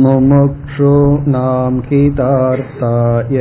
मुमुक्षूणां 0.04 1.74
हितार्थाय 1.90 3.38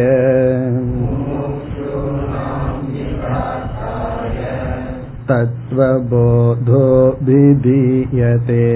तत्त्वबोधो 5.32 6.84
विधीयते 7.28 8.66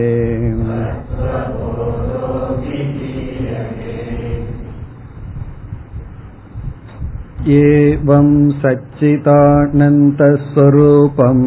एवं 7.50 8.28
सच्चिदानन्दस्वरूपम् 8.62 11.46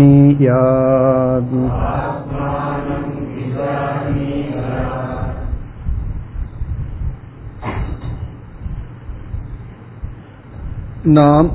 நாம் 11.04 11.50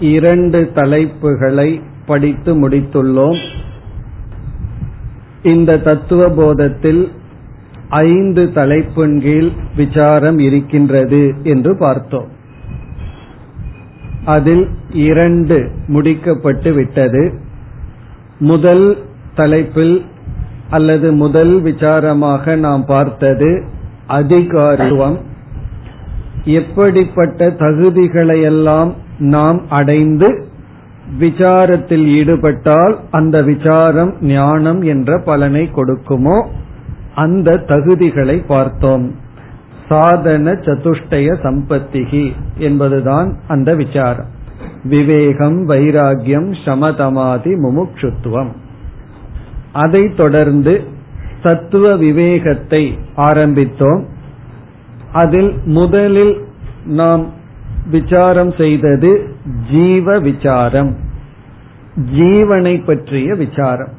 இரண்டு 0.00 0.70
தலைப்புகளை 0.74 1.82
படித்து 2.06 2.68
முடித்துள்ளோம். 2.68 3.38
இந்த 5.42 5.78
தத்துவ 5.78 6.28
போதத்தில் 6.28 7.08
ஐந்து 7.88 8.52
தலைப்பின் 8.52 9.20
கீழ் 9.20 9.48
விசாரம் 9.76 10.38
இருக்கின்றது 10.38 11.34
என்று 11.42 11.76
பார்த்தோம். 11.78 12.28
அதில் 14.24 14.68
இரண்டு 14.90 15.70
முடிக்கப்பட்டு 15.88 16.74
விட்டது. 16.74 17.40
முதல் 18.38 19.04
தலைப்பில் 19.34 20.04
அல்லது 20.70 21.12
முதல் 21.12 21.62
விசாரமாக 21.62 22.56
நாம் 22.56 22.84
பார்த்தது 22.86 23.64
அதிகாரத்துவம். 24.06 25.18
எப்படிப்பட்ட 26.44 27.46
தகுதிகளையெல்லாம் 27.46 28.92
நாம் 29.18 29.62
அடைந்து 29.68 30.46
விசாரத்தில் 31.18 32.06
ஈடுபட்டால் 32.06 32.98
அந்த 33.10 33.42
விசாரம் 33.42 34.14
ஞானம் 34.20 34.82
என்ற 34.82 35.18
பலனை 35.18 35.70
கொடுக்குமோ? 35.74 36.46
அந்த 37.14 37.64
தகுதிகளை 37.66 38.46
பார்த்தோம். 38.46 39.14
சாதன 39.88 40.52
சதுஷ்டய 40.52 41.34
சம்பத்திகி 41.42 42.32
என்பதுதான் 42.56 43.38
அந்த 43.48 43.74
விசாரம். 43.74 44.28
விவேகம் 44.84 45.68
வைராகியம் 45.68 46.54
சமதமாதி 46.64 47.54
முமுட்சுத்துவம் 47.54 48.48
அதை 49.72 50.08
தொடர்ந்து 50.08 50.82
தத்துவ 51.42 51.96
விவேகத்தை 51.96 52.98
ஆரம்பித்தோம். 53.16 54.04
அதில் 55.12 55.56
முதலில் 55.64 56.44
நாம் 56.84 57.30
விசாரம் 57.90 58.52
செய்தது 58.52 59.34
ஜீவ 59.70 60.18
விசாரம். 60.18 60.96
ஜீவனை 62.14 62.84
பற்றிய 62.84 63.34
விசாரம். 63.34 63.92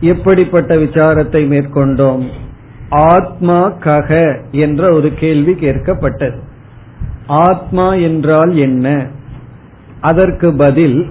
எப்படிப்பட்ட 0.00 0.74
விசாரத்தை 0.74 1.46
மேற்கொண்டோம்? 1.46 2.26
ஆத்மா 2.90 3.70
கக 3.70 4.40
என்ற 4.50 4.92
ஒரு 4.92 5.14
கேள்வி 5.14 5.52
கேட்கப்பட்டது. 5.52 6.38
ஆத்மா 7.26 7.94
என்றால் 7.94 8.56
என்ன? 8.56 9.06
அதற்கு 10.00 10.56
பதில் 10.56 11.06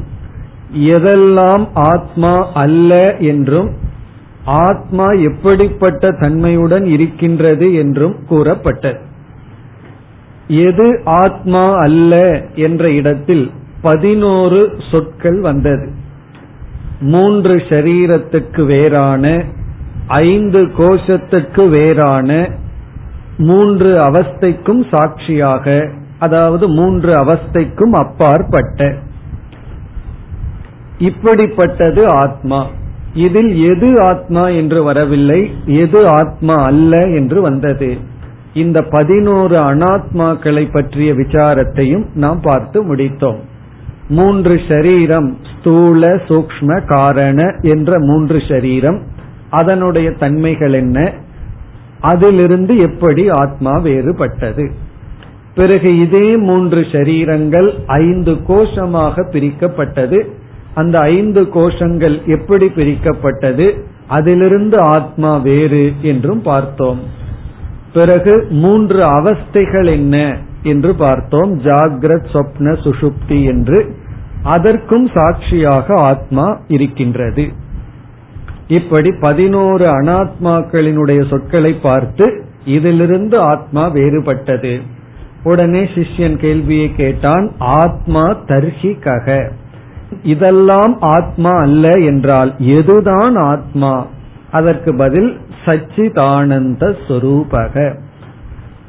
எதெல்லாம் 0.73 1.67
ஆத்மா 1.73 2.51
அல்ல 2.53 3.15
என்றும் 3.17 3.69
ஆத்மா 4.49 5.11
எப்படிப்பட்ட 5.11 6.11
தன்மையுடன் 6.11 6.85
இருக்கின்றது 6.85 7.73
என்றும் 7.73 8.15
கூறப்பட்டது. 8.25 8.99
எது 10.47 11.01
ஆத்மா 11.05 11.73
அல்ல 11.77 12.41
என்ற 12.55 12.91
இடத்தில் 12.91 13.51
பதினோரு 13.81 14.75
சொற்கள் 14.91 15.39
வந்தது. 15.39 15.91
மூன்று 16.99 17.55
ஷரீரத்துக்கு 17.55 18.65
வேறான 18.65 19.43
ஐந்து 20.07 20.65
கோஷத்துக்கு 20.65 21.69
வேறான 21.69 22.49
மூன்று 23.37 23.97
அவஸ்தைக்கும் 23.97 24.83
சாட்சியாக 24.91 25.91
அதாவது 26.19 26.67
மூன்று 26.67 27.13
அவஸ்தைக்கும் 27.13 27.91
அப்பாற்பட்ட. 27.91 28.95
இப்படிப்பட்டது 30.99 32.05
ஆத்மா. 32.05 32.67
இதில் 33.13 33.75
எது 33.75 34.01
ஆத்மா 34.01 34.47
என்று 34.47 34.83
வரவில்லை 34.83 35.51
எது 35.65 36.07
ஆத்மா 36.07 36.63
அல்ல 36.63 36.99
என்று 36.99 37.41
வந்தது. 37.41 37.97
இந்த 38.53 38.81
பதினோரு 38.81 39.55
அனாத்மாக்களை 39.57 40.71
பற்றிய 40.71 41.13
விசாரத்தையும் 41.13 42.05
நாம் 42.13 42.41
பார்த்து 42.41 42.95
முடித்தோம். 42.95 43.39
மூன்று 44.09 44.55
ஷரீரம் 44.55 45.33
ஸ்தூல 45.59 46.15
சூக்ம 46.15 46.85
காரண 46.85 47.55
என்ற 47.61 47.99
மூன்று 47.99 48.37
ஷரீரம் 48.37 49.01
அதனுடைய 49.49 50.11
தன்மைகள் 50.11 50.73
என்ன? 50.73 51.13
அதிலிருந்து 51.99 52.77
எப்படி 52.77 53.29
ஆத்மா 53.29 53.71
வேறுபட்டது? 53.71 54.71
பிறகு 55.55 55.97
இதே 55.97 56.37
மூன்று 56.37 56.81
ஷரீரங்கள் 56.81 57.73
ஐந்து 57.87 58.31
கோஷமாக 58.31 59.29
பிரிக்கப்பட்டது. 59.31 60.29
அந்த 60.73 60.99
ஐந்து 60.99 61.43
கோஷங்கள் 61.43 62.25
எப்படி 62.25 62.65
பிரிக்கப்பட்டது? 62.65 63.81
அதிலிருந்து 64.07 64.77
ஆத்மா 64.79 65.37
வேறு 65.37 65.93
என்றும் 66.01 66.41
பார்த்தோம். 66.41 66.99
பிறகு 67.93 68.47
மூன்று 68.49 68.99
அவஸ்தைகள் 68.99 69.85
என்ன 69.85 70.37
என்று 70.63 70.95
பார்த்தோம். 70.95 71.61
ஜாகிரத் 71.61 72.25
சொப்ன 72.33 72.59
சுஷுப்தி 72.59 73.43
என்று. 73.43 73.95
அதற்கும் 74.43 75.09
சாட்சியாக 75.13 75.93
ஆத்மா 75.93 76.61
இருக்கின்றது. 76.67 77.47
இப்படி 78.67 79.11
பதினோரு 79.19 79.85
அனாத்மாக்களினுடைய 79.85 81.29
சொற்களை 81.29 81.73
பார்த்து 81.73 82.43
இதிலிருந்து 82.65 83.39
ஆத்மா 83.39 83.93
வேறுபட்டது. 83.93 84.81
உடனே 85.43 85.83
சிஷ்யன் 85.83 86.37
கேள்வியை 86.37 86.95
கேட்டான் 86.95 87.51
ஆத்மா 87.57 88.23
தர்ஹி 88.23 88.99
கக 88.99 89.51
இதெல்லாம் 90.23 90.97
ஆத்மா 90.99 91.51
அல்ல 91.51 91.89
என்றால் 91.89 92.55
எதுதான் 92.57 93.35
ஆத்மா? 93.35 94.07
அதற்கு 94.51 94.95
பதில் 94.95 95.37
சச்சிதானந்த 95.65 96.95
சொரூபக. 97.07 97.99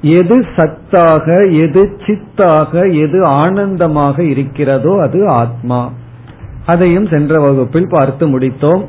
எது 0.03 0.41
சத்தாக 0.41 1.53
எது 1.61 1.97
சித்தாக 2.07 3.01
எது 3.01 3.25
ஆனந்தமாக 3.25 4.23
இருக்கிறதோ 4.25 5.01
அது 5.03 5.27
ஆத்மா. 5.27 5.93
அதையும் 6.67 7.07
சென்ற 7.07 7.41
வகுப்பில் 7.41 7.89
பார்த்து 7.89 8.39
முடித்தோம். 8.39 8.85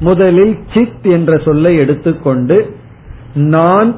முதலில் 0.00 0.58
சித் 0.74 1.06
என்ற 1.06 1.38
சொல்லை 1.38 1.76
எடுத்துக்கொண்டு 1.76 2.76
நான் 3.34 3.94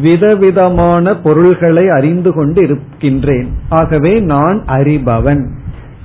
விதவிதமான 0.00 1.16
பொருள்களை 1.16 1.88
அறிந்து 1.88 2.32
கொண்டு 2.32 2.62
இருக்கின்றேன். 2.62 3.48
ஆகவே 3.68 4.20
நான் 4.20 4.62
அறிபவன் 4.66 5.46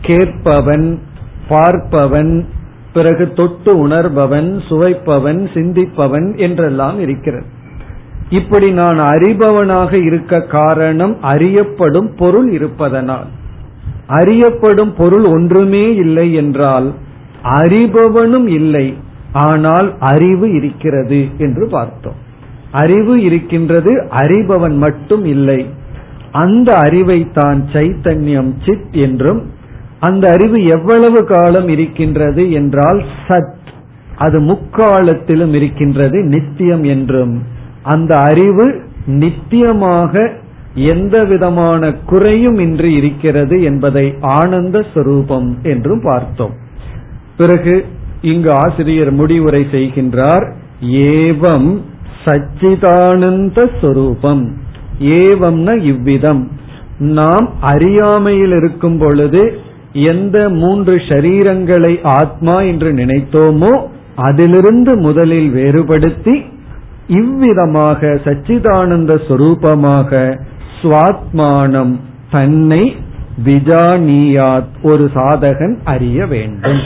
கேட்பவன் 0.02 1.00
பார்ப்பவன் 1.52 2.34
பிறகு 2.94 3.26
தொட்டு 3.34 3.72
உணர்பவன் 3.78 4.50
சுவைப்பவன் 4.70 5.42
சிந்திப்பவன் 5.54 6.28
என்றெல்லாம் 6.38 6.98
இருக்கிறது. 7.00 7.48
இப்படி 8.30 8.68
நான் 8.72 9.00
அறிபவனாக 9.12 9.92
இருக்க 10.06 10.42
காரணம் 10.42 11.14
அறியப்படும் 11.22 12.10
பொருள் 12.16 12.50
இருப்பதனால். 12.52 13.30
அறியப்படும் 14.08 14.94
பொருள் 14.98 15.26
ஒன்றுமே 15.26 15.86
இல்லை 15.96 16.28
என்றால் 16.34 16.88
அறிபவனும் 17.44 18.48
இல்லை 18.50 18.86
ஆனால் 19.46 19.88
அறிவு 20.00 20.48
இருக்கிறது 20.54 21.20
என்று 21.38 21.66
பார்த்தோம். 21.70 22.20
அறிவு 22.72 23.14
இருக்கின்றது 23.22 23.94
அறிபவன் 24.16 24.78
மட்டும் 24.78 25.26
இல்லை. 25.26 25.60
அந்த 26.32 26.70
அறிவை 26.78 27.20
தான் 27.34 27.60
சைத்தன்யம் 27.74 28.52
சித் 28.66 28.94
என்றும் 29.06 29.42
அந்த 30.02 30.32
அறிவு 30.32 30.66
எவ்வளவு 30.66 31.26
காலம் 31.26 31.68
இருக்கின்றது 31.68 32.52
என்றால் 32.52 33.04
சத். 33.28 33.60
அது 34.18 34.40
முக்காலத்திலும் 34.40 35.54
இருக்கின்றது 35.54 36.24
நித்தியம் 36.24 36.84
என்றும். 36.84 37.44
அந்த 37.84 38.18
அறிவு 38.18 38.82
நித்தியமாக 39.06 40.30
எந்த 40.76 41.24
விதமான 41.24 41.94
குறையும் 41.94 42.56
இன்றி 42.56 42.94
இருக்கிறது 42.94 43.64
என்பதை 43.64 44.16
ஆனந்த 44.22 44.86
ஸ்வரூபம் 44.94 45.58
என்றும் 45.64 46.02
பார்த்தோம். 46.04 46.54
பிறகு 47.38 47.86
இங்கு 48.22 48.52
ஆசிரியர் 48.54 49.12
முடிவுரை 49.12 49.68
செய்கின்றார் 49.72 50.54
ஏவம் 50.86 51.82
சச்சிதானந்த 52.26 53.70
சொரூபம். 53.82 54.54
ஏவம்னா 55.00 55.82
இவ்விதம். 55.82 56.52
நாம் 57.00 57.54
அறியாமையில் 57.62 58.52
இருக்கும் 58.52 58.98
பொழுது 58.98 59.70
எந்த 59.94 60.50
மூன்று 60.50 60.96
ஷரீரங்களை 60.96 62.04
ஆத்மா 62.04 62.54
என்று 62.54 62.92
நினைத்தோமோ 62.92 63.88
அதிலிருந்து 64.16 64.98
முதலில் 64.98 65.50
வேறுபடுத்தி 65.50 66.46
இவ்விதமாக 67.08 68.08
சச்சிதானந்த 68.08 69.22
சொரூபமாக 69.28 70.40
சுவாத்மானம் 70.82 72.00
தன்னை 72.32 72.96
விஜானியாத் 73.46 74.72
ஒரு 74.82 75.12
சாதகன் 75.14 75.76
அறிய 75.84 76.26
வேண்டும். 76.26 76.80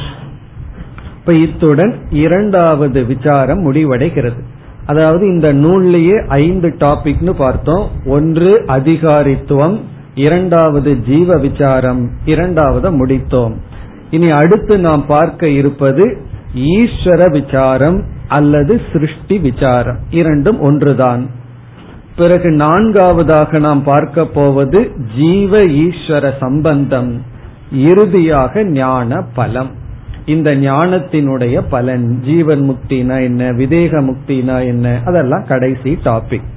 இப்ப 1.16 1.34
இத்துடன் 1.34 1.96
இரண்டாவது 2.10 3.06
விசாரம் 3.06 3.72
முடிவடைகிறது. 3.72 4.42
அதாவது 4.86 5.28
இந்த 5.28 5.54
நூல்லையே 5.54 6.28
ஐந்து 6.28 6.76
டாபிக்னு 6.80 7.34
பார்த்தோம். 7.38 7.90
ஒன்று 8.06 8.64
அதிகாரித்துவம் 8.68 9.80
இரண்டாவது 10.16 11.00
ஜீவ 11.00 11.38
விசாரம் 11.38 12.10
இரண்டாவது 12.26 13.06
முடித்தோம். 13.06 13.54
இனி 14.12 14.30
அடுத்து 14.30 14.80
நாம் 14.80 15.06
பார்க்க 15.06 15.48
இருப்பது 15.50 16.18
ஈஸ்வர 16.56 17.32
விசாரம் 17.32 18.04
அல்லது 18.28 18.82
சிருஷ்டி 18.94 19.38
விசாரம். 19.40 19.98
இரண்டும் 20.10 20.60
ஒன்றுதான். 20.60 21.30
பிறகு 22.16 22.50
நான்காவதாக 22.50 23.60
நாம் 23.60 23.84
பார்க்க 23.84 24.26
போவது 24.26 24.92
ஜீவ 25.18 25.58
ஈஸ்வர 25.58 26.32
சம்பந்தம் 26.40 27.22
இறுதியாக 27.72 28.64
ஞான 28.64 29.22
பலம். 29.34 29.72
இந்த 30.26 30.56
ஞானத்தினுடைய 30.56 31.62
பலன் 31.70 32.22
ஜீவன் 32.26 32.64
முக்தினா 32.70 33.22
என்ன 33.22 33.52
விதேக 33.52 34.02
முக்தினா 34.02 34.66
என்ன 34.66 35.02
அதெல்லாம் 35.06 35.46
கடைசி 35.48 36.00
டாபிக் 36.04 36.48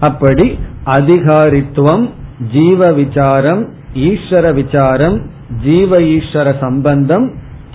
அப்படி 0.00 0.58
அதிகாரித்துவம் 0.84 2.10
ஜீவ 2.51 2.91
விசாரம் 2.91 3.61
ஈஸ்வர 4.01 4.45
விசாரம் 4.53 5.17
ஜீவ 5.63 5.99
ஈஸ்வர 6.11 6.47
சம்பந்தம் 6.59 7.25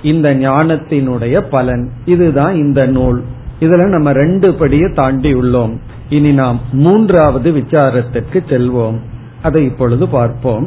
இந்த 0.03 0.29
ஞானத்தினுடைய 0.39 1.37
பலன் 1.51 1.85
இதுதான் 2.05 2.55
இந்த 2.57 2.81
நூல் 2.87 3.21
இதுல 3.61 3.85
நம்ம 3.89 4.09
ரெண்டு 4.13 4.49
படியை 4.53 4.89
தாண்டி 4.95 5.31
உள்ளோம் 5.35 5.75
இனி 6.09 6.33
நாம் 6.33 6.59
மூன்றாவது 6.79 7.51
விசாரத்திற்கு 7.53 8.41
செல்வோம் 8.49 8.99
அதை 9.43 9.63
இப்பொழுது 9.65 10.05
பார்ப்போம் 10.09 10.67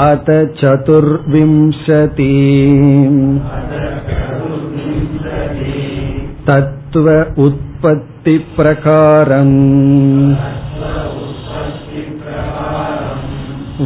अथ 0.00 0.28
चतुर्विंशति 0.54 2.28
तत्त्व 6.46 7.06
उत्पत्तिप्रकारम् 7.76 9.56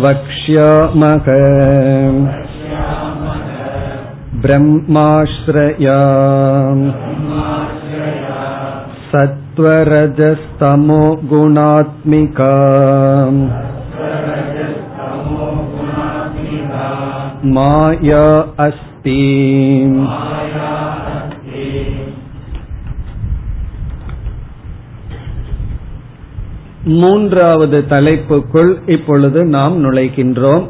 वक्ष्यामः 0.02 1.26
ब्रह्माश्रया 4.44 5.98
सत्त्वरजस्तमो 9.10 11.02
गुणात्मिका 11.32 12.52
माया 17.56 18.24
अस्ति 18.66 19.18
மூன்றாவது 26.83 27.85
தலைப்புக்குள் 27.89 28.89
இப்பொழுது 28.89 29.43
நாம் 29.43 29.85
நுழைகின்றோம். 29.85 30.69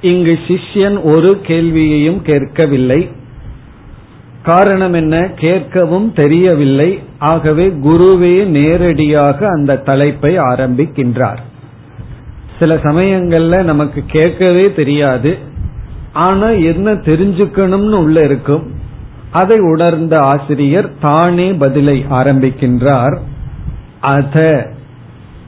இங்கு 0.00 0.38
சிஷ்யன் 0.48 1.02
ஒரு 1.02 1.40
கேள்வியையும் 1.40 2.22
கேட்கவில்லை. 2.22 3.08
காரணம் 4.42 4.92
என்ன? 4.92 5.20
கேட்கவும் 5.20 6.12
தெரியவில்லை. 6.12 7.00
ஆகவே 7.18 7.68
குருவே 7.68 8.44
நேரடியாக 8.44 9.48
அந்த 9.48 9.76
தலைப்பை 9.76 10.38
ஆரம்பிக்கின்றார். 10.38 11.38
சில 12.58 12.74
சமயங்கள்ல 12.74 13.62
நமக்கு 13.62 14.02
கேட்கவே 14.06 14.72
தெரியாது. 14.72 15.38
ஆனா 16.12 16.48
என்ன 16.48 16.92
தெரிஞ்சுக்கணும்னு 16.92 17.94
உள்ள 17.94 18.20
இருக்கும். 18.20 18.70
அதை 19.30 19.58
உணர்ந்த 19.58 20.16
ஆசிரியர் 20.16 20.92
தானே 21.00 21.52
பதிலை 21.52 22.04
ஆரம்பிக்கின்றார். 22.10 23.18
அத. 24.02 24.36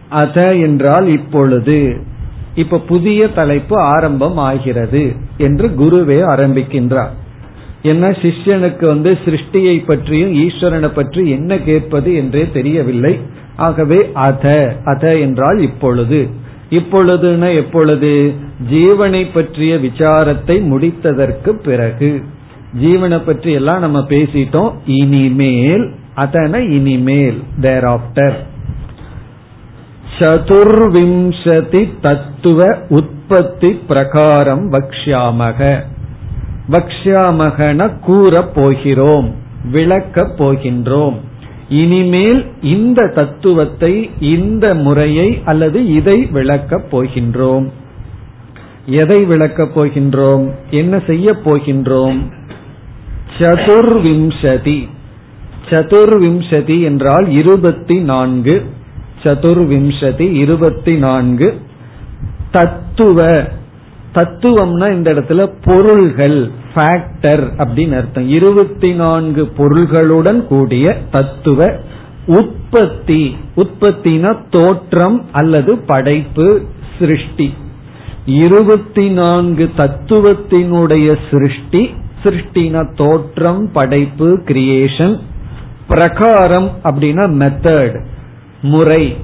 அத 0.09 0.47
என்றால் 0.47 1.06
இப்பொழுது. 1.06 2.01
இப்ப 2.55 2.79
புதிய 2.79 3.29
தலைப்பு 3.29 3.77
ஆரம்பம் 3.77 4.37
ஆகிறது 4.37 5.12
என்று 5.39 5.69
குருவே 5.69 6.19
ஆரம்பிக்கின்றார். 6.29 7.12
என்ன 7.83 8.09
சிஷ்யனுக்கு 8.09 8.87
வந்து 8.87 9.19
சிருஷ்டியை 9.25 9.85
பற்றியும் 9.87 10.35
ஈஸ்வரனை 10.35 10.89
பற்றி 10.89 11.31
என்ன 11.31 11.59
கேட்பது 11.59 12.15
என்றே 12.15 12.51
தெரியவில்லை. 12.53 13.19
ஆகவே 13.56 14.11
அத. 14.15 14.77
அத 14.85 15.17
என்றால் 15.17 15.59
இப்பொழுது. 15.59 16.29
இப்பொழுதுன 16.71 17.55
எப்பொழுது? 17.55 18.33
ஜீவனை 18.71 19.27
பற்றிய 19.35 19.75
விசாரத்தை 19.77 20.56
முடித்ததற்கு 20.71 21.49
பிறகு. 21.49 22.23
ஜீவனை 22.83 23.21
பற்றி 23.27 23.53
எல்லாம் 23.53 23.81
நம்ம 23.81 23.99
பேசிட்டோம். 23.99 24.73
இனிமேல் 24.87 25.95
அதன 26.16 26.58
இனிமேல் 26.70 27.43
தேர் 27.61 27.84
ஆப்டர் 27.84 28.37
சதுர்விம்சதி 30.19 31.88
தத்துவ 32.00 32.78
உற்பத்தி 32.88 33.69
பிரகாரம் 33.69 34.72
வக்ஷாமக 34.72 35.81
வக்ஷாமகன 36.70 37.99
கூற 37.99 38.43
போகிறோம் 38.43 39.34
விளக்கப் 39.72 40.43
போகின்றோம். 40.43 41.16
இனிமேல் 41.69 42.46
இந்த 42.62 43.12
தத்துவத்தை 43.15 44.10
இந்த 44.20 44.74
முறையை 44.74 45.43
அல்லது 45.44 45.86
இதை 45.86 46.27
விளக்கப் 46.27 46.96
போகின்றோம். 46.96 47.70
எதை 48.86 49.24
விளக்கப் 49.24 49.81
போகின்றோம்? 49.81 50.50
என்ன 50.70 51.03
செய்ய 51.06 51.36
போகின்றோம்? 51.44 52.32
சதுர்விம்சதி. 53.39 54.89
சதுர்விம்சதி 55.71 56.83
என்றால் 56.83 57.29
இருபத்தி 57.29 58.01
நான்கு 58.01 58.65
சதுர்விம்சதி 59.23 60.33
இருபத்தி 60.33 60.97
நான்கு 60.97 61.61
தத்துவ. 62.51 63.43
தத்துவம்னா 64.15 64.93
இந்த 64.93 65.15
இடத்துல 65.15 65.53
பொருள்கள் 65.65 66.51
ஃபேக்டர் 66.75 67.47
அப்படின்னு 67.59 67.97
அர்த்தம். 67.97 68.29
இருபத்தி 68.29 68.93
நான்கு 68.93 69.53
பொருள்களுடன் 69.56 70.44
கூடிய 70.44 70.99
தத்துவ. 71.11 71.73
உற்பத்தி. 72.27 73.37
உற்பத்தினா 73.56 74.37
தோற்றம் 74.51 75.25
அல்லது 75.33 75.79
படைப்பு 75.79 76.63
சிருஷ்டி. 76.99 77.55
இருபத்தி 78.27 79.09
நான்கு 79.09 79.71
தத்துவத்தினுடைய 79.77 81.17
சிருஷ்டி. 81.31 81.91
சிருஷ்டினா 82.25 82.94
தோற்றம் 82.94 83.73
படைப்பு 83.73 84.41
கிரியேஷன் 84.44 85.21
பிரகாரம் 85.88 86.70
அப்படின்னா 86.82 87.24
மெத்தட் 87.41 88.05
முறை. 88.62 89.17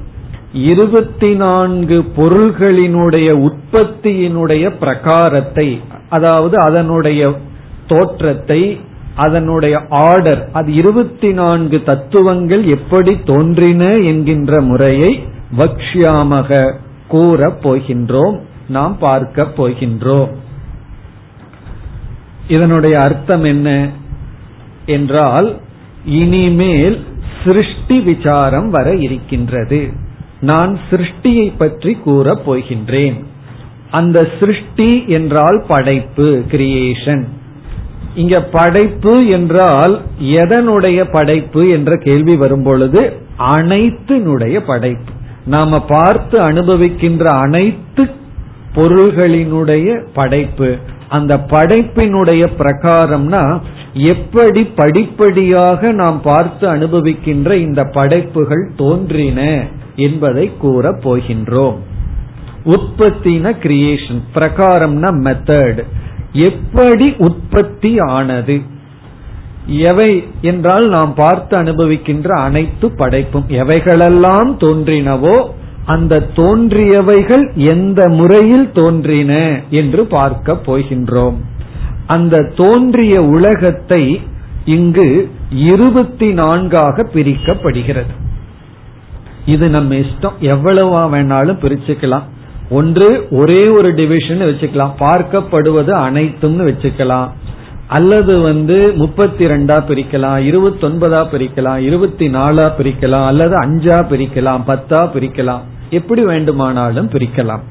இருபத்தி 0.53 1.35
நான்கு 1.35 2.05
பொருள்களினுடைய 2.17 3.49
உற்பத்தியினுடைய 3.49 4.73
பிரகாரத்தை 4.81 5.81
அதாவது 6.09 6.59
அதனுடைய 6.59 7.39
தோற்றத்தை 7.87 8.81
அதனுடைய 9.15 9.83
ஆர்டர் 9.89 10.49
அது 10.53 10.75
இருபத்தி 10.75 11.33
நான்கு 11.33 11.83
தத்துவங்கள் 11.83 12.65
எப்படி 12.65 13.21
தோன்றின 13.25 13.95
என்கின்ற 13.95 14.61
முறையை 14.61 15.29
வக்ஷியாமக 15.59 16.75
கூற 17.09 17.49
போகின்றோம் 17.49 18.41
நாம் 18.69 18.99
பார்க்க 18.99 19.43
போகின்றோம். 19.43 20.29
இதனுடைய 22.49 22.99
அர்த்தம் 22.99 23.45
என்ன? 23.45 23.89
என்றால் 24.87 25.57
இனிமேல் 26.05 27.05
சிருஷ்டி 27.45 28.01
விசாரம் 28.01 28.71
வர 28.71 28.95
இருக்கின்றது. 28.95 29.91
நான் 30.41 30.79
சிருஷ்டியை 30.91 31.53
பற்றி 31.59 31.95
கூற 31.95 32.43
போகின்றேன். 32.47 33.15
அந்த 33.91 34.29
சிருஷ்டி 34.41 35.05
என்றால் 35.07 35.65
படைப்பு 35.69 36.45
கிரியேஷன் 36.51 37.25
இங்க 38.15 38.43
படைப்பு 38.43 39.27
என்றால் 39.27 40.01
எதனுடைய 40.21 41.05
படைப்பு 41.13 41.69
என்ற 41.69 41.97
கேள்வி 41.97 42.37
வரும்பொழுது 42.37 43.13
அனைத்தினுடைய 43.39 44.57
படைப்பு. 44.67 45.13
நாம 45.47 45.81
பார்த்து 45.81 46.39
அனுபவிக்கின்ற 46.39 47.25
அனைத்து 47.25 48.11
பொருள்களினுடைய 48.75 50.05
படைப்பு. 50.15 50.77
அந்த 51.09 51.37
படைப்பினுடைய 51.37 52.43
பிரகாரம்னா 52.59 53.61
எப்படி 53.93 54.63
படிப்படியாக 54.65 55.93
நாம் 55.93 56.21
பார்த்து 56.23 56.75
அனுபவிக்கின்ற 56.75 57.53
இந்த 57.53 57.85
படைப்புகள் 57.85 58.71
தோன்றின 58.77 59.67
என்பதை 59.97 60.53
கூற 60.59 60.93
போகின்றோம். 60.93 61.79
உற்பத்தின 62.65 63.53
கிரியேஷன் 63.63 64.21
பிரகாரம்னா 64.35 65.11
மெத்தட் 65.27 65.81
எப்படி 66.33 67.15
உற்பத்தி 67.19 67.99
ஆனது? 67.99 68.61
எவை 69.67 70.11
என்றால் 70.41 70.89
நாம் 70.89 71.15
பார்த்து 71.15 71.63
அனுபவிக்கின்ற 71.63 72.29
அனைத்து 72.29 72.87
படைப்பும் 72.97 73.45
எவைகளெல்லாம் 73.49 74.51
தோன்றினவோ 74.59 75.37
அந்த 75.85 76.29
தோன்றியவைகள் 76.37 77.55
எந்த 77.55 78.09
முறையில் 78.09 78.71
தோன்றின 78.73 79.63
என்று 79.71 80.07
பார்க்க 80.07 80.53
போகின்றோம். 80.53 81.35
அந்த 82.07 82.53
தோன்றிய 82.57 83.23
உலகத்தை 83.23 84.21
இங்கு 84.65 85.31
இருபத்தி 85.51 86.33
நான்காக 86.33 87.03
பிரிக்கப்படுகிறது. 87.03 88.15
இது 89.47 89.69
நம்ம 89.69 89.95
இஷ்டம். 89.95 90.33
எவ்வளவா 90.41 91.15
வேணாலும் 91.15 91.59
பிரிச்சுக்கலாம். 91.63 92.23
ஒன்று 92.71 93.27
ஒரே 93.31 93.69
ஒரு 93.69 93.95
டிவிஷன் 93.95 94.41
வச்சுக்கலாம். 94.41 94.93
பார்க்கப்படுவது 94.99 95.93
அனைத்தும்னு 95.93 96.75
வச்சுக்கலாம். 96.75 97.29
அல்லது 97.91 98.41
வந்து 98.41 98.93
முப்பத்தி 98.97 99.45
ரெண்டா 99.45 99.77
பிரிக்கலாம் 99.89 100.39
இருபத்தி 100.39 100.87
ஒன்பதா 100.87 101.21
பிரிக்கலாம் 101.33 101.79
இருபத்தி 101.79 102.27
நாலா 102.29 102.67
பிரிக்கலாம் 102.79 103.27
அல்லது 103.27 103.55
அஞ்சா 103.57 103.99
பிரிக்கலாம் 104.11 104.65
பத்தா 104.67 105.01
பிரிக்கலாம். 105.15 105.65
எப்படி 105.91 106.23
வேண்டுமானாலும் 106.25 107.09
பிரிக்கலாம். 107.11 107.65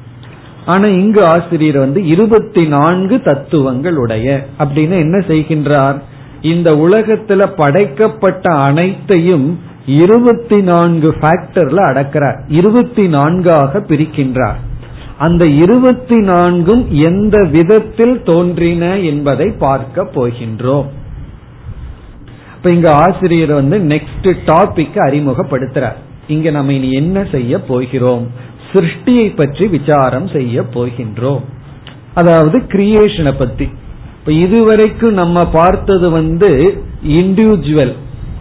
ஆனா 0.66 0.86
இங்கு 0.86 1.22
ஆசிரியர் 1.24 1.78
வந்து 1.78 2.00
இருபத்தி 2.04 2.62
நான்கு 2.68 3.16
தத்துவங்கள் 3.20 3.96
உடைய 3.96 4.46
அப்படின்னு 4.58 4.96
என்ன 5.04 5.18
செய்கின்றார்? 5.28 5.98
இந்த 6.52 6.70
உலகத்துல 6.70 7.46
படைக்கப்பட்ட 7.56 8.52
அனைத்தையும் 8.68 9.48
இருபத்தி 9.86 10.58
நான்கு 10.62 11.10
ஃபேக்டர்ல 11.20 11.80
அடக்கிறார். 11.90 12.38
இருபத்தி 12.48 13.06
நான்காக 13.08 13.82
பிரிக்கின்றார். 13.88 14.60
அந்த 15.20 15.44
இருபத்தி 15.46 16.18
நான்கும் 16.20 16.82
எந்த 16.90 17.36
விதத்தில் 17.52 18.16
தோன்றின 18.22 18.84
என்பதை 18.98 19.48
பார்க்க 19.58 20.04
போகின்றோம். 20.14 20.88
இப்ப 22.56 22.70
இங்க 22.70 22.88
ஆசிரியர் 22.94 23.52
வந்து 23.52 23.78
நெக்ஸ்ட் 23.78 24.28
டாபிக் 24.46 24.96
அறிமுகப்படுத்துறார். 25.06 25.98
இங்க 26.28 26.50
நம்ம 26.50 26.72
இனி 26.72 26.90
என்ன 26.92 27.26
செய்ய 27.30 27.60
போகிறோம்? 27.60 28.24
சிருஷ்டியை 28.72 29.36
பற்றி 29.36 29.66
விசாரம் 29.66 30.28
செய்ய 30.28 30.62
போகின்றோம். 30.74 31.44
அதாவது 32.14 32.58
கிரியேஷனை 32.58 33.34
பத்தி. 33.38 33.68
இப்ப 34.18 34.32
இதுவரைக்கும் 34.32 35.12
நம்ம 35.12 35.46
பார்த்தது 35.46 36.10
வந்து 36.10 36.50
இண்டிவிஜுவல் 37.08 37.94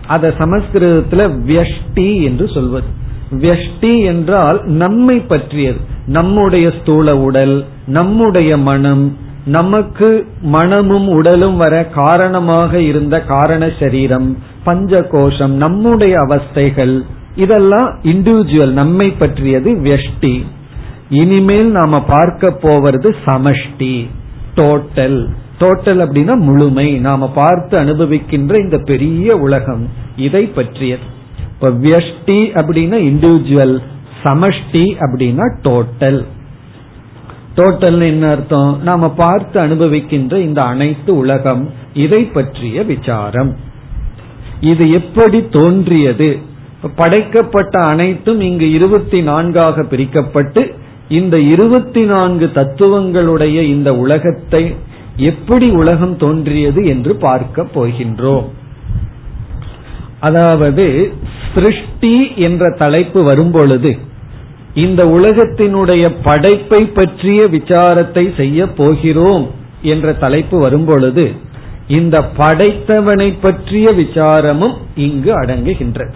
அத 0.08 0.34
சமஸ்கிருதத்துல 0.38 1.26
வியஷ்டி 1.48 2.10
என்று 2.24 2.48
சொல்வது. 2.48 2.90
வெஷ்டி 3.32 4.06
என்றால் 4.06 4.64
நம்மை 4.66 5.20
பற்றியது. 5.20 5.78
நம்முடைய 6.06 6.74
ஸ்தூல 6.82 7.18
உடல் 7.18 7.66
நம்முடைய 7.86 8.58
மனம் 8.58 9.18
நமக்கு 9.46 10.26
மனமும் 10.42 11.08
உடலும் 11.08 11.58
வர 11.58 11.86
காரணமாக 11.86 12.82
இருந்த 12.82 13.22
காரண 13.22 13.72
சரீரம் 13.80 14.38
பஞ்ச 14.64 15.02
கோஷம் 15.02 15.52
நம்முடைய 15.52 16.18
அவஸ்தைகள் 16.18 17.02
இதெல்லாம் 17.36 18.00
இண்டிவிஜுவல் 18.04 18.72
நம்மை 18.72 19.12
பற்றியது 19.12 19.74
வெஷ்டி 19.74 20.46
இனிமேல் 21.10 21.72
நாம 21.72 22.00
பார்க்க 22.00 22.52
போவது 22.52 23.16
சமஷ்டி 23.26 24.08
டோட்டல் 24.56 25.28
டோட்டல் 25.60 26.02
அப்படின்னா 26.02 26.36
முழுமை. 26.36 26.92
நாம 26.92 27.32
பார்த்து 27.32 27.80
அனுபவிக்கின்ற 27.80 28.60
இந்த 28.60 28.78
பெரிய 28.78 29.36
உலகம் 29.36 29.88
இதை 30.16 30.46
பற்றியது. 30.46 31.18
இப்ப 31.62 31.70
வியஷ்டி 31.70 32.36
அப்படின்னா 32.60 32.98
இண்டிவிஜுவல் 33.12 33.82
சமஷ்டி 34.24 34.84
அப்படின்னா 35.00 35.46
டோட்டல் 35.64 36.26
டோட்டல் 37.56 38.02
என்ன 38.02 38.30
அர்த்தம்? 38.30 38.78
நாம 38.84 39.10
பார்த்து 39.10 39.62
அனுபவிக்கின்ற 39.62 40.40
இந்த 40.40 40.62
அனைத்து 40.62 41.18
உலகம் 41.18 41.70
இதை 41.94 42.26
பற்றிய 42.26 42.84
விசாரம். 42.84 43.56
இது 44.62 44.92
எப்படி 44.92 45.48
தோன்றியது? 45.48 46.38
படைக்கப்பட்ட 46.96 47.80
அனைத்தும் 47.80 48.40
இங்கு 48.40 48.72
இருபத்தி 48.72 49.22
நான்காக 49.22 49.82
பிரிக்கப்பட்டு 49.82 50.74
இந்த 51.10 51.40
இருபத்தி 51.40 52.04
நான்கு 52.04 52.46
தத்துவங்களுடைய 52.46 53.62
இந்த 53.62 53.96
உலகத்தை 53.96 54.76
எப்படி 55.16 55.70
உலகம் 55.70 56.18
தோன்றியது 56.18 56.86
என்று 56.86 57.16
பார்க்க 57.16 57.68
போகின்றோம். 57.76 58.48
அதாவது 60.20 61.14
சிருஷ்டி 61.54 62.36
என்ற 62.36 62.76
தலைப்பு 62.78 63.24
வரும்பொழுது 63.24 63.98
இந்த 64.74 65.06
உலகத்தினுடைய 65.06 66.16
படைப்பை 66.24 66.86
பற்றிய 66.86 67.46
விசாரத்தை 67.46 68.36
செய்ய 68.36 68.68
போகிறோம் 68.68 69.52
என்ற 69.82 70.14
தலைப்பு 70.14 70.60
வரும்பொழுது 70.60 71.48
இந்த 71.88 72.22
படைத்தவனை 72.38 73.38
பற்றிய 73.42 73.92
விசாரமும் 73.92 74.76
இங்கு 74.96 75.32
அடங்குகின்றது. 75.42 76.16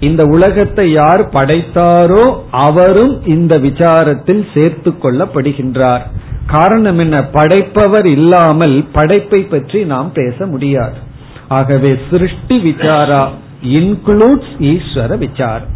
இந்த 0.00 0.24
உலகத்தை 0.24 0.92
யார் 0.92 1.22
படைத்தாரோ 1.28 2.24
அவரும் 2.50 3.26
இந்த 3.26 3.58
விசாரத்தில் 3.58 4.42
சேர்த்து 4.54 4.90
கொள்ளப்படுகின்றார். 4.90 6.00
காரணம் 6.46 6.98
என்ன? 6.98 7.24
படைப்பவர் 7.24 8.06
இல்லாமல் 8.06 8.84
படைப்பை 8.92 9.40
பற்றி 9.40 9.84
நாம் 9.84 10.12
பேச 10.12 10.46
முடியாது. 10.46 11.05
ஆகவே 11.48 11.98
சிருஷ்டி 12.10 12.56
விசாரா 12.58 13.28
இன்க்ளூட்ஸ் 13.62 14.52
ஈஸ்வர 14.58 15.18
விசாரம். 15.18 15.74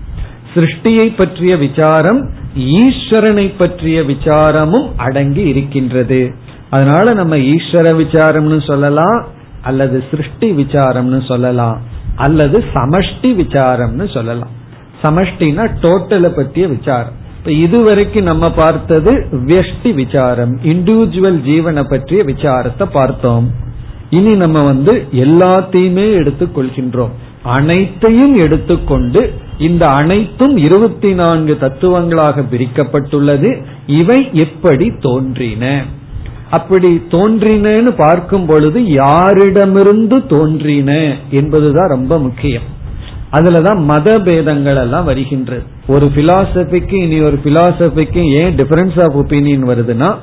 சிருஷ்டியை 0.55 1.17
பற்றிய 1.17 1.57
விசாரம் 1.57 2.31
ஈஸ்வரனை 2.57 3.53
பற்றிய 3.59 4.01
விசாரமும் 4.01 4.89
அடங்கி 4.97 5.41
இருக்கின்றது. 5.41 6.35
அதனால 6.71 7.15
நம்ம 7.15 7.37
ஈஸ்வர 7.37 7.95
விசாரம்னு 8.03 8.67
சொல்லலாம் 8.67 9.27
அல்லது 9.63 10.05
சிருஷ்டி 10.11 10.51
விசாரம்னு 10.51 11.27
சொல்லலாம் 11.27 11.81
அல்லது 12.17 12.65
சமஷ்டி 12.75 13.31
விசாரம்னு 13.43 14.13
சொல்லலாம். 14.15 14.51
சமஷ்டினா 15.03 15.65
டோட்டலை 15.81 16.29
பற்றிய 16.29 16.69
விசாரம். 16.69 17.13
இப்ப 17.39 17.53
இதுவரைக்கும் 17.53 18.25
நம்ம 18.25 18.51
பார்த்தது 18.51 19.29
வியஷ்டி 19.33 19.95
விசாரம் 19.95 20.61
இண்டிவிஜுவல் 20.63 21.41
ஜீவனை 21.49 21.83
பற்றிய 21.91 22.25
விசாரத்தை 22.25 22.87
பார்த்தோம். 22.93 23.69
இனி 24.11 24.35
நம்ம 24.35 24.63
வந்து 24.63 25.07
எல்லாத்தையுமே 25.13 26.13
எடுத்துக் 26.13 26.59
கொள்கின்றோம். 26.59 27.11
அனைத்தையும் 27.43 28.37
எடுத்துக்கொண்டு 28.37 29.33
இந்த 29.59 29.89
அனைத்தும் 29.89 30.57
இருபத்தி 30.57 31.15
நான்கு 31.15 31.57
தத்துவங்களாக 31.61 32.41
பிரிக்கப்பட்டுள்ளது. 32.41 33.63
இவை 33.87 34.29
எப்படி 34.33 34.93
தோன்றின? 35.01 35.85
அப்படி 36.51 37.03
தோன்றினு 37.09 37.91
பார்க்கும் 37.91 38.47
பொழுது 38.47 38.81
யாரிடமிருந்து 38.81 40.27
தோன்றின 40.27 41.17
என்பதுதான் 41.31 41.89
ரொம்ப 41.89 42.19
முக்கியம். 42.19 42.63
அதுலதான் 43.33 43.85
மத 43.85 44.19
பேதங்கள் 44.19 44.75
எல்லாம் 44.75 45.05
வருகின்றது. 45.05 45.63
ஒரு 45.87 46.11
பிலாசபிக்கு 46.15 46.93
இனி 46.93 47.21
ஒரு 47.21 47.41
பிலாசபிக்கு 47.45 48.23
ஏன் 48.33 48.57
டிஃபரன்ஸ் 48.57 49.01
ஆஃப் 49.01 49.17
ஒப்பீனியன் 49.19 49.69
வருதுன்னா 49.69 50.15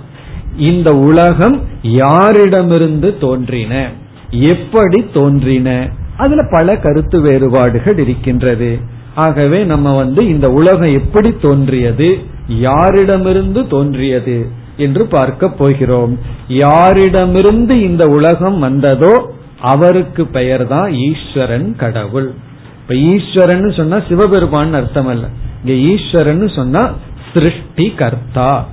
இந்த 0.58 0.96
உலகம் 0.96 1.62
யாரிடமிருந்து 1.84 3.18
தோன்றின? 3.18 3.90
எப்படி 4.32 5.06
தோன்றின? 5.14 5.90
அதுல 6.18 6.44
பல 6.52 6.76
கருத்து 6.76 7.22
வேறுபாடுகள் 7.22 7.98
இருக்கின்றது. 7.98 8.80
ஆகவே 9.16 9.64
நம்ம 9.64 9.96
வந்து 9.96 10.28
இந்த 10.28 10.50
உலகம் 10.50 10.94
எப்படி 10.94 11.36
தோன்றியது? 11.42 12.18
யாரிடமிருந்து 12.62 13.68
தோன்றியது 13.68 14.48
என்று 14.78 15.06
பார்க்க 15.06 15.50
போகிறோம். 15.50 16.20
யாரிடமிருந்து 16.50 17.72
இந்த 17.72 18.08
உலகம் 18.08 18.60
வந்ததோ 18.60 19.32
அவருக்கு 19.62 20.26
பெயர் 20.26 20.68
தான் 20.68 20.92
ஈஸ்வரன் 20.92 21.76
கடவுள். 21.76 22.34
இப்ப 22.82 22.96
ஈஸ்வரன் 22.96 23.72
சொன்னா 23.72 24.02
சிவபெருமான் 24.08 24.74
அர்த்தம் 24.74 25.08
அல்ல 25.08 25.28
இங்க 25.64 25.94
ஈஸ்வரன் 25.94 26.48
சொன்னா 26.48 26.92
சிருஷ்டி 27.34 27.94
கர்த்தா 27.96 28.68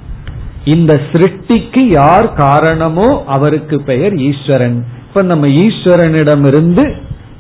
இந்த 0.65 1.01
சிருஷ்டிக்கு 1.13 1.83
யார் 1.89 2.33
காரணமோ 2.33 3.25
அவருக்கு 3.27 3.83
பெயர் 3.83 4.15
ஈஸ்வரன். 4.15 4.85
இப்ப 5.09 5.23
நம்ம 5.23 5.47
ஈஸ்வரனிடமிருந்து 5.47 6.85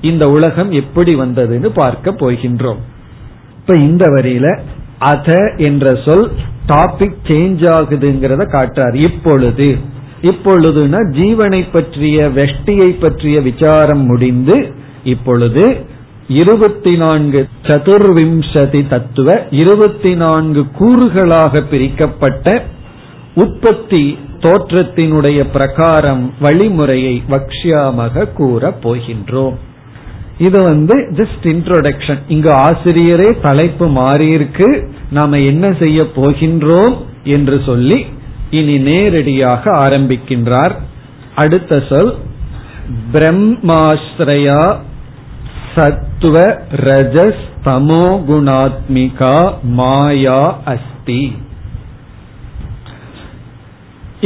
இந்த 0.00 0.26
உலகம் 0.26 0.71
எப்படி 0.73 1.12
வந்ததுன்னு 1.14 1.69
பார்க்க 1.75 2.11
போகின்றோம். 2.11 2.81
இப்ப 3.59 3.75
இந்த 3.75 4.07
வரியில 4.07 4.59
அத 4.99 5.54
என்ற 5.57 5.95
சொல் 6.04 6.31
டாபிக் 6.66 7.19
சேஞ்ச் 7.26 7.64
ஆகுதுங்கிறத 7.76 8.43
காட்டார் 8.50 8.95
இப்பொழுது 8.95 9.78
இப்பொழுதுனா 10.23 11.00
ஜீவனை 11.11 11.73
பற்றிய 11.73 12.28
வெஷ்டியை 12.28 12.90
பற்றிய 13.00 13.40
விசாரம் 13.40 14.04
முடிந்து 14.04 14.57
இப்பொழுது 15.04 15.64
இருபத்தி 16.28 16.97
நான்கு 16.97 17.49
சதுர்விம்சதி 17.62 18.88
தத்துவ 18.88 19.40
இருபத்தி 19.50 20.14
நான்கு 20.14 20.66
கூறுகளாக 20.78 21.61
பிரிக்கப்பட்ட 21.71 22.62
உற்பத்தி 23.35 24.19
தோற்றத்தினுடைய 24.41 25.45
பிரகாரம் 25.53 26.33
வழிமுறையை 26.43 27.23
வக்ஷியாமக 27.31 28.33
கூற 28.33 28.75
போகின்றோம். 28.83 29.55
இது 30.38 30.62
வந்து 30.62 31.09
ஜஸ்ட் 31.12 31.43
இன்ட்ரோடக்ஷன் 31.43 32.19
இங்கு 32.29 32.50
ஆசிரியரே 32.53 33.41
தலைப்பு 33.43 33.87
மாறியிருக்கு. 33.87 34.87
நாம 35.11 35.38
என்ன 35.41 35.75
செய்ய 35.79 36.03
போகின்றோம் 36.17 36.97
என்று 37.25 37.62
சொல்லி 37.67 38.07
இனி 38.50 38.79
நேரடியாக 38.79 39.71
ஆரம்பிக்கின்றார். 39.71 40.75
அடுத்த 41.35 41.83
சொல். 41.88 42.14
பிரம்மாஸ்ரயா 43.12 44.76
சத்துவ 45.75 46.41
ரஜஸ் 46.71 47.43
தமோ 47.64 48.07
குணாத்மிகா 48.29 49.37
மாயா 49.62 50.61
அஸ்தி. 50.64 51.37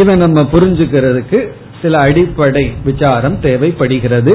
இதை 0.00 0.14
நம்ம 0.24 0.40
புரிஞ்சுக்கிறதுக்கு 0.52 1.38
சில 1.82 1.96
அடிப்படை 2.06 2.64
விசாரம் 2.88 3.36
தேவைப்படுகிறது. 3.40 4.32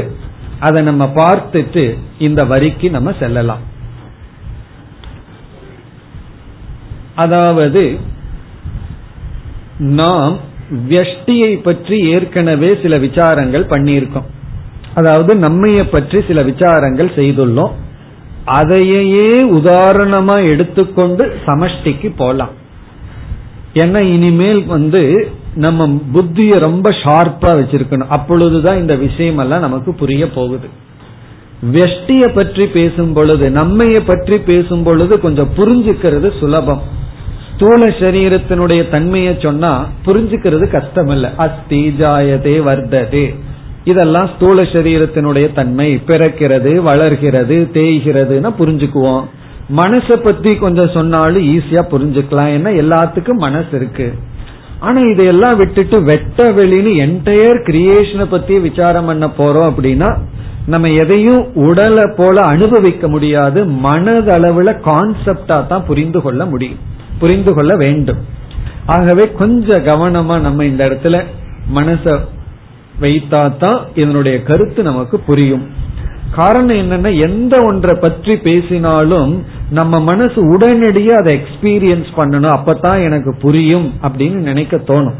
அதை 0.67 0.79
நம்ம 0.89 1.03
பார்த்துட்டு 1.15 1.83
இந்த 2.27 2.41
வரிக்கு 2.51 2.87
நம்ம 2.95 3.11
செல்லலாம். 3.21 3.63
அதாவது 7.23 7.83
நாம் 9.99 10.35
வியஷ்டியை 10.89 11.51
பற்றி 11.65 11.97
ஏற்கனவே 12.13 12.69
சில 12.83 12.97
விசாரங்கள் 13.05 13.65
பண்ணியிருக்கோம். 13.73 14.27
அதாவது 14.99 15.33
நம்மைய 15.45 15.81
பற்றி 15.95 16.17
சில 16.27 16.39
விசாரங்கள் 16.43 17.09
செய்துள்ளோம். 17.19 17.73
அதையே 18.59 19.29
உதாரணமா 19.59 20.35
எடுத்துக்கொண்டு 20.53 21.25
சமஷ்டிக்கு 21.45 22.09
போலாம். 22.21 22.53
ஏன்னா 23.81 24.01
இனிமேல் 24.15 24.61
வந்து 24.73 25.03
நம்ம 25.55 25.99
புத்தியை 26.13 26.59
ரொம்ப 26.59 26.89
ஷார்ப்பா 26.89 27.51
வச்சிருக்கணும். 27.59 28.07
அப்பொழுதுதான் 28.07 28.77
இந்த 28.77 28.95
விஷயம் 28.95 29.37
எல்லாம் 29.37 29.59
நமக்கு 29.59 29.93
புரிய 29.93 30.29
போகுது. 30.29 30.67
வெஷ்டிய 31.71 32.27
பற்றி 32.33 32.67
பேசும் 32.67 33.13
பொழுது 33.13 33.49
நம்மைய 33.49 33.99
பற்றி 34.05 34.39
பேசும் 34.39 34.83
பொழுது 34.83 35.19
கொஞ்சம் 35.19 35.49
புரிஞ்சுக்கிறது 35.57 36.39
சுலபம். 36.39 36.81
ஸ்தூல 37.55 37.85
சரீரத்தினுடைய 37.85 38.89
தன்மையை 38.89 39.37
சொன்னா 39.41 39.87
புரிஞ்சுக்கிறது 40.05 40.69
கஷ்டம் 40.69 41.07
இல்ல 41.07 41.31
அஸ்தி 41.37 41.95
ஜாயதே 41.99 42.55
வர்த்ததே. 42.63 43.35
இதெல்லாம் 43.83 44.29
ஸ்தூல 44.35 44.61
சரீரத்தினுடைய 44.61 45.53
தன்மை. 45.53 46.01
பிறக்கிறது 46.07 46.75
வளர்கிறது 46.75 47.69
தேய்கிறதுன்னு 47.73 48.51
புரிஞ்சுக்குவோம். 48.59 49.23
மனசை 49.75 50.15
பத்தி 50.15 50.55
கொஞ்சம் 50.55 50.89
சொன்னாலும் 50.93 51.47
ஈஸியா 51.47 51.83
புரிஞ்சுக்கலாம். 51.91 52.53
ஏன்னா 52.57 52.71
எல்லாத்துக்கும் 52.83 53.43
மனசு 53.47 53.67
இருக்கு. 53.71 54.13
ஆனா 54.85 54.99
இதையெல்லாம் 55.11 55.57
விட்டுட்டு 55.57 55.97
வெட்ட 56.03 56.45
வெளின்னு 56.51 56.91
என்டையர் 57.05 57.59
கிரியேஷனை 57.67 58.25
பத்தி 58.29 58.59
விசாரம் 58.59 59.05
பண்ண 59.05 59.25
போறோம் 59.37 59.69
அப்படின்னா 59.71 60.09
நம்ம 60.65 60.89
எதையும் 61.01 61.43
உடலை 61.67 62.03
போல 62.17 62.41
அனுபவிக்க 62.41 63.07
முடியாது. 63.07 63.59
மனதளவுல 63.85 64.71
கான்செப்டா 64.89 65.57
தான் 65.67 65.85
புரிந்து 65.87 66.21
கொள்ள 66.21 66.45
முடியும். 66.45 66.81
புரிந்து 67.19 67.51
கொள்ள 67.53 67.73
வேண்டும். 67.75 68.21
ஆகவே 68.85 69.25
கொஞ்சம் 69.41 69.85
கவனமா 69.89 70.35
நம்ம 70.39 70.65
இந்த 70.65 70.83
இடத்துல 70.85 71.17
மனச 71.75 72.15
வைத்தா 73.01 73.41
தான் 73.57 73.79
இதனுடைய 73.95 74.37
கருத்து 74.43 74.83
நமக்கு 74.83 75.19
புரியும். 75.19 75.65
காரணம் 76.31 76.77
என்னன்னா 76.77 77.19
எந்த 77.19 77.61
ஒன்றை 77.61 77.95
பற்றி 77.95 78.35
பேசினாலும் 78.35 79.45
நம்ம 79.69 79.99
மனசு 79.99 80.39
உடனடியாக 80.49 81.21
அதை 81.21 81.39
எக்ஸ்பீரியன்ஸ் 81.39 82.09
பண்ணணும். 82.15 82.55
அப்பதான் 82.57 83.03
எனக்கு 83.03 83.35
புரியும் 83.35 83.93
அப்படின்னு 84.01 84.39
நினைக்க 84.49 84.77
தோணும். 84.77 85.19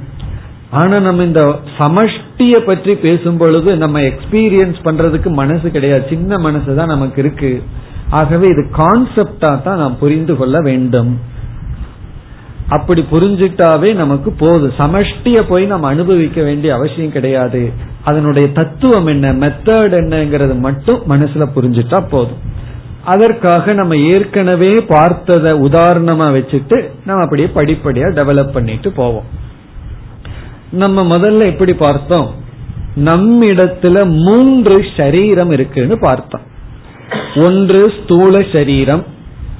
ஆனா 0.69 0.99
நம்ம 0.99 1.23
இந்த 1.23 1.59
சமஷ்டிய 1.77 2.59
பற்றி 2.65 2.95
பேசும் 2.95 3.37
பொழுது 3.37 3.77
நம்ம 3.77 3.99
எக்ஸ்பீரியன்ஸ் 3.99 4.79
பண்றதுக்கு 4.83 5.29
மனசு 5.29 5.71
கிடையாது. 5.71 6.05
சின்ன 6.09 6.37
மனசு 6.37 6.75
தான் 6.75 6.93
நமக்கு 6.95 7.21
இருக்கு. 7.21 7.63
ஆகவே 8.09 8.47
இது 8.47 8.65
கான்செப்டா 8.77 9.61
தான் 9.61 9.77
நாம் 9.77 9.97
புரிந்து 9.97 10.35
கொள்ள 10.35 10.59
வேண்டும். 10.59 11.19
அப்படி 12.73 13.01
புரிஞ்சுட்டாவே 13.11 13.89
நமக்கு 13.95 14.31
போதும் 14.31 14.77
சமஷ்டிய 14.77 15.41
போய் 15.47 15.65
நம்ம 15.65 15.87
அனுபவிக்க 15.87 16.43
வேண்டிய 16.43 16.73
அவசியம் 16.73 17.11
கிடையாது. 17.11 17.61
அதனுடைய 18.03 18.47
தத்துவம் 18.51 19.05
என்ன 19.05 19.33
மெத்தட் 19.33 19.95
என்னங்கிறது 19.99 20.55
மட்டும் 20.59 21.01
மனசுல 21.09 21.47
புரிஞ்சுட்டா 21.55 21.99
போதும். 22.09 22.41
அதற்காக 23.03 23.73
நம்ம 23.73 23.97
ஏற்கனவே 23.97 24.71
பார்த்ததை 24.87 25.51
உதாரணமா 25.51 26.27
வச்சுட்டு 26.35 26.77
நம்ம 27.05 27.23
அப்படியே 27.23 27.49
படிப்படியா 27.55 28.07
டெவலப் 28.13 28.53
பண்ணிட்டு 28.53 28.91
போவோம். 28.91 29.27
நம்ம 30.71 31.03
முதல்ல 31.03 31.45
எப்படி 31.45 31.73
பார்த்தோம்? 31.73 32.29
நம்மிடத்துல 33.05 33.97
மூன்று 34.25 34.85
சரீரம் 34.97 35.51
இருக்குன்னு 35.51 35.97
பார்த்தோம். 35.99 36.45
ஒன்று 37.35 37.93
ஸ்தூல 37.97 38.45
சரீரம் 38.53 39.03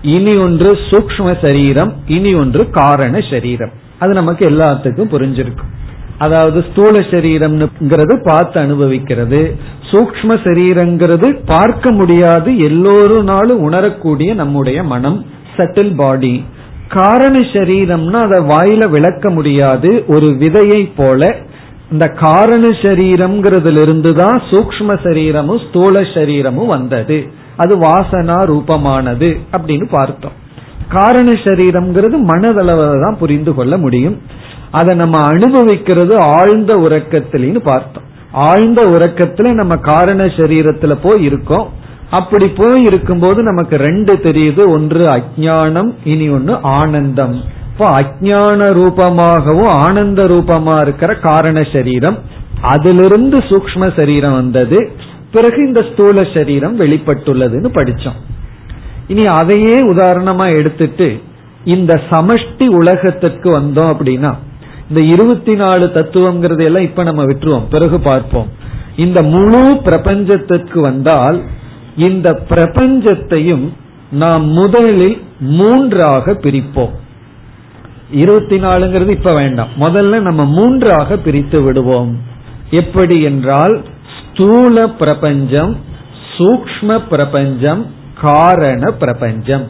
இனி 0.04 0.34
ஒன்று 0.38 0.72
சூக்ம 0.90 1.46
சரீரம் 1.46 1.94
இனி 2.08 2.34
ஒன்று 2.34 2.70
காரண 2.70 3.20
சரீரம். 3.30 3.72
அது 4.00 4.14
நமக்கு 4.14 4.50
எல்லாத்துக்கும் 4.50 5.12
புரிஞ்சிருக்கும். 5.14 5.72
அதாவது 6.18 6.66
ஸ்தூல 6.70 7.00
சரீரம்ங்கிறது 7.00 8.16
பார்த்து 8.24 8.60
அனுபவிக்கிறது. 8.60 9.56
சூக்ம 9.92 10.36
சரீரங்கிறது 10.44 11.40
பார்க்க 11.46 11.92
முடியாது 11.92 12.58
எல்லோருனாலும் 12.58 13.24
நாளும் 13.24 13.62
உணரக்கூடிய 13.62 14.34
நம்முடைய 14.34 14.84
மனம் 14.84 15.26
சட்டில் 15.56 15.96
பாடி 15.96 16.44
காரண 16.88 17.40
சரீரம்னா 17.40 18.20
அதை 18.28 18.40
வாயில 18.46 18.90
விளக்க 18.90 19.30
முடியாது 19.30 20.04
ஒரு 20.08 20.28
விதையை 20.28 20.90
போல. 20.96 21.36
இந்த 21.92 22.06
காரண 22.08 22.68
சரீரம்ங்கிறதுல 22.68 23.82
இருந்துதான் 23.82 24.42
சூக்ம 24.52 24.98
சரீரமும் 25.04 25.62
ஸ்தூல 25.70 26.00
சரீரமும் 26.14 26.68
வந்தது. 26.68 27.42
அது 27.58 27.78
வாசனா 27.78 28.38
ரூபமானது 28.52 29.40
அப்படின்னு 29.52 29.88
பார்த்தோம். 29.92 30.42
காரண 30.90 31.32
சரீரம்ங்கிறது 31.32 32.18
மனதளவில் 32.28 33.04
தான் 33.04 33.18
புரிந்து 33.18 33.54
கொள்ள 33.54 33.78
முடியும். 33.78 34.22
அதை 34.72 34.96
நம்ம 34.96 35.22
அனுபவிக்கிறது 35.22 36.18
ஆழ்ந்த 36.18 36.76
உறக்கத்திலின்னு 36.76 37.60
பார்த்தோம். 37.60 38.04
ஆழ்ந்த 38.32 38.82
உறக்கத்துல 38.84 39.54
நம்ம 39.54 39.76
காரண 39.76 40.24
சரீரத்துல 40.24 40.98
போய் 41.04 41.24
இருக்கோம். 41.24 41.70
அப்படி 42.10 42.48
போய் 42.48 42.84
இருக்கும்போது 42.84 43.44
நமக்கு 43.44 43.76
ரெண்டு 43.78 44.14
தெரியுது. 44.14 44.70
ஒன்று 44.70 45.06
அஜானம் 45.08 45.94
இனி 46.04 46.30
ஒன்னு 46.30 46.60
ஆனந்தம். 46.62 47.42
இப்போ 47.72 48.02
அஜான 48.02 48.62
ரூபமாகவும் 48.80 49.68
ஆனந்த 49.68 50.24
ரூபமா 50.24 50.82
இருக்கிற 50.82 51.16
காரண 51.16 51.62
சரீரம். 51.74 52.18
அதிலிருந்து 52.62 53.38
சூக்ம 53.38 54.00
சரீரம் 54.00 54.34
வந்தது. 54.34 54.92
பிறகு 55.34 55.68
இந்த 55.68 55.86
ஸ்தூல 55.94 56.22
சரீரம் 56.34 56.80
வெளிப்பட்டுள்ளதுன்னு 56.80 57.70
படிச்சோம். 57.74 58.20
இனி 59.08 59.26
அதையே 59.26 59.92
உதாரணமா 59.92 60.58
எடுத்துட்டு 60.58 61.22
இந்த 61.64 62.02
சமஷ்டி 62.10 62.68
உலகத்திற்கு 62.68 63.60
வந்தோம் 63.60 63.92
அப்படின்னா 63.94 64.36
இந்த 64.90 65.14
இருபத்தி 65.14 65.56
நாலு 65.56 65.92
தத்துவம்ங்கிறது 65.94 66.64
எல்லாம் 66.64 66.84
இப்ப 66.84 67.04
நம்ம 67.04 67.24
விட்டுருவோம். 67.24 67.70
பிறகு 67.70 68.00
பார்ப்போம். 68.00 68.48
இந்த 68.96 69.24
முழு 69.24 69.82
பிரபஞ்சத்திற்கு 69.86 70.80
வந்தால் 70.80 71.42
இந்த 71.98 72.42
பிரபஞ்சத்தையும் 72.50 73.74
நாம் 74.12 74.46
முதலில் 74.46 75.22
மூன்றாக 75.40 76.32
பிரிப்போம். 76.32 76.94
இருபத்தி 78.12 78.60
நாலுங்கிறது 78.60 79.10
இப்ப 79.10 79.34
வேண்டாம். 79.34 79.68
முதல்ல 79.80 80.20
நம்ம 80.20 80.46
மூன்றாக 80.46 81.18
பிரித்து 81.18 81.62
விடுவோம். 81.62 82.18
எப்படி 82.70 83.22
என்றால் 83.22 83.84
ஸ்தூல 84.34 84.90
பிரபஞ்சம் 84.90 85.78
சூக்ம 86.38 87.08
பிரபஞ்சம் 87.10 87.92
காரண 88.22 88.92
பிரபஞ்சம். 88.92 89.68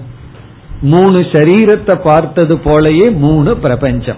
மூணு 0.82 1.20
சரீரத்தை 1.20 2.00
பார்த்தது 2.04 2.56
போலயே 2.56 3.16
மூணு 3.16 3.58
பிரபஞ்சம். 3.58 4.18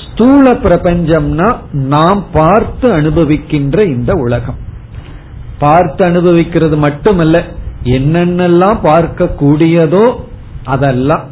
ஸ்தூல 0.00 0.52
பிரபஞ்சம்னா 0.52 1.56
நாம் 1.72 2.24
பார்த்து 2.32 2.92
அனுபவிக்கின்ற 2.92 3.86
இந்த 3.86 4.12
உலகம். 4.12 4.56
பார்த்து 5.58 6.04
அனுபவிக்கிறது 6.04 6.76
மட்டுமல்ல 6.76 7.44
என்னென்னலாம் 7.84 8.78
பார்க்க 8.82 9.36
கூடியதோ 9.40 10.14
அதெல்லாம். 10.64 11.24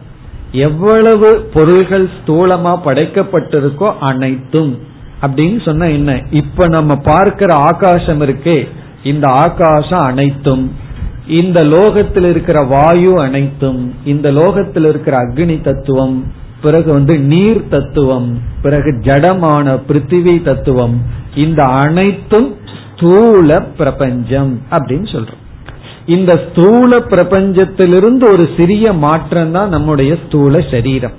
எவ்வளவு 0.52 1.50
பொருள்கள் 1.54 2.08
ஸ்தூலமா 2.08 2.78
படைக்கப்பட்டிருக்கோ 2.84 3.94
அனைத்தும். 4.00 4.78
அப்படின்னு 5.22 5.64
சொன்ன 5.64 5.86
என்ன? 5.86 6.22
இப்ப 6.30 6.68
நம்ம 6.68 6.96
பார்க்கிற 6.96 7.54
ஆகாசம் 7.54 8.20
இருக்கே 8.20 8.68
இந்த 9.02 9.28
ஆகாசம் 9.28 10.04
அனைத்தும். 10.04 10.72
இந்த 11.28 11.64
லோகத்தில் 11.64 12.24
இருக்கிற 12.24 12.60
வாயு 12.60 13.20
அனைத்தும். 13.20 13.94
இந்த 14.04 14.32
லோகத்தில் 14.32 14.84
இருக்கிற 14.84 15.16
அக்னி 15.16 15.60
தத்துவம் 15.60 16.32
பிறகு 16.62 16.92
வந்து 16.92 17.18
நீர் 17.18 17.68
தத்துவம் 17.68 18.38
பிறகு 18.62 19.00
ஜடமான 19.02 19.80
பிருத்திவி 19.88 20.42
தத்துவம். 20.42 21.02
இந்த 21.34 21.64
அனைத்தும் 21.64 22.56
ஸ்தூல 22.94 23.62
பிரபஞ்சம் 23.62 24.60
அப்படின்னு 24.70 25.08
சொல்றோம். 25.14 25.42
இந்த 26.06 26.40
ஸ்தூல 26.48 26.98
பிரபஞ்சத்திலிருந்து 26.98 28.24
ஒரு 28.30 28.48
சிறிய 28.56 28.92
மாற்றம் 28.92 29.52
தான் 29.52 29.68
நம்முடைய 29.68 30.16
ஸ்தூல 30.26 30.64
சரீரம். 30.70 31.12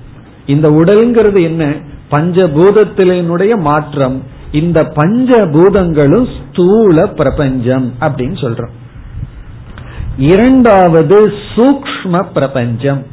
இந்த 0.45 0.69
உடல்ங்கிறது 0.69 1.41
என்ன? 1.41 1.73
பஞ்சபூதத்தினுடைய 2.11 3.59
மாற்றம் 3.59 4.23
இந்த 4.51 4.83
பஞ்சபூதங்களும் 4.83 6.27
ஸ்தூல 6.35 7.05
பிரபஞ்சம் 7.07 7.93
அப்படின்னு 7.99 8.37
சொல்றோம். 8.43 8.75
இரண்டாவது 10.17 11.33
சூக்ம 11.55 12.25
பிரபஞ்சம். 12.33 13.05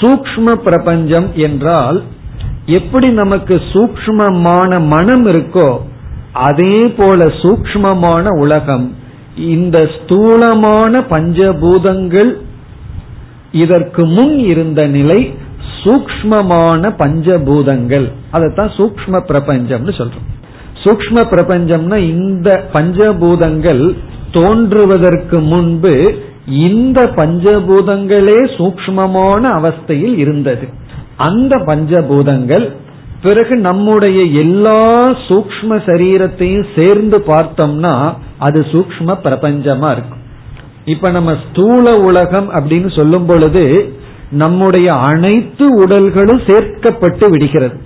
சூக்ம 0.00 0.52
பிரபஞ்சம் 0.52 1.30
என்றால் 1.34 2.02
எப்படி 2.66 3.08
நமக்கு 3.08 3.62
சூக்மமான 3.72 4.86
மனம் 4.86 5.26
இருக்கோ 5.26 5.78
அதே 6.32 6.94
போல 6.96 7.24
சூக்மமான 7.24 8.38
உலகம் 8.38 8.96
இந்த 9.36 9.90
ஸ்தூலமான 9.96 11.00
பஞ்சபூதங்கள் 11.00 12.32
இதற்கு 13.52 14.06
முன் 14.06 14.38
இருந்த 14.38 14.86
நிலை 14.86 15.34
சூக்மமான 15.84 16.90
பஞ்சபூதங்கள். 16.98 18.12
அதைத்தான் 18.30 18.68
சூக்ம 18.68 19.20
பிரபஞ்சம்னு 19.28 19.92
சொல்றோம். 20.00 20.28
சூக்ம 20.84 21.24
பிரபஞ்சம்னா 21.32 21.96
இந்த 21.96 22.64
பஞ்சபூதங்கள் 22.72 23.96
தோன்றுவதற்கு 24.32 25.40
முன்பு 25.40 26.22
இந்த 26.46 27.02
பஞ்சபூதங்களே 27.16 28.38
சூக்மமான 28.58 29.42
அவஸ்தையில் 29.58 30.16
இருந்தது. 30.16 30.68
அந்த 31.16 31.58
பஞ்சபூதங்கள் 31.58 32.72
பிறகு 33.22 33.56
நம்முடைய 33.56 34.22
எல்லா 34.22 35.10
சூக்ம 35.10 35.76
சரீரத்தையும் 35.86 36.66
சேர்ந்து 36.76 37.18
பார்த்தோம்னா 37.26 38.14
அது 38.38 38.60
சூக்ம 38.72 39.16
பிரபஞ்சமா 39.24 39.90
இருக்கும். 39.90 40.20
இப்ப 40.84 41.10
நம்ம 41.10 41.34
ஸ்தூல 41.44 41.98
உலகம் 41.98 42.48
அப்படின்னு 42.50 42.96
சொல்லும் 42.96 43.26
பொழுது 43.26 43.64
நம்முடைய 44.32 44.88
அனைத்து 44.92 45.64
உடல்களும் 45.84 46.42
சேர்க்கப்பட்டு 46.48 47.26
விடுகிறது. 47.30 47.76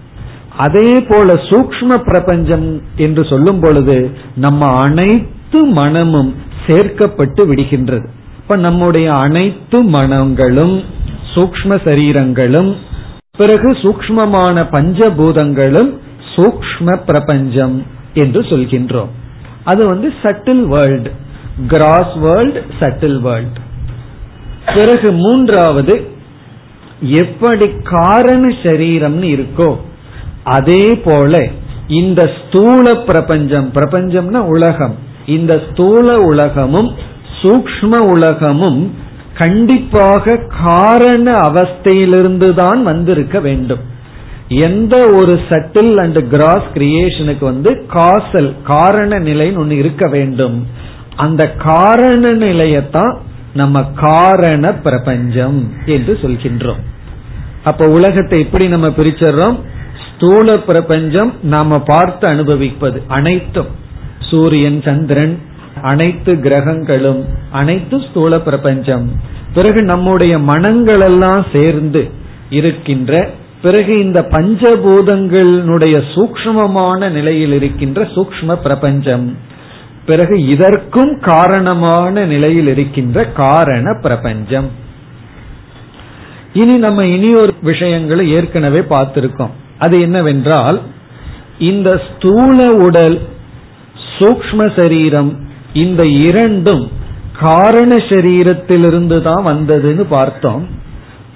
அதே 0.57 0.91
போல 1.01 1.33
சூக்ம 1.49 1.97
பிரபஞ்சம் 2.09 2.69
என்று 2.97 3.23
சொல்லும் 3.25 3.61
பொழுது 3.61 3.97
நம்ம 4.35 4.69
அனைத்து 4.83 5.61
மனமும் 5.79 6.31
சேர்க்கப்பட்டு 6.67 7.43
விடுகின்றது. 7.51 8.07
இப்ப 8.41 8.57
நம்முடைய 8.57 9.13
அனைத்து 9.13 9.79
மனங்களும் 9.97 10.77
சூக்ம 11.35 11.79
சரீரங்களும் 11.87 12.71
பிறகு 13.37 13.71
சூக்மமான 13.83 14.57
பஞ்சபூதங்களும் 14.75 15.91
சூக்ம 16.35 16.97
பிரபஞ்சம் 17.07 17.77
என்று 18.15 18.41
சொல்கின்றோம். 18.41 19.13
அது 19.65 19.83
வந்து 19.87 20.09
subtle 20.23 20.65
world 20.75 21.11
gross 21.69 22.15
world 22.25 22.59
subtle 22.81 23.19
world 23.21 23.59
பிறகு 24.75 25.09
மூன்றாவது 25.25 25.95
எப்படி 27.01 27.71
காரண 27.83 28.49
சரீரம்னு 28.63 29.29
இருக்கோ 29.37 29.77
அதே 30.45 30.95
போல 31.05 31.49
இந்த 31.87 32.31
ஸ்தூல 32.39 32.95
பிரபஞ்சம் 32.95 33.73
பிரபஞ்சம்னா 33.75 34.39
உலகம். 34.39 34.95
இந்த 35.27 35.63
ஸ்தூல 35.71 36.19
உலகமும் 36.21 36.93
சூக்ம 37.43 37.97
உலகமும் 37.97 38.95
கண்டிப்பாக 39.35 40.37
காரண 40.63 41.33
அவஸ்தையிலிருந்து 41.33 42.55
தான் 42.55 42.83
வந்திருக்க 42.83 43.41
வேண்டும். 43.41 43.81
எந்த 44.49 44.97
ஒரு 45.15 45.41
சட்டில் 45.49 45.95
அண்ட் 46.03 46.29
கிராஸ் 46.29 46.69
கிரியேஷனுக்கு 46.75 47.41
வந்து 47.41 47.87
காசல் 47.87 48.55
காரண 48.63 49.19
நிலைன்னு 49.19 49.57
ஒன்று 49.57 49.77
இருக்க 49.77 50.09
வேண்டும். 50.09 50.67
அந்த 51.17 51.51
காரண 51.51 52.33
நிலையத்தான் 52.33 53.17
நம்ம 53.57 53.83
காரண 54.05 54.65
பிரபஞ்சம் 54.87 55.59
என்று 55.95 56.15
சொல்கின்றோம். 56.23 56.83
அப்ப 57.65 57.89
உலகத்தை 57.99 58.39
எப்படி 58.41 58.67
நம்ம 58.69 58.89
பிரிச்சர்றோம்? 58.99 59.57
ஸ்தூல 60.09 60.57
பிரபஞ்சம் 60.69 61.33
நாம 61.55 61.79
பார்த்து 61.91 62.25
அனுபவிப்பது 62.29 62.99
அனைத்தும். 63.19 63.73
சூரியன் 64.31 64.81
சந்திரன் 64.85 65.35
அனைத்து 65.83 66.33
கிரகங்களும் 66.41 67.23
அனைத்து 67.51 67.97
ஸ்தூல 68.05 68.39
பிரபஞ்சம். 68.41 69.07
பிறகு 69.55 69.81
நம்முடைய 69.83 70.35
மனங்கள் 70.51 71.03
எல்லாம் 71.09 71.43
சேர்ந்து 71.53 72.03
இருக்கின்ற 72.51 73.13
பிறகு 73.63 73.93
இந்த 74.05 74.21
பஞ்சபூதங்களுடைய 74.35 75.97
சூக்மமான 76.15 77.09
நிலையில் 77.11 77.55
இருக்கின்ற 77.59 78.03
சூக்ம 78.15 78.55
பிரபஞ்சம். 78.63 79.27
பிறகு 80.07 80.47
இதற்கும் 80.47 81.21
காரணமான 81.21 82.25
நிலையில் 82.25 82.69
இருக்கின்ற 82.69 83.25
காரண 83.25 83.99
பிரபஞ்சம். 84.03 84.69
இனி 86.53 86.77
நம்ம 86.77 87.05
இனி 87.07 87.35
ஒரு 87.35 87.55
விஷயங்களை 87.63 88.31
ஏற்கனவே 88.33 88.79
பார்த்திருக்கோம். 88.79 89.55
அது 89.79 90.01
என்னவென்றால் 90.01 90.81
இந்த 91.59 92.01
ஸ்தூல 92.07 92.73
உடல் 92.73 93.21
சூக்ம 94.19 94.81
சரீரம் 94.81 95.33
இந்த 95.73 96.03
இரண்டும் 96.07 96.91
காரண 97.41 97.97
சரீரத்திலிருந்து 97.97 99.23
தான் 99.23 99.47
வந்ததுன்னு 99.47 100.05
பார்த்தோம். 100.09 100.69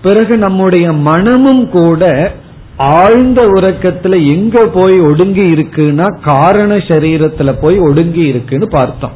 பிறகு 0.03 0.39
நம்முடைய 0.39 0.93
மனமும் 0.93 1.71
கூட 1.71 2.33
ஆழ்ந்த 2.85 3.43
உறக்கத்துல 3.47 4.27
எங்க 4.27 4.67
போய் 4.67 5.01
ஒடுங்கி 5.01 5.43
இருக்குன்னா 5.43 6.07
காரண 6.21 6.77
சரீரத்துல 6.77 7.53
போய் 7.61 7.79
ஒடுங்கி 7.79 8.23
இருக்குன்னு 8.27 8.69
பார்த்தோம். 8.69 9.13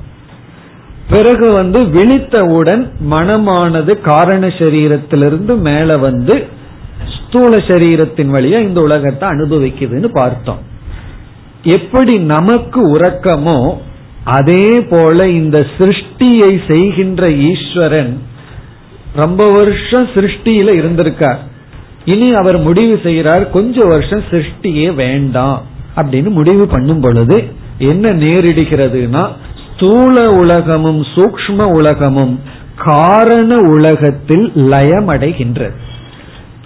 பிறகு 1.11 1.53
வந்து 1.53 1.81
விழித்தவுடன் 1.87 2.83
மனமானது 3.11 4.01
காரண 4.01 4.47
சரீரத்திலிருந்து 4.47 5.57
மேல 5.57 5.97
வந்து 5.97 6.47
ஸ்தூல 7.15 7.57
சரீரத்தின் 7.57 8.31
வழியா 8.35 8.61
இந்த 8.61 8.81
உலகத்தை 8.81 9.29
அனுபவிக்குதுன்னு 9.29 10.11
பார்த்தோம். 10.13 10.59
எப்படி 11.63 12.19
நமக்கு 12.19 12.97
உறக்கமோ 12.97 13.77
அதே 14.25 14.81
போல 14.81 15.29
இந்த 15.29 15.67
சிருஷ்டியை 15.79 16.53
செய்கின்ற 16.71 17.31
ஈஸ்வரன் 17.31 18.23
ரொம்ப 19.15 19.51
வருஷம் 19.51 20.07
சிருஷ்டியில 20.07 20.75
இருந்திருக்கார். 20.81 21.39
இனி 22.05 22.33
அவர் 22.33 22.59
முடிவு 22.59 23.01
செய்கிறார் 23.03 23.51
கொஞ்ச 23.51 23.87
வருஷம் 23.87 24.23
சிருஷ்டியே 24.31 24.95
வேண்டாம். 24.95 25.63
அப்படின்னு 25.97 26.29
முடிவு 26.29 26.67
பண்ணும் 26.67 27.01
பொழுது 27.01 27.45
என்ன 27.79 28.09
நேரிடுகிறதுனா 28.09 29.29
ஸ்தூல 29.75 30.29
உலகமும் 30.29 31.03
சூக்ம 31.03 31.63
உலகமும் 31.63 32.41
காரண 32.77 33.59
உலகத்தில் 33.59 34.53
லயமடைகின்றது. 34.55 35.73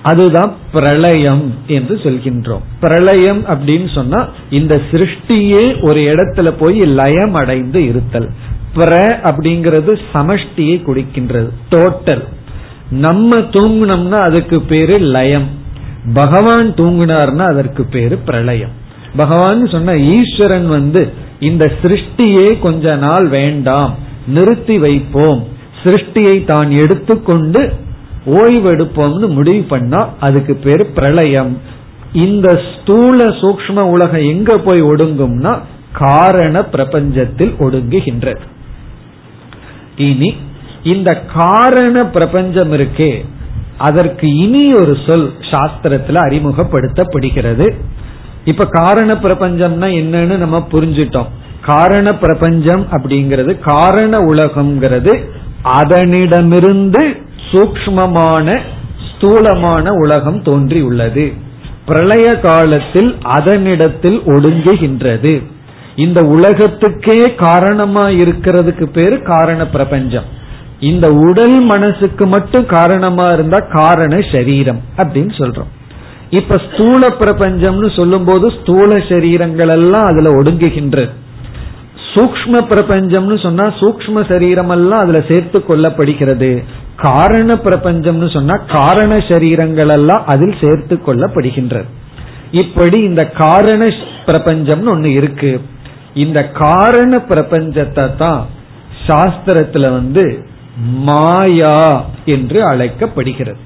அதுதான் 0.02 0.56
பிரளயம் 0.72 1.54
என்று 1.66 1.94
சொல்கின்றோம். 1.94 2.62
பிரளயம் 2.80 3.44
அப்படின்னு 3.46 3.94
சொன்னா 3.94 4.28
இந்த 4.50 4.80
சிருஷ்டியே 4.90 5.88
ஒரு 5.88 6.00
இடத்துல 6.00 6.54
போய் 6.60 6.78
லயம் 6.78 7.34
அடைந்து 7.34 7.86
இருத்தல். 7.88 8.30
பிர 8.76 8.90
அப்படிங்கிறது 9.22 10.00
சமஷ்டியை 10.14 10.80
குடிக்கின்றது 10.80 11.48
டோட்டல் 11.70 12.24
நம்ம 12.90 13.36
தூங்கினோம்னா 13.36 14.20
அதுக்கு 14.20 14.60
பேரு 14.60 14.98
லயம். 14.98 15.48
பகவான் 16.14 16.74
தூங்கினார்னா 16.74 17.42
அதற்கு 17.42 17.84
பேரு 17.84 18.18
பிரளயம். 18.18 18.70
பகவான் 19.16 19.66
சொன்ன 19.66 19.96
ஈஸ்வரன் 19.96 20.68
வந்து 20.68 21.12
இந்த 21.40 21.72
சிருஷ்டியே 21.82 22.58
கொஞ்ச 22.58 22.96
நாள் 22.96 23.28
வேண்டாம் 23.28 23.94
நிறுத்தி 24.26 24.78
வைப்போம். 24.78 25.46
சிருஷ்டியை 25.82 26.44
தான் 26.44 26.70
எடுத்துக்கொண்டு 26.70 27.72
ஓய்வெடுப்போம்னு 28.26 29.28
முடிவு 29.28 29.62
பண்ணா 29.62 30.08
அதுக்கு 30.20 30.54
பேரு 30.54 30.86
பிரளயம். 30.86 31.58
இந்த 32.12 32.62
ஸ்தூல 32.72 33.24
சூக்ம 33.24 33.80
உலகம் 33.80 34.28
எங்க 34.28 34.56
போய் 34.56 34.82
ஒடுங்கும்னா 34.82 35.58
காரண 35.92 36.60
பிரபஞ்சத்தில் 36.60 37.54
ஒடுங்குகின்றது. 37.58 38.40
இனி 39.96 40.36
இந்த 40.92 41.10
காரண 41.34 41.96
பிரபஞ்சம் 42.06 42.72
இருக்கே 42.72 43.12
அதற்கு 43.78 44.26
இனி 44.36 44.62
ஒரு 44.72 44.94
சொல் 45.06 45.26
சாஸ்திரத்துல 45.50 46.20
அறிமுகப்படுத்தப்படுகிறது. 46.26 47.66
இப்ப 48.44 48.66
காரண 48.70 49.10
பிரபஞ்சம்னா 49.14 49.88
என்னன்னு 50.00 50.36
நம்ம 50.36 50.66
புரிஞ்சிட்டோம். 50.72 51.28
காரண 51.64 52.08
பிரபஞ்சம் 52.16 52.84
அப்படிங்கிறது 52.90 53.52
காரண 53.58 54.18
உலகம்ங்கிறது 54.18 55.12
அதனிடமிருந்து 55.78 57.02
சூக்மமான 57.50 58.58
ஸ்தூலமான 59.08 59.92
உலகம் 59.94 60.40
தோன்றியுள்ளது. 60.42 61.24
பிரளய 61.86 62.26
காலத்தில் 62.40 63.10
அதனிடத்தில் 63.38 64.18
ஒடுங்குகின்றது. 64.26 65.32
இந்த 65.96 66.20
உலகத்துக்கே 66.22 67.22
காரணமா 67.36 68.04
இருக்கிறதுக்கு 68.22 68.86
பேரு 68.86 69.16
காரண 69.22 69.66
பிரபஞ்சம். 69.66 70.36
இந்த 70.80 71.06
உடல் 71.28 71.56
மனசுக்கு 71.60 72.26
மட்டும் 72.26 72.66
காரணமா 72.66 73.26
இருந்தா 73.32 73.58
காரண 73.58 74.16
சரீரம் 74.32 74.80
அப்படின்னு 74.96 75.32
சொல்றோம். 75.38 75.70
இப்ப 76.30 76.56
ஸ்தூல 76.66 77.06
பிரபஞ்சம்னு 77.20 77.88
சொல்லும் 77.96 78.24
போது 78.24 78.46
ஸ்தூல 78.50 78.96
சரீரங்கள் 78.96 79.72
எல்லாம் 79.76 80.06
அதுல 80.10 80.30
ஒடுங்குகின்றது 80.30 81.12
சூக்ம 82.12 82.60
பிரபஞ்சம்னு 82.72 83.42
சொன்னா 83.42 83.64
சூக்ம 83.80 84.28
சரீரம் 84.28 84.68
எல்லாம் 84.68 85.02
அதுல 85.04 85.20
சேர்த்து 85.30 85.58
கொள்ளப்படுகிறது. 85.68 86.62
காரண 86.96 87.54
பிரபஞ்சம்னு 87.64 88.32
சொன்னா 88.32 88.54
காரண 88.72 89.14
சரீரங்கள் 89.16 89.92
எல்லாம் 89.96 90.22
அதில் 90.26 90.54
சேர்த்து 90.60 90.96
கொள்ளப்படுகின்றது 91.06 91.88
இப்படி 92.50 92.98
இந்த 93.02 93.24
காரண 93.26 93.88
பிரபஞ்சம்னு 94.26 94.92
ஒண்ணு 94.94 95.10
இருக்கு. 95.16 95.60
இந்த 96.14 96.42
காரண 96.44 97.22
பிரபஞ்சத்தை 97.28 98.16
தான் 98.16 98.46
சாஸ்திரத்துல 99.06 99.90
வந்து 99.92 100.24
மாயா 100.78 102.06
என்று 102.24 102.64
அழைக்கப்படுகிறது. 102.64 103.58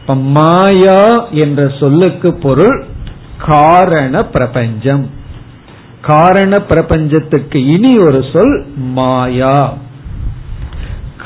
இப்ப 0.00 0.14
மாயா 0.14 1.28
என்ற 1.28 1.72
சொல்லுக்கு 1.80 2.34
பொருள் 2.34 2.84
காரண 3.46 4.24
பிரபஞ்சம். 4.24 5.10
காரண 6.00 6.58
பிரபஞ்சத்துக்கு 6.58 7.66
இனி 7.66 7.98
ஒரு 7.98 8.24
சொல் 8.32 8.66
மாயா. 8.76 9.76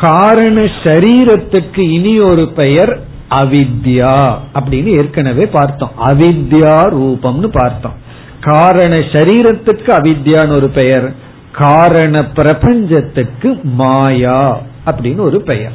காரண 0.01 0.61
சரீரத்துக்கு 0.61 1.79
இனி 1.79 2.21
ஒரு 2.21 2.53
பெயர் 2.53 3.07
அவித்யா 3.31 4.37
அப்படின்னு 4.55 4.85
ஏற்கனவே 4.85 5.47
பார்த்தோம். 5.47 5.90
அவித்யா 6.05 6.88
ரூபம்னு 6.88 7.47
பார்த்தோம். 7.47 7.94
காரண 8.40 8.97
சரீரத்துக்கு 8.99 9.90
அவித்யான்னு 9.90 10.55
ஒரு 10.55 10.68
பெயர். 10.68 11.14
காரண 11.53 12.25
பிரபஞ்சத்துக்கு 12.25 13.61
மாயா. 13.62 14.61
அப்படின்னு 14.90 15.18
ஒரு 15.18 15.42
பெயர். 15.42 15.72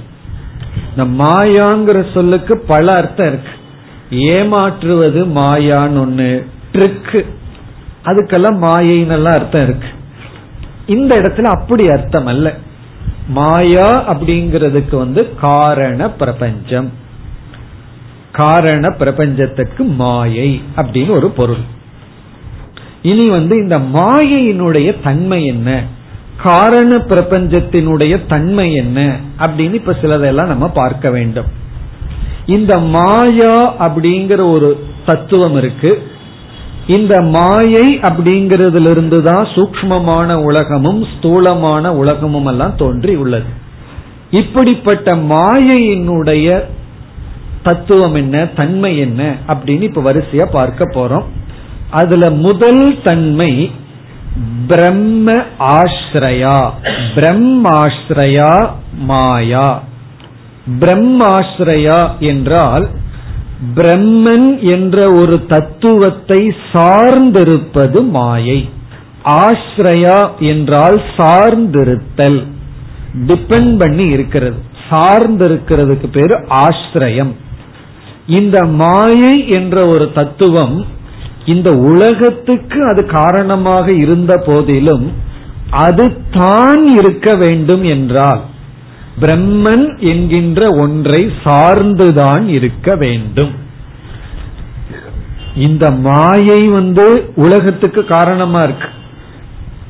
இந்த 0.97 1.23
மாயாங்கிற 1.23 2.13
சொல்லுக்கு 2.13 2.57
பல 2.57 2.91
அர்த்தம் 2.91 3.27
இருக்கு. 3.27 3.49
ஏமாற்றுவது 4.09 5.25
மாயான்னு 5.25 5.99
ஒண்ணு 6.05 6.45
ட்ரிக்கு 6.71 7.25
அதுக்கெல்லாம் 8.03 8.57
மாயின்னு 8.61 9.23
அர்த்தம் 9.23 9.63
இருக்கு. 9.63 9.87
இந்த 10.85 11.21
இடத்துல 11.21 11.41
அப்படி 11.41 11.87
அர்த்தம் 11.87 12.25
அல்ல. 12.25 12.57
மாயா 13.27 14.13
அப்படிங்கிறதுக்கு 14.13 14.97
வந்து 14.97 15.35
காரண 15.35 16.09
பிரபஞ்சம். 16.09 16.91
காரண 18.31 18.89
பிரபஞ்சத்துக்கு 18.89 19.83
மாயை 19.83 20.61
அப்படின்னு 20.75 21.09
ஒரு 21.09 21.29
பொருள். 21.29 21.81
இனி 23.01 23.29
வந்து 23.29 23.55
இந்த 23.57 23.79
மாயையினுடைய 23.79 25.03
தன்மை 25.03 25.45
என்ன? 25.45 25.83
காரண 26.43 26.91
பிரபஞ்சத்தினுடைய 27.11 28.13
தன்மை 28.27 28.67
என்ன 28.73 28.99
அப்படின்னு 29.39 29.73
இப்ப 29.73 29.95
சிலதெல்லாம் 30.01 30.51
நம்ம 30.53 30.67
பார்க்க 30.79 31.09
வேண்டும். 31.09 31.49
இந்த 32.45 32.73
மாயா 32.95 33.55
அப்படிங்கிற 33.85 34.41
ஒரு 34.51 34.69
தத்துவம் 35.05 35.55
இருக்கு. 35.55 35.91
இந்த 36.87 37.21
மாயை 37.35 37.87
அப்படிங்கறதுல 37.99 38.89
இருந்து 38.89 39.19
தான் 39.23 39.45
சூக்மமான 39.55 40.29
உலகமும் 40.43 41.01
ஸ்தூலமான 41.11 41.93
உலகமும் 41.95 42.45
எல்லாம் 42.45 42.75
தோன்றி 42.75 43.13
உள்ளது. 43.15 43.51
இப்படிப்பட்ட 44.29 45.15
மாயையினுடைய 45.33 46.47
தத்துவம் 47.63 48.15
என்ன 48.15 48.45
தன்மை 48.59 48.91
என்ன 48.97 49.21
அப்படின்னு 49.47 49.81
இப்ப 49.81 50.01
வரிசையா 50.01 50.45
பார்க்க 50.51 50.85
போறோம். 50.95 51.27
அதுல 51.91 52.29
முதல் 52.45 52.83
தன்மை 53.03 53.51
பிரம்ம 54.67 55.43
ஆஸ்ரயா 55.59 56.71
பிரம்மாஸ்ரயா 57.15 58.69
மாயா. 58.97 59.83
பிரம்மாஸ்ரயா 60.79 62.19
என்றால் 62.19 62.89
பிரம்மன் 63.75 64.61
என்ற 64.61 65.13
ஒரு 65.13 65.45
தத்துவத்தை 65.45 66.55
சார்ந்திருப்பது 66.73 68.09
மாயை. 68.09 68.69
ஆஸ்ரயா 69.23 70.37
என்றால் 70.37 71.01
சார்ந்திருத்தல். 71.17 72.47
டிபெண்ட் 73.27 73.79
பண்ணி 73.79 74.09
இருக்கிறது. 74.09 74.71
சார்ந்திருக்கிறதுக்கு 74.89 76.07
பேரு 76.11 76.45
ஆஸ்ரயம் 76.49 77.31
இந்த 78.27 78.65
மாயை 78.65 79.49
என்ற 79.49 79.89
ஒரு 79.89 80.11
தத்துவம் 80.11 80.85
இந்த 81.45 81.71
உலகத்துக்கு 81.71 82.85
அது 82.85 83.05
காரணமாக 83.05 83.93
இருந்த 83.93 84.37
போதிலும் 84.37 85.11
அது 85.69 86.17
தான் 86.31 86.87
இருக்க 86.87 87.35
வேண்டும் 87.35 87.83
என்றால் 87.83 88.41
பிரம்மன் 89.21 89.99
என்கின்ற 89.99 90.69
ஒன்றை 90.69 91.31
சார்ந்துதான் 91.43 92.47
இருக்க 92.47 92.95
வேண்டும். 92.95 93.51
இந்த 95.55 95.91
மாயை 95.91 96.67
வந்து 96.67 97.31
உலகத்துக்கு 97.35 98.05
காரணமா 98.05 98.63
இருக்கு. 98.63 98.87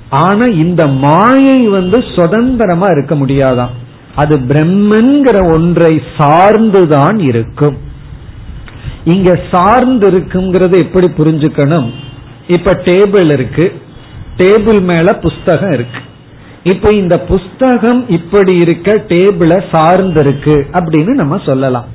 ஆனா 0.09 0.45
இந்த 0.45 0.87
மாயை 0.87 1.67
வந்து 1.67 2.03
சுதந்திரமா 2.15 2.89
இருக்க 2.91 3.15
முடியாதான். 3.15 3.69
அது 4.15 4.37
பிரம்மன்கிற 4.37 5.53
ஒன்றை 5.53 6.01
சார்ந்துதான் 6.17 7.19
இருக்கும். 7.19 7.77
இங்க 9.05 9.39
சார்ந்து 9.51 10.11
இருக்குங்கிறது 10.11 10.77
எப்படி 10.77 11.07
புரிஞ்சுக்கணும்? 11.07 11.91
இப்ப 12.47 12.73
டேபிள் 12.73 13.31
இருக்கு. 13.31 13.81
டேபிள் 14.37 14.81
மேல 14.81 15.13
புஸ்தகம் 15.13 15.71
இருக்கு. 15.71 15.99
இப்ப 16.63 16.93
இந்த 16.93 17.19
புஸ்தகம் 17.19 18.09
இப்படி 18.09 18.55
இருக்க 18.55 19.03
டேபிள 19.07 19.63
சார்ந்து 19.71 20.19
இருக்கு 20.19 20.67
அப்படின்னு 20.71 21.09
நம்ம 21.09 21.41
சொல்லலாம். 21.45 21.85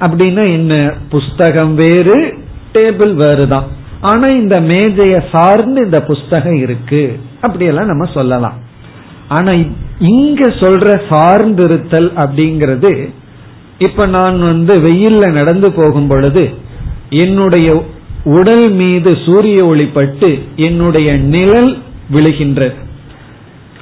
அப்படின்னா 0.00 0.52
என்ன? 0.52 0.94
புஸ்தகம் 1.10 1.74
வேறு 1.74 2.38
டேபிள் 2.72 3.14
வேறுதான். 3.14 3.66
ஆனா 4.00 4.26
இந்த 4.26 4.60
மேஜைய 4.60 5.22
சார்ந்து 5.32 5.84
இந்த 5.84 6.00
புஸ்தகம் 6.00 6.54
இருக்கு. 6.54 7.20
அப்படியெல்லாம் 7.40 7.86
நம்ம 7.86 8.10
சொல்லலாம். 8.12 8.58
ஆனா 9.28 9.50
இங்க 9.98 10.48
சொல்ற 10.48 11.00
சார்ந்திருத்தல் 11.10 12.10
அப்படிங்கிறது 12.14 13.10
இப்ப 13.80 14.06
நான் 14.06 14.38
வந்து 14.42 14.74
வெயில்ல 14.78 15.32
நடந்து 15.32 15.72
போகும் 15.72 16.06
பொழுது 16.06 16.50
என்னுடைய 17.10 17.68
உடல் 18.24 18.66
மீது 18.72 19.10
சூரிய 19.26 19.58
ஒளி 19.64 19.86
பட்டு 19.86 20.30
என்னுடைய 20.56 21.12
நிழல் 21.34 21.72
விழுகின்றது. 22.12 22.78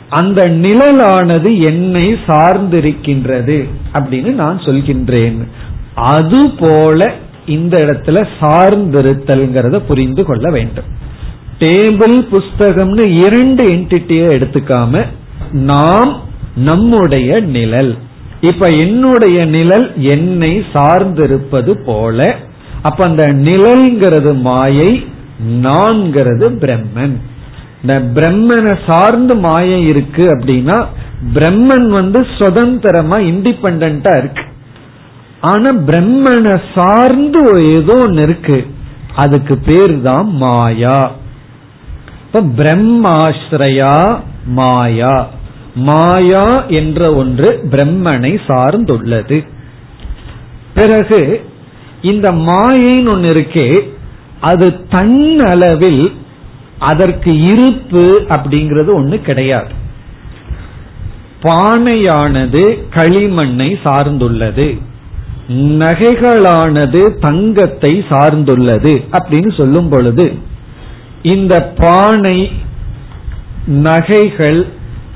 அந்த 0.08 0.48
நிழலானது 0.48 1.50
என்னை 1.60 2.06
சார்ந்திருக்கின்றது 2.26 3.56
அப்படின்னு 3.92 4.32
நான் 4.32 4.58
சொல்கின்றேன். 4.58 5.38
அது 5.94 6.40
போல 6.50 7.14
இந்த 7.46 7.74
இடத்துல 7.78 8.26
சார்ந்திருத்தல்ங்கிறத 8.40 9.76
புரிந்து 9.88 10.24
கொள்ள 10.24 10.50
வேண்டும். 10.50 10.88
டேபிள் 11.58 12.18
புஸ்தகம்னு 12.32 13.06
இரண்டு 13.24 13.62
என்டிட்டியை 13.70 14.28
எடுத்துக்காம 14.36 15.04
நாம் 15.52 16.12
நம்முடைய 16.56 17.40
நிழல் 17.40 17.92
இப்ப 18.40 18.68
என்னுடைய 18.68 19.44
நிழல் 19.44 19.96
என்னை 19.96 20.64
சார்ந்திருப்பது 20.72 21.72
போல 21.84 22.36
அப்ப 22.82 23.04
அந்த 23.04 23.22
நிழல்ங்கிறது 23.22 24.40
மாயை 24.40 25.06
நான்கிறது 25.38 26.46
பிரம்மன். 26.50 27.16
இந்த 27.80 28.00
பிரம்மனை 28.14 28.78
சார்ந்து 28.86 29.36
மாயை 29.36 29.82
இருக்கு 29.82 30.24
அப்படின்னா 30.24 30.86
பிரம்மன் 31.34 31.88
வந்து 31.88 32.26
சுதந்திரமா 32.38 33.18
இண்டிபெண்டா 33.18 34.16
இருக்கு. 34.18 34.42
ஆனா 35.40 35.70
பிரம்மனை 35.70 36.62
சார்ந்து 36.74 37.64
ஏதோ 37.76 37.96
ஒன்னு 38.02 38.22
இருக்கு. 38.22 38.66
அதுக்கு 39.14 39.58
பேர் 39.58 40.02
தான் 40.02 40.30
மாயா. 40.30 41.10
இப்ப 42.26 42.40
பிரம்மாஸ்ரயா 42.40 44.22
மாயா. 44.44 45.26
மாயா 45.86 46.46
என்ற 46.68 47.00
ஒன்று 47.14 47.48
பிரம்மனை 47.70 48.32
சார்ந்துள்ளது. 48.46 49.38
பிறகு 50.74 51.20
இந்த 52.02 52.28
மாயின்னு 52.48 53.12
ஒன்று 53.12 53.32
இருக்கே 53.32 53.68
அது 54.40 54.66
தன் 54.88 55.38
அளவில் 55.38 56.12
அதற்கு 56.78 57.32
இருப்பு 57.40 58.04
அப்படிங்கிறது 58.28 58.90
ஒன்று 58.94 59.20
கிடையாது. 59.20 59.72
பானையானது 61.42 62.62
களிமண்ணை 62.96 63.70
சார்ந்துள்ளது. 63.84 64.68
நகைகளானது 65.82 67.00
தங்கத்தை 67.20 67.92
சார்ந்துள்ளது 68.08 68.92
அப்படின்னு 69.12 69.56
சொல்லும் 69.56 69.88
பொழுது 69.88 70.26
இந்த 71.22 71.54
பானை 71.76 72.50
நகைகள் 73.66 74.60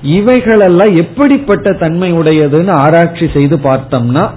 இவைகளெல்லாம் 0.02 0.94
எப்படிப்பட்ட 0.94 1.72
தன்மை 1.72 2.12
உடையதுன்னு 2.12 2.70
ஆராய்ச்சி 2.70 3.28
செய்து 3.34 3.56
பார்த்தோம்னா 3.56 4.30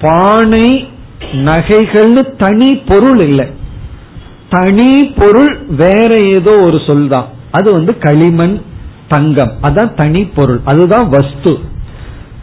பானை 0.00 0.88
நகைகள்னு 1.32 2.36
தனி 2.36 2.74
பொருள் 2.76 3.20
இல்லை. 3.20 3.46
தனி 4.50 5.04
பொருள் 5.04 5.66
வேற 5.76 6.16
ஏதோ 6.18 6.60
ஒரு 6.62 6.80
சொல் 6.86 7.08
தான். 7.08 7.28
அது 7.50 7.72
வந்து 7.72 7.98
களிமண் 7.98 8.60
தங்கம். 9.08 9.52
அதான் 9.62 9.94
தனி 9.94 10.24
பொருள். 10.24 10.60
அதுதான் 10.64 11.08
வஸ்து. 11.08 11.58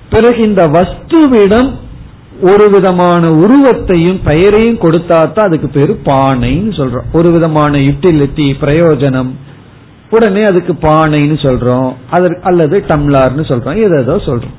பிறகு 0.09 0.43
இந்த 0.43 0.67
வஸ்துவிடம் 0.67 1.73
ஒரு 2.41 2.69
விதமான 2.69 3.29
உருவத்தையும் 3.29 4.21
பெயரையும் 4.23 4.79
கொடுத்தா 4.79 5.07
தான் 5.07 5.45
அதுக்கு 5.45 5.67
பேரு 5.67 5.99
பானைன்னு 6.03 6.71
சொல்றோம். 6.79 7.07
ஒரு 7.13 7.31
விதமான 7.31 7.77
யுட்டிலிட்டி 7.77 8.53
பிரயோஜனம் 8.61 9.31
உடனே 10.09 10.41
அதுக்கு 10.43 10.73
பானைன்னு 10.73 11.37
சொல்றோம். 11.45 11.93
அதற்கு 12.09 12.43
அல்லது 12.43 12.85
டம்ளார்னு 12.87 13.43
சொல்றோம். 13.51 13.99
ஏதோ 13.99 14.15
சொல்றோம். 14.15 14.55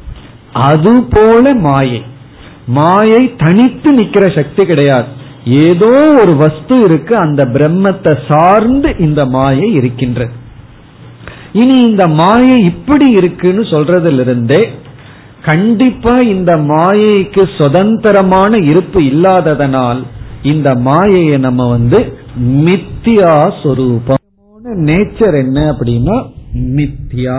அது 0.53 1.03
போல 1.11 1.55
மாயை. 1.55 2.03
மாயை 2.67 3.37
தனித்து 3.37 3.95
நிக்கிற 3.95 4.35
சக்தி 4.35 4.67
கிடையாது. 4.67 5.07
ஏதோ 5.45 5.93
ஒரு 6.21 6.37
வஸ்து 6.37 6.85
இருக்கு 6.85 7.17
அந்த 7.17 7.45
பிரம்மத்தை 7.45 8.13
சார்ந்து 8.29 8.95
இந்த 8.99 9.27
மாயை 9.27 9.73
இருக்கின்றது. 9.73 10.33
இனி 11.53 11.77
இந்த 11.81 12.07
மாயை 12.07 12.65
இப்படி 12.65 13.11
இருக்குன்னு 13.11 13.63
சொல்றதுல 13.63 14.21
இருந்தே 14.21 14.63
கண்டிப்பா 15.45 16.15
இந்த 16.19 16.57
மாயைக்கு 16.57 17.43
சுதந்திரமான 17.59 18.57
இருப்பு 18.57 19.01
இல்லாததனால் 19.03 20.03
இந்த 20.43 20.75
மாயையை 20.75 21.39
நம்ம 21.39 21.69
வந்து 21.71 22.19
மித்தியா 22.39 23.35
சொரூபம் 23.63 24.20
நேச்சர் 24.89 25.37
என்ன 25.45 25.59
அப்படின்னா 25.73 26.17
மித்தியா 26.79 27.39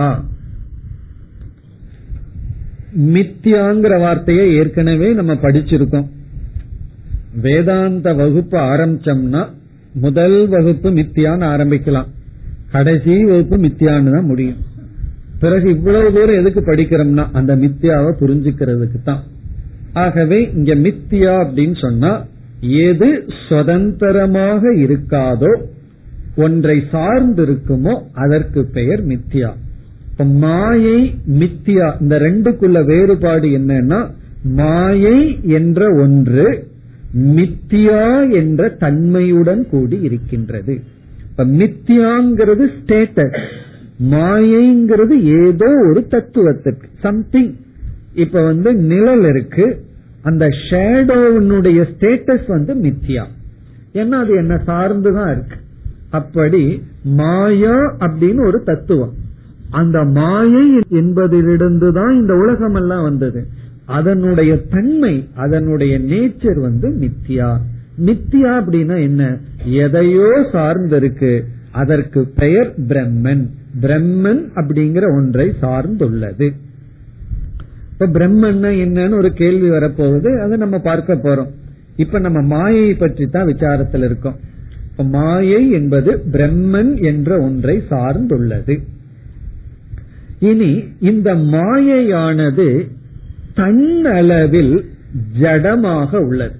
மித்தியாங்கிற 3.14 3.94
வார்த்தையை 4.00 4.46
ஏற்கனவே 4.54 5.14
நம்ம 5.14 5.34
படிச்சிருக்கோம். 5.34 6.08
வேதாந்த 7.44 8.14
வகுப்பு 8.14 8.58
ஆரம்பிச்சோம்னா 8.58 9.42
முதல் 9.94 10.48
வகுப்பு 10.48 10.90
மித்தியான்னு 10.90 11.46
ஆரம்பிக்கலாம். 11.54 12.10
கடைசி 12.72 13.24
வகுப்பு 13.24 13.58
மித்தியான்னு 13.58 14.12
தான் 14.12 14.30
முடியும். 14.32 14.60
பிறகு 15.40 15.70
இவ்வளவு 15.70 16.14
தூரம் 16.14 16.40
எதுக்கு 16.42 16.62
படிக்கிறோம்னா 16.62 17.26
அந்த 17.32 17.56
மித்தியாவை 17.56 18.12
புரிஞ்சுக்கிறதுக்கு 18.22 19.02
தான். 19.04 19.22
ஆகவே 19.94 20.40
இங்க 20.58 20.76
மித்தியா 20.76 21.34
அப்படின்னு 21.44 21.78
சொன்னா 21.86 22.12
எது 22.88 23.10
சுதந்திரமாக 23.48 24.74
இருக்காதோ 24.76 25.52
ஒன்றை 26.46 26.78
சார்ந்து 26.92 27.44
இருக்குமோ 27.46 27.94
அதற்கு 28.24 28.62
பெயர் 28.78 29.04
மித்தியா 29.12 29.52
இப்ப 30.12 30.26
மாயை 30.44 31.00
மித்தியா 31.42 31.88
இந்த 32.02 32.16
ரெண்டுக்குள்ள 32.20 32.80
வேறுபாடு 32.86 33.48
என்னன்னா 33.60 34.00
மாயை 34.60 35.20
என்ற 35.58 35.82
ஒன்று 36.04 36.46
மித்தியா 37.38 38.04
என்ற 38.40 38.70
தன்மையுடன் 38.84 39.64
கூடி 39.72 39.98
இருக்கின்றது. 40.08 40.74
இப்ப 41.30 41.46
மித்தியாங்கிறது 41.60 42.66
ஸ்டேட்டஸ் 42.78 43.42
மாயைங்கிறது 44.14 45.16
ஏதோ 45.42 45.70
ஒரு 45.90 46.02
தத்துவத்திற்கு 46.14 46.88
சம்திங் 47.06 47.52
இப்ப 48.24 48.44
வந்து 48.44 48.70
நிழல் 48.92 49.26
இருக்கு. 49.32 49.66
அந்த 50.30 50.46
ஷேடோனுடைய 50.68 51.80
ஸ்டேட்டஸ் 51.92 52.48
வந்து 52.48 52.74
மித்தியா 52.86 53.26
ஏன்னா 53.94 54.18
அது 54.24 54.34
என்ன 54.36 54.56
சார்ந்துதான் 54.68 55.32
இருக்கு. 55.36 55.58
அப்படி 56.12 56.84
மாயா 57.04 57.96
அப்படின்னு 58.00 58.46
ஒரு 58.46 58.64
தத்துவம். 58.64 59.14
அந்த 59.70 60.04
மாயை 60.04 60.80
என்பதிலிருந்து 60.90 61.94
தான் 61.94 62.20
இந்த 62.20 62.36
உலகம் 62.36 62.76
எல்லாம் 62.76 63.04
வந்தது. 63.04 63.48
அதனுடைய 63.86 64.58
தன்மை 64.58 65.30
அதனுடைய 65.36 66.00
நேச்சர் 66.00 66.60
வந்து 66.62 66.90
மித்தியா. 66.90 67.58
மித்தியா 68.06 68.52
அப்படின்னா 68.60 69.02
என்ன? 69.02 69.38
எதையோ 69.66 70.50
சார்ந்திருக்கு. 70.54 71.42
அதற்கு 71.72 72.28
பெயர் 72.36 72.74
பிரம்மன். 72.88 73.50
பிரம்மன் 73.82 74.42
அப்படிங்கிற 74.56 75.04
ஒன்றை 75.16 75.54
சார்ந்துள்ளது. 75.62 76.54
இப்ப 77.92 78.08
பிரம்மன் 78.08 78.64
என்னன்னு 78.64 79.18
ஒரு 79.18 79.34
கேள்வி 79.34 79.70
வரப்போகுது. 79.70 80.42
அதை 80.42 80.58
நம்ம 80.58 80.80
பார்க்க 80.80 81.16
போறோம். 81.16 81.52
இப்ப 81.96 82.20
நம்ம 82.20 82.42
மாயை 82.42 82.94
பற்றி 82.94 83.26
தான் 83.26 83.48
விசாரத்தில் 83.48 84.04
இருக்கோம். 84.04 84.50
மாயை 84.98 85.72
என்பது 85.72 86.24
பிரம்மன் 86.32 87.02
என்ற 87.02 87.40
ஒன்றை 87.42 87.84
சார்ந்துள்ளது. 87.90 88.80
இனி 90.40 90.84
இந்த 91.00 91.36
மாயையானது 91.36 92.88
தன்னளவில் 93.56 94.86
ஜடமாக 95.42 96.16
உள்ளது. 96.16 96.56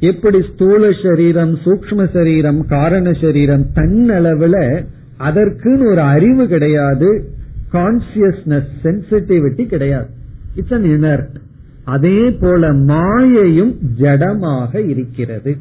எப்படி 0.00 0.42
ஸ்தூல 0.42 0.90
சரீரம் 1.02 1.58
சூக்ம 1.64 2.12
சரீரம் 2.12 2.66
காரண 2.66 3.12
சரீரம் 3.12 3.66
தன்னளவுல 3.74 4.84
அதற்குன்னு 5.18 5.90
ஒரு 5.90 6.00
அறிவு 6.00 6.48
கிடையாது 6.48 7.24
கான்சியஸ்னஸ் 7.72 8.72
சென்சிட்டிவிட்டி 8.82 9.66
கிடையாது. 9.66 10.06
இட்ஸ் 10.54 10.72
அன் 10.72 10.84
இனர்ட் 10.84 11.36
அதே 11.84 12.30
போல 12.30 12.72
மாயையும் 12.72 13.74
ஜடமாக 14.00 14.88
இருக்கிறது. 14.88 15.56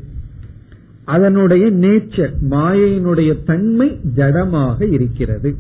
அதனுடைய 1.06 1.72
நேச்சர் 1.72 2.34
மாயையினுடைய 2.50 3.44
தன்மை 3.46 4.00
ஜடமாக 4.16 4.92
இருக்கிறது. 4.92 5.56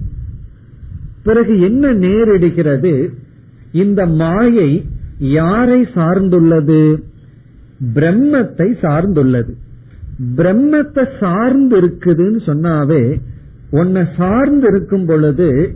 பிறகு 1.23 1.59
என்ன 1.61 1.93
நேரிடுகிறது? 1.93 3.09
இந்த 3.71 4.05
மாயை 4.05 4.85
யாரை 5.19 5.81
சார்ந்துள்ளது? 5.81 6.95
பிரம்மத்தை 7.93 8.67
சார்ந்துள்ளது. 8.81 9.53
பிரம்மத்தை 10.35 11.07
சார்ந்து 11.19 11.81
இருக்குதுன்னு 11.81 12.39
சொன்னாவே 12.45 13.21
உன்னை 13.69 14.03
சார்ந்து 14.17 14.67
இருக்கும் 14.67 15.05
பொழுது 15.05 15.75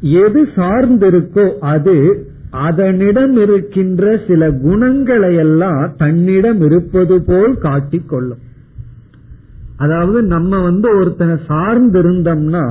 எது 0.00 0.48
சார்ந்திருக்கோ 0.56 1.58
அது 1.58 2.26
அதனிடம் 2.50 3.36
இருக்கின்ற 3.36 4.20
சில 4.26 4.50
குணங்களை 4.50 5.34
எல்லாம் 5.34 5.94
தன்னிடம் 5.96 6.60
இருப்பது 6.60 7.22
போல் 7.22 7.58
காட்டிக்கொள்ளும். 7.58 8.42
அதாவது 9.76 10.22
நம்ம 10.22 10.60
வந்து 10.62 10.88
ஒருத்தனை 10.98 11.36
சார்ந்து 11.46 11.98
இருந்தோம்னா 12.02 12.64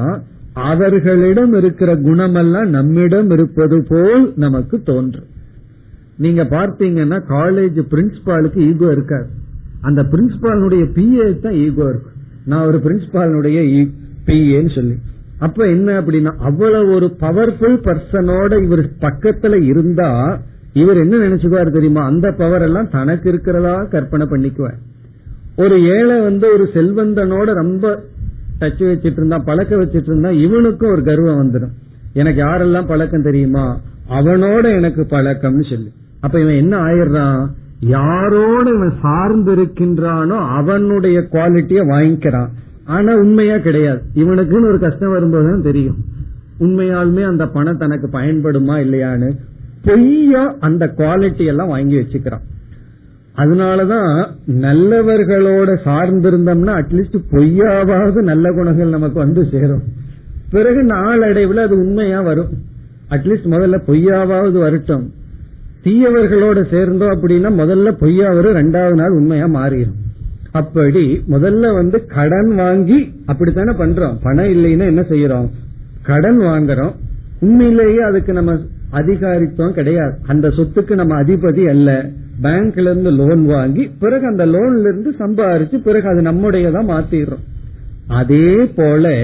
அவர்களிடம் 0.53 1.53
இருக்கிற 1.53 1.95
குணமெல்லாம் 1.95 2.69
நம்மிடம் 2.69 3.29
இருப்பது 3.29 3.85
போல் 3.89 4.33
நமக்கு 4.35 4.75
தோன்றும். 4.83 5.29
நீங்க 6.17 6.43
பார்த்தீங்கன்னா 6.43 7.17
காலேஜ் 7.29 7.79
பிரின்சிபாலுக்கு 7.93 8.59
ஈகோ 8.69 8.91
இருக்காது. 8.91 9.27
அந்த 9.81 10.01
பிரின்சிபாலுடைய 10.03 10.83
பிஏ 10.97 11.39
தான் 11.39 11.53
ஈகோ 11.53 11.85
இருக்கும். 11.89 12.17
நான் 12.45 12.65
ஒரு 12.65 12.77
பிரின்சிபாலுடைய 12.77 13.87
பிஏன்னு 14.27 14.75
சொல்லி. 14.75 14.95
அப்ப 15.39 15.67
என்ன 15.67 16.01
அப்படின்னா 16.01 16.31
அவ்வளவு 16.37 16.93
ஒரு 16.95 17.15
பவர்ஃபுல் 17.19 17.77
பர்சனோட 17.87 18.61
இவர் 18.63 18.85
பக்கத்துல 19.01 19.61
இருந்தா 19.61 20.39
இவர் 20.73 20.97
என்ன 20.97 21.17
நினைச்சுக்குவார் 21.17 21.71
தெரியுமா? 21.71 22.03
அந்த 22.05 22.31
பவர் 22.31 22.61
எல்லாம் 22.61 22.89
தனக்கு 22.89 23.29
இருக்கிறதா 23.29 23.83
கற்பனை 23.83 24.27
பண்ணிக்குவார். 24.31 24.79
ஒரு 25.55 25.81
ஏழை 25.81 26.21
வந்து 26.21 26.53
ஒரு 26.53 26.69
செல்வந்தனோட 26.73 27.43
ரொம்ப 27.43 28.03
டச் 28.59 28.83
வச்சிட்டு 28.83 29.11
இருந்தா 29.11 29.37
பழக்க 29.37 29.75
வச்சிட்டு 29.75 30.01
இருந்தா 30.01 30.29
இவனுக்கும் 30.29 30.91
ஒரு 30.91 31.03
கர்வம் 31.03 31.41
வந்துடும். 31.43 31.71
எனக்கு 32.13 32.43
யாரெல்லாம் 32.43 32.87
பழக்கம் 32.87 33.21
தெரியுமா? 33.21 33.79
அவனோட 34.09 34.75
எனக்கு 34.75 35.01
பழக்கம்னு 35.01 35.69
சொல்லி. 35.69 35.91
அப்ப 36.19 36.39
இவன் 36.39 36.55
என்ன 36.55 36.77
ஆயிடுறான்? 36.77 37.47
யாரோட 37.79 38.69
இவன் 38.69 38.93
சார்ந்து 39.01 39.55
இருக்கின்றானோ 39.55 40.37
அவனுடைய 40.47 41.19
குவாலிட்டிய 41.19 41.83
வாங்கிக்கிறான். 41.83 42.47
ஆனா 42.85 43.15
உண்மையா 43.15 43.57
கிடையாது. 43.57 44.01
இவனுக்குன்னு 44.15 44.67
ஒரு 44.67 44.79
கஷ்டம் 44.79 45.11
வரும்போதுதான் 45.11 45.61
தெரியும். 45.61 45.95
உண்மையாலுமே 46.59 47.25
அந்த 47.25 47.47
பணம் 47.47 47.77
தனக்கு 47.77 48.07
பயன்படுமா 48.07 48.75
இல்லையான்னு 48.85 49.31
பொய்யா 49.83 50.55
அந்த 50.59 50.93
குவாலிட்டி 50.97 51.45
எல்லாம் 51.45 51.67
வாங்கி 51.67 51.95
வச்சுக்கிறான். 51.95 52.41
அதனாலதான் 53.37 54.27
நல்லவர்களோட 54.51 55.77
சார்ந்திருந்தோம்னா 55.85 56.75
அட்லீஸ்ட் 56.75 57.21
பொய்யாவது 57.31 58.13
நல்ல 58.13 58.51
குணங்கள் 58.53 58.89
நமக்கு 58.89 59.19
வந்து 59.19 59.47
சேரும். 59.51 59.83
பிறகு 60.49 60.83
நாளடைவில் 60.83 61.57
அது 61.57 61.75
உண்மையா 61.75 62.21
வரும். 62.21 62.47
அட்லீஸ்ட் 63.09 63.47
முதல்ல 63.49 63.81
பொய்யாவது 63.87 64.51
வரட்டும். 64.51 65.13
தீயவர்களோட 65.83 66.69
சேர்ந்தோம் 66.69 67.09
அப்படின்னா 67.09 67.61
முதல்ல 67.63 67.91
பொய்யா 67.91 68.33
வரும் 68.33 68.55
ரெண்டாவது 68.55 68.93
நாள் 68.93 69.09
உண்மையா 69.09 69.45
மாறிடும். 69.45 69.93
அப்படி 70.51 71.23
முதல்ல 71.29 71.73
வந்து 71.73 72.05
கடன் 72.05 72.55
வாங்கி 72.55 73.21
அப்படித்தானே 73.25 73.71
பண்றோம். 73.71 74.17
பணம் 74.23 74.45
இல்லைன்னா 74.45 74.85
என்ன 74.85 75.01
செய்யறோம்? 75.01 75.49
கடன் 76.03 76.39
வாங்குறோம். 76.39 76.91
உண்மையிலேயே 77.39 77.99
அதுக்கு 77.99 78.33
நம்ம 78.33 78.59
அதிகாரித்துவம் 78.91 79.71
கிடையாது. 79.71 80.17
அந்த 80.27 80.47
சொத்துக்கு 80.47 80.95
நம்ம 80.95 81.23
அதிபதி 81.23 81.69
அல்ல. 81.69 82.09
பேங்க்ல 82.43 82.89
இருந்து 82.89 83.11
லோன் 83.11 83.45
வாங்கி 83.45 83.91
பிறகு 83.99 84.25
அந்த 84.25 84.45
லோன்ல 84.45 84.79
இருந்து 84.79 85.11
சம்பாரிச்சு 85.19 85.77
பிறகு 85.77 86.07
அது 86.07 86.21
நம்முடையதான் 86.21 86.89
மாத்திடுறோம். 86.93 87.43
அதே 88.07 88.55
போல 88.75 89.15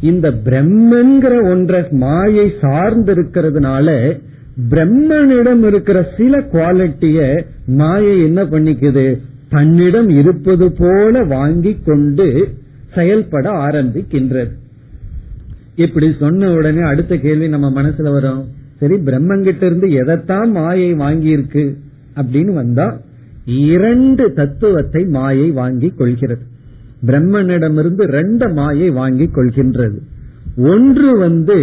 இந்த 0.00 0.30
பிரம்மன்கிற 0.44 1.34
ஒன்ற 1.52 1.90
மாயை 1.90 2.52
சார்ந்து 2.60 3.14
இருக்கிறதுனால 3.14 4.18
பிரம்மனிடம் 4.70 5.62
இருக்கிற 5.66 5.98
சில 6.16 6.38
குவாலிட்டிய 6.52 7.44
மாயை 7.66 8.22
என்ன 8.22 8.44
பண்ணிக்குது? 8.44 9.18
தன்னிடம் 9.48 10.08
இருப்பது 10.08 10.72
போல 10.72 11.24
வாங்கி 11.24 11.78
கொண்டு 11.84 12.48
செயல்பட 12.94 13.50
ஆரம்பிக்கின்றது. 13.50 14.52
இப்படி 15.76 16.14
சொன்ன 16.20 16.52
உடனே 16.52 16.80
அடுத்த 16.80 17.16
கேள்வி 17.16 17.48
நம்ம 17.48 17.82
மனசுல 17.82 18.12
வரும். 18.12 18.44
சரி 18.78 18.94
பிரம்மன் 18.94 19.42
கிட்ட 19.42 19.66
இருந்து 19.66 19.88
எதைத்தான் 19.88 20.50
மாயை 20.50 20.94
வாங்கி 20.94 21.28
இருக்கு 21.28 21.64
அப்படின்னு 22.16 22.52
வந்தா 22.52 22.86
இரண்டு 23.70 24.24
தத்துவத்தை 24.32 25.04
மாயை 25.16 25.48
வாங்கி 25.50 25.88
கொள்கிறது. 25.88 26.44
பிரம்மனிடமிருந்து 27.06 28.04
ரெண்டு 28.18 28.46
மாயை 28.48 28.90
வாங்கி 28.90 29.26
கொள்கின்றது. 29.26 29.98
ஒன்று 30.70 31.18
வந்து 31.18 31.56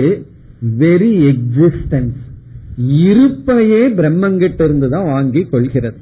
வெரி 0.80 1.12
எக்ஸிஸ்டன்ஸ் 1.32 2.20
இருப்பையே 3.08 3.82
பிரம்மங்கிட்ட 4.00 4.62
இருந்து 4.64 4.90
தான் 4.90 5.06
வாங்கி 5.06 5.42
கொள்கிறது. 5.44 5.98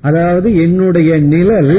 அதாவது 0.00 0.48
என்னுடைய 0.56 1.20
நிழல் 1.20 1.76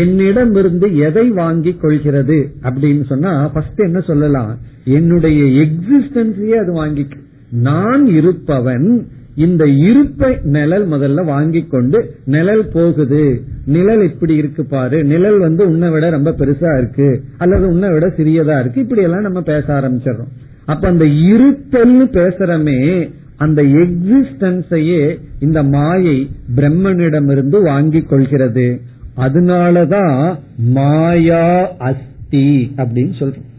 என்னிடம் 0.00 0.54
இருந்து 0.54 0.86
எதை 0.96 1.26
வாங்கி 1.30 1.72
கொள்கிறது 1.74 2.38
அப்படின்னு 2.62 3.04
சொன்னா 3.04 3.32
ஃபர்ஸ்ட் 3.52 3.80
என்ன 3.80 4.00
சொல்லலாம்? 4.00 4.52
என்னுடைய 4.84 5.40
எக்ஸிஸ்டன்ஸையே 5.64 6.56
அது 6.62 6.72
வாங்கி 6.72 7.04
நான் 7.50 8.06
இருப்பவன் 8.06 8.88
இந்த 9.36 9.66
இருப்பை 9.66 10.38
நிழல் 10.42 10.88
முதல்ல 10.88 11.24
வாங்கி 11.24 11.62
கொண்டு 11.62 12.14
நிழல் 12.24 12.68
போகுது. 12.68 13.42
நிழல் 13.66 14.02
இப்படி 14.02 14.34
இருக்கு 14.34 14.64
பாரு. 14.64 15.04
நிழல் 15.04 15.38
வந்து 15.38 15.68
உன்னை 15.68 15.90
விட 15.90 16.10
ரொம்ப 16.10 16.30
பெருசா 16.30 16.78
இருக்கு. 16.78 17.22
அல்லது 17.38 17.68
உன்னை 17.68 17.88
விட 17.88 18.06
சிறியதா 18.06 18.60
இருக்கு. 18.60 18.80
இப்படி 18.80 19.02
எல்லாம் 19.02 19.22
நம்ம 19.22 19.40
பேச 19.40 19.64
ஆரம்பிச்சிடறோம். 19.66 20.32
அப்ப 20.66 20.88
அந்த 20.88 21.04
இருத்தல்னு 21.04 22.08
பேசுறமே 22.12 23.10
அந்த 23.36 23.62
எக்ஸிஸ்டன்ஸையே 23.62 25.16
இந்த 25.40 25.62
மாயை 25.62 26.30
பிரம்மனிடமிருந்து 26.56 27.62
வாங்கி 27.62 28.02
கொள்கிறது. 28.02 28.80
அதனாலதான் 29.16 30.38
மாயா 30.56 31.76
அஸ்தி 31.78 32.72
அப்படின்னு 32.76 33.12
சொல்றோம். 33.18 33.52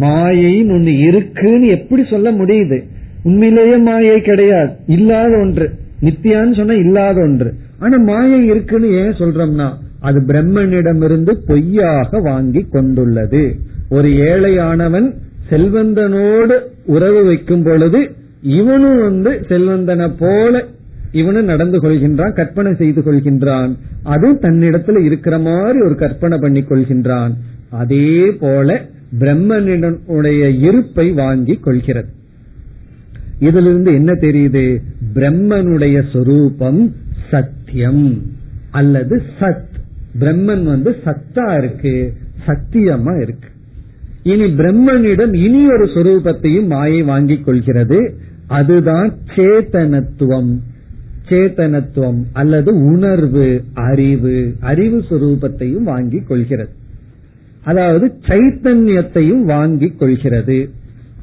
மாயைன்னு 0.00 0.72
ஒண்ணு 0.72 0.98
இருக்குன்னு 0.98 1.66
எப்படி 1.66 2.04
சொல்ல 2.10 2.32
முடியுது? 2.32 2.82
உண்மையிலேயே 3.24 3.76
மாயை 3.76 4.20
கிடையாது. 4.20 4.76
இல்லாத 4.86 5.38
ஒன்று. 5.38 5.70
நித்தியான்னு 6.02 6.56
சொன்னா 6.56 6.72
இல்லாத 6.72 7.20
ஒன்று. 7.20 7.54
ஆனா 7.78 7.96
மாயை 7.96 8.46
இருக்குன்னு 8.46 8.90
ஏன் 8.90 9.10
சொல்றோம்னா 9.10 9.70
அது 10.00 10.20
பிரம்மனிடமிருந்து 10.20 11.36
பொய்யாக 11.46 12.20
வாங்கி 12.20 12.66
கொண்டுள்ளது. 12.70 13.56
ஒரு 13.90 14.08
ஏழையானவன் 14.08 15.14
செல்வந்தனோடு 15.50 16.58
உறவு 16.86 17.24
வைக்கும் 17.24 17.62
பொழுது 17.62 18.10
இவனும் 18.42 19.00
வந்து 19.00 19.30
செல்வந்தனை 19.48 20.12
போல 20.18 20.64
இவனும் 21.12 21.44
நடந்து 21.44 21.80
கொள்கின்றான் 21.80 22.34
கற்பனை 22.34 22.74
செய்து 22.74 23.00
கொள்கின்றான். 23.00 23.76
அது 24.02 24.32
தன்னிடத்துல 24.32 25.04
இருக்கிற 25.04 25.38
மாதிரி 25.38 25.80
ஒரு 25.80 25.94
கற்பனை 25.94 26.38
பண்ணி 26.38 26.60
கொள்கின்றான். 26.60 27.30
அதே 27.70 28.32
போல 28.40 28.84
பிரம்மனிடனுடைய 29.18 30.66
இருப்பை 30.66 31.10
வாங்கி 31.10 31.54
கொள்கிறது. 31.54 32.08
இதுல 33.40 33.60
இருந்து 33.60 33.92
என்ன 33.92 34.12
தெரியுது? 34.12 34.80
பிரம்மனுடைய 35.14 36.02
சொரூபம் 36.12 36.94
சத்தியம் 37.30 38.22
அல்லது 38.70 39.22
சத். 39.40 39.72
பிரம்மன் 40.20 40.62
வந்து 40.64 40.96
சத்தா 41.04 41.58
இருக்கு 41.58 42.12
சத்தியமா 42.46 43.22
இருக்கு. 43.22 43.48
இனி 44.22 44.44
பிரம்மனிடம் 44.44 45.34
இனி 45.34 45.66
ஒரு 45.66 45.84
சொரூபத்தையும் 45.84 46.66
மாயை 46.66 47.02
வாங்கிக் 47.02 47.44
கொள்கிறது. 47.44 48.14
அதுதான் 48.46 49.14
சேத்தனத்துவம். 49.36 50.58
சேத்தனத்துவம் 51.28 52.22
அல்லது 52.32 52.74
உணர்வு 52.74 53.64
அறிவு. 53.74 54.54
அறிவு 54.60 55.04
சுரூபத்தையும் 55.10 55.82
வாங்கி 55.82 56.20
கொள்கிறது. 56.20 56.72
அதாவது 57.64 58.12
சைத்தன்யத்தையும் 58.26 59.42
வாங்கி 59.42 59.88
கொள்கிறது. 59.88 60.70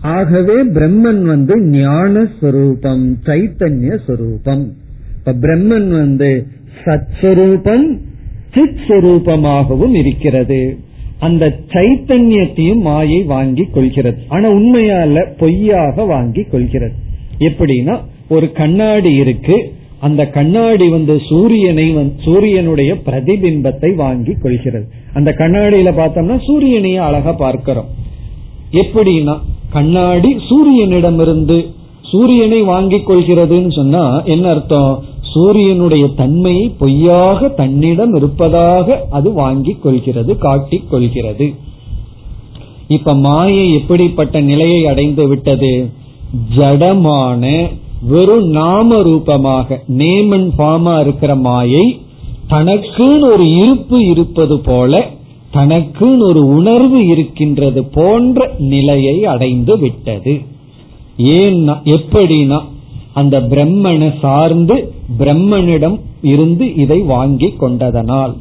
ஆகவே 0.01 0.65
பிரம்மன் 0.65 1.21
வந்து 1.21 1.61
ஞான 1.61 2.27
ஸ்வரூபம் 2.41 3.13
சைத்தன்ய 3.25 3.99
ஸ்வரூபம் 4.07 4.69
இப்ப 5.17 5.33
பிரம்மன் 5.33 5.89
வந்து 5.89 6.47
சத்ஸ்வரூபம் 6.85 7.97
சித் 8.51 8.79
சுரூபமாகவும் 8.87 9.93
இருக்கிறது. 9.93 10.77
அந்த 11.19 11.59
சைத்தன்யத்தையும் 11.67 12.81
மாயை 12.81 13.23
வாங்கி 13.23 13.63
கொள்கிறது. 13.63 14.17
ஆனா 14.27 14.49
உண்மையால 14.49 15.25
பொய்யாக 15.37 16.03
வாங்கி 16.03 16.43
கொள்கிறது. 16.43 16.93
எப்படின்னா 17.39 17.99
ஒரு 18.29 18.51
கண்ணாடி 18.51 19.13
இருக்கு. 19.13 19.73
அந்த 19.99 20.25
கண்ணாடி 20.25 20.89
வந்து 20.89 21.21
சூரியனை 21.29 22.13
சூரியனுடைய 22.23 22.93
பிரதிபிம்பத்தை 23.05 23.95
வாங்கி 23.95 24.33
கொள்கிறது. 24.33 24.87
அந்த 25.13 25.35
கண்ணாடியில 25.37 25.91
பார்த்தோம்னா 25.97 26.39
சூரியனையே 26.47 26.97
அழகா 26.97 27.31
பார்க்கிறோம். 27.31 27.87
எப்படின்னா 28.71 29.39
கண்ணாடி 29.71 30.31
சூரியனிடமிருந்து 30.49 31.57
சூரியனை 32.01 32.61
வாங்கிக் 32.61 33.09
கொள்கிறதுன்னு 33.09 33.71
சொன்னா 33.75 34.21
என்ன 34.25 34.49
அர்த்தம்? 34.49 34.93
சூரியனுடைய 35.33 36.07
தன்மையை 36.15 36.69
பொய்யாக 36.79 37.49
தன்னிடம் 37.49 38.13
இருப்பதாக 38.15 39.05
அது 39.09 39.33
வாங்கிக் 39.33 39.83
கொள்கிறது 39.83 40.37
காட்டிக் 40.37 40.89
கொள்கிறது. 40.91 41.47
இப்ப 42.87 43.13
மாயை 43.15 43.67
எப்படிப்பட்ட 43.73 44.41
நிலையை 44.41 44.87
அடைந்து 44.87 45.27
விட்டது? 45.27 45.89
ஜடமான 46.57 47.43
வெறும் 48.09 48.47
நாம 48.49 49.01
ரூபமாக 49.01 49.79
நேமன் 49.97 50.49
பாமா 50.55 50.99
இருக்கிற 50.99 51.35
மாயை 51.35 51.85
தனக்குன்னு 52.49 53.27
ஒரு 53.33 53.45
இருப்பு 53.55 53.97
இருப்பது 54.05 54.59
போல 54.59 54.93
தனக்குன்னு 55.53 56.19
ஒரு 56.19 56.45
உணர்வு 56.45 57.05
இருக்கின்றது 57.05 57.83
போன்ற 57.83 58.51
நிலையை 58.57 59.25
அடைந்து 59.25 59.77
விட்டது. 59.77 60.41
ஏன்னா 61.17 61.75
எப்படின்னா 61.85 62.59
அந்த 63.13 63.41
பிரம்மனை 63.41 64.19
சார்ந்து 64.19 64.93
பிரம்மனிடம் 65.19 65.99
இருந்து 66.21 66.75
இதை 66.75 66.99
வாங்கி 66.99 67.49
கொண்டதனால். 67.57 68.33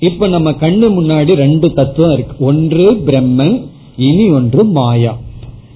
இப்ப 0.00 0.28
நம்ம 0.28 0.50
கண்ணு 0.50 0.86
முன்னாடி 0.98 1.34
ரெண்டு 1.34 1.72
தத்துவம் 1.72 2.12
இருக்கு. 2.12 2.44
ஒன்று 2.44 3.02
பிரம்மன் 3.06 3.64
இனி 3.96 4.30
ஒன்று 4.30 4.64
மாயா. 4.64 5.16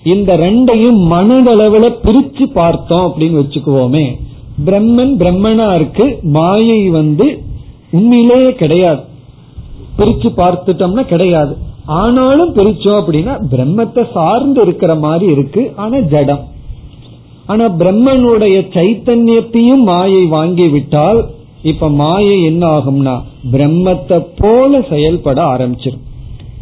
இந்த 0.03 0.37
ரெண்டையும் 0.37 1.01
மனதளவுல 1.12 1.87
பிரிச்சு 2.05 2.45
பார்த்தோம் 2.53 3.07
அப்படின்னு 3.07 3.41
வச்சுக்குவோமே. 3.43 4.05
பிரம்மன் 4.64 5.14
பிரம்மனா 5.22 5.74
இருக்கு 5.74 6.18
மாயை 6.22 6.89
வந்து 6.89 7.43
உண்மையிலேயே 7.91 8.53
கிடையாது. 8.53 9.12
பிரிச்சு 9.99 10.28
பார்த்துட்டோம்னா 10.36 11.05
கிடையாது. 11.05 11.57
ஆனாலும் 11.86 12.55
பிரிச்சோம் 12.55 12.99
அப்படின்னா 13.01 13.34
பிரம்மத்தை 13.53 14.12
சார்ந்து 14.12 14.61
இருக்கிற 14.62 14.95
மாதிரி 14.95 15.32
இருக்கு. 15.32 15.72
ஆனா 15.76 15.99
ஜடம். 15.99 16.45
ஆனா 17.47 17.64
பிரம்மனுடைய 17.78 18.57
சைத்தன்யத்தையும் 18.76 19.82
மாயை 19.82 20.24
வாங்கி 20.24 20.68
விட்டால் 20.68 21.20
இப்ப 21.62 21.88
மாயை 21.90 22.45
என்ன 22.45 22.66
ஆகும்னா 22.78 23.14
பிரம்மத்தை 23.53 24.18
போல 24.38 24.80
செயல்பட 24.90 25.42
ஆரம்பிச்சிடும் 25.42 26.03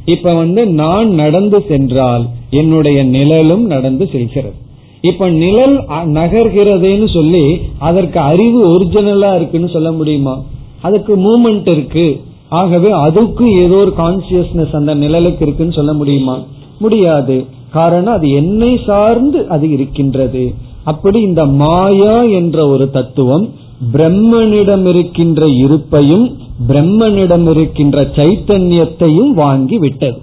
இப்ப 0.04 0.30
வந்து 0.30 0.66
நான் 0.66 1.08
நடந்து 1.08 1.64
சென்றால் 1.68 2.24
என்னுடைய 2.50 3.04
நிழலும் 3.04 3.64
நடந்து 3.66 4.08
செல்கிறது. 4.12 4.54
இப்ப 5.00 5.28
நிழல் 5.30 5.76
நகர்கிறதுன்னு 6.16 7.12
சொல்லி 7.12 7.44
அதற்கு 7.78 8.20
அறிவு 8.20 8.58
ஒரிஜினலா 8.72 9.30
இருக்குன்னு 9.34 9.68
சொல்ல 9.68 9.92
முடியுமா? 9.92 10.34
அதுக்கு 10.80 11.12
மூமெண்ட் 11.16 11.68
இருக்கு. 11.68 12.20
ஆகவே 12.52 12.90
அதுக்கு 12.90 13.46
ஏதோ 13.62 13.74
ஒரு 13.74 13.92
கான்சியஸ்னஸ் 13.96 14.74
அந்த 14.74 14.94
நிழலுக்கு 14.94 15.42
இருக்குன்னு 15.42 15.72
சொல்ல 15.72 15.92
முடியுமா? 15.92 16.36
முடியாது. 16.78 17.36
காரணம் 17.70 18.14
அது 18.14 18.28
என்னை 18.30 18.70
சார்ந்து 18.86 19.48
அது 19.48 19.66
இருக்கின்றது. 19.70 20.54
அப்படி 20.84 21.18
இந்த 21.20 21.42
மாயா 21.46 22.16
என்ற 22.38 22.66
ஒரு 22.68 22.86
தத்துவம் 22.90 23.44
பிரம்மனிடம் 23.92 24.86
இருக்கின்ற 24.88 25.46
இருப்பையும் 25.46 26.26
பிரம்மனிடம் 26.68 27.46
இருக்கின்ற 27.50 28.02
சைத்தன்யத்தையும் 28.16 29.32
வாங்கி 29.34 29.78
விட்டது. 29.78 30.20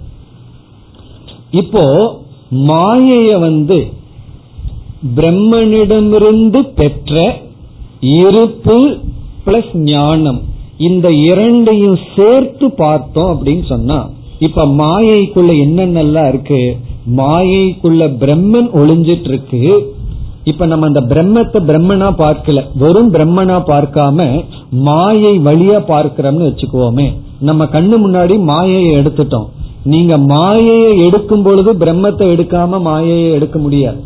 இப்போ 1.50 1.84
மாயைய 2.68 3.30
வந்து 3.40 3.78
பிரம்மனிடமிருந்து 5.16 6.60
பெற்ற 6.76 7.14
இருப்பு 8.00 8.78
பிளஸ் 9.46 9.74
ஞானம் 9.74 10.40
இந்த 10.88 11.06
இரண்டையும் 11.12 11.98
சேர்த்து 12.16 12.66
பார்த்தோம் 12.70 13.30
அப்படின்னு 13.34 13.64
சொன்னா 13.68 13.98
இப்ப 14.38 14.66
மாயைக்குள்ள 14.80 15.50
என்னென்னலாம் 15.64 16.28
இருக்கு? 16.28 16.60
மாயைக்குள்ள 17.16 18.02
பிரம்மன் 18.22 18.68
ஒளிஞ்சிட்டு 18.80 19.28
இருக்கு 19.32 19.62
இப்ப 20.44 20.66
நம்ம 20.66 20.86
அந்த 20.86 21.00
பிரம்மத்தை 21.12 21.58
பிரம்மனா 21.70 22.08
பார்க்கல. 22.22 22.60
வெறும் 22.82 23.10
பிரம்மனா 23.14 23.56
பார்க்காம 23.72 24.18
மாயை 24.70 25.32
வழியா 25.38 25.78
பார்க்கிறோம்னு 25.92 26.48
வச்சுக்குவோமே. 26.48 27.06
நம்ம 27.40 27.64
கண்ணு 27.64 27.96
முன்னாடி 28.04 28.34
மாயையை 28.50 28.92
எடுத்துட்டோம். 29.00 29.48
நீங்க 29.84 30.14
மாயையை 30.32 30.90
எடுக்கும் 31.06 31.42
பொழுது 31.42 31.72
பிரம்மத்தை 31.72 32.26
எடுக்காம 32.34 32.80
மாயையை 32.80 33.28
எடுக்க 33.32 33.58
முடியாது. 33.58 34.00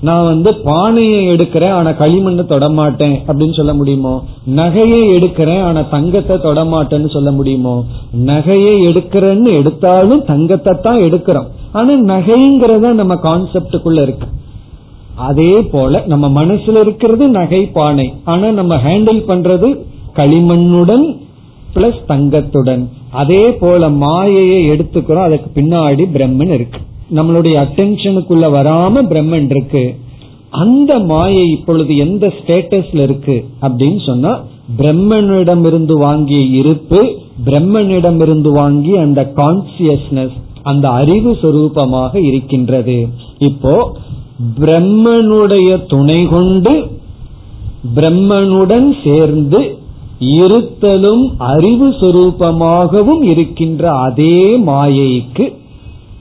நான் 0.00 0.24
வந்து 0.24 0.54
பானையை 0.54 1.28
எடுக்கிறேன் 1.28 1.70
ஆனா 1.70 1.90
களிமண்ணை 1.90 2.44
தொடமாட்டேன் 2.46 3.14
அப்படின்னு 3.26 3.56
சொல்ல 3.56 3.74
முடியுமோ? 3.74 4.22
நகையை 4.46 5.00
எடுக்கிறேன் 5.16 5.62
ஆனா 5.62 5.80
தங்கத்தை 5.80 6.36
தொடமாட்டேன்னு 6.36 7.10
சொல்ல 7.10 7.30
முடியுமோ? 7.30 7.84
நகையை 8.14 8.74
எடுக்கிறேன்னு 8.90 9.52
எடுத்தாலும் 9.58 10.24
தங்கத்தை 10.24 10.74
தான் 10.82 10.96
எடுக்கிறோம். 10.96 11.48
ஆனா 11.72 11.92
நகைங்கிறத 11.92 12.92
நம்ம 12.92 13.14
கான்செப்டுக்குள்ள 13.14 14.02
இருக்கு. 14.02 14.26
அதே 15.16 15.62
போல 15.62 16.02
நம்ம 16.06 16.44
மனசுல 16.44 16.80
இருக்கிறது 16.80 17.28
நகை 17.28 17.66
பானை. 17.66 18.14
ஆனா 18.24 18.50
நம்ம 18.50 18.76
ஹேண்டில் 18.76 19.22
பண்றது 19.28 19.84
களிமண்ணுடன் 20.14 21.06
பிளஸ் 21.74 22.04
தங்கத்துடன். 22.06 22.88
அதே 23.10 23.52
போல 23.52 23.88
மாயையை 23.88 24.68
எடுத்துக்கிறோம் 24.68 25.26
அதுக்கு 25.28 25.60
பின்னாடி 25.60 26.04
பிரம்மன் 26.14 26.52
இருக்கு. 26.52 26.80
நம்மளுடைய 27.16 27.54
அட்டென்ஷனுக்குள்ள 27.64 28.46
வராம 28.56 29.02
பிரம்மன் 29.10 29.48
இருக்கு. 29.54 29.84
அந்த 30.62 30.92
மாயை 31.10 31.44
இப்பொழுது 31.50 31.92
எந்த 32.04 32.26
ஸ்டேட்டஸ்ல 32.36 33.02
இருக்கு 33.08 33.36
அப்படின்னு 33.66 34.00
சொன்னா 34.06 34.32
பிரம்மனிடமிருந்து 34.78 35.94
வாங்கிய 36.06 36.42
இருப்பு 36.60 37.00
பிரம்மனிடமிருந்து 37.46 38.50
வாங்கி 38.60 38.92
அந்த 39.04 39.20
கான்சியஸ்னஸ் 39.36 40.36
அந்த 40.70 40.86
அறிவு 41.00 41.30
சொரூபமாக 41.42 42.12
இருக்கின்றது. 42.28 42.98
இப்போ 43.48 43.74
பிரம்மனுடைய 44.60 45.70
துணை 45.92 46.20
கொண்டு 46.34 46.74
பிரம்மனுடன் 47.96 48.88
சேர்ந்து 49.04 49.60
இருத்தலும் 50.38 51.24
அறிவு 51.52 51.88
சொரூபமாகவும் 52.00 53.22
இருக்கின்ற 53.32 53.82
அதே 54.06 54.36
மாயைக்கு 54.68 55.46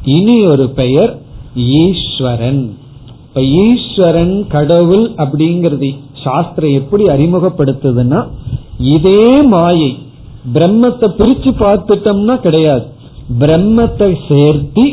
இனி 0.06 0.46
ஒரு 0.46 0.70
பெயர் 0.70 1.14
ஈஸ்வரன். 1.84 2.64
இப்ப 3.28 3.42
ஈஸ்வரன் 3.42 4.48
கடவுள் 4.48 5.06
அப்படிங்கறது 5.18 5.90
சாஸ்திரம் 6.24 6.72
எப்படி 6.72 7.04
அறிமுகப்படுத்துதுன்னா 7.06 8.22
இதே 8.78 9.42
மாயை 9.44 9.98
பிரம்மத்தை 10.54 11.08
பிரிச்சு 11.20 11.52
பார்த்துட்டோம்னா 11.60 12.40
கிடையாது. 12.40 12.86
பிரம்மத்தை 13.40 14.10
சேர்த்தி 14.30 14.86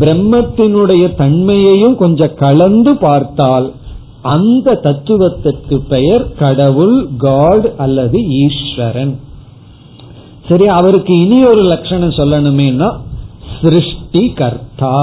பிரம்மத்தினுடைய 0.00 1.14
தன்மையையும் 1.16 1.96
கொஞ்சம் 1.96 2.34
கலந்து 2.34 2.96
பார்த்தால் 2.96 3.72
அந்த 4.22 4.74
தத்துவத்திற்கு 4.74 5.76
பெயர் 5.88 6.34
கடவுள் 6.34 7.08
காட் 7.16 7.66
அல்லது 7.76 8.18
ஈஸ்வரன். 8.44 9.14
சரி 10.48 10.66
அவருக்கு 10.66 11.20
இனி 11.20 11.44
ஒரு 11.44 11.62
லட்சணம் 11.62 12.18
சொல்லணுமேனா 12.20 12.90
சிருஷ்டி 13.58 14.24
கர்த்தா 14.40 14.96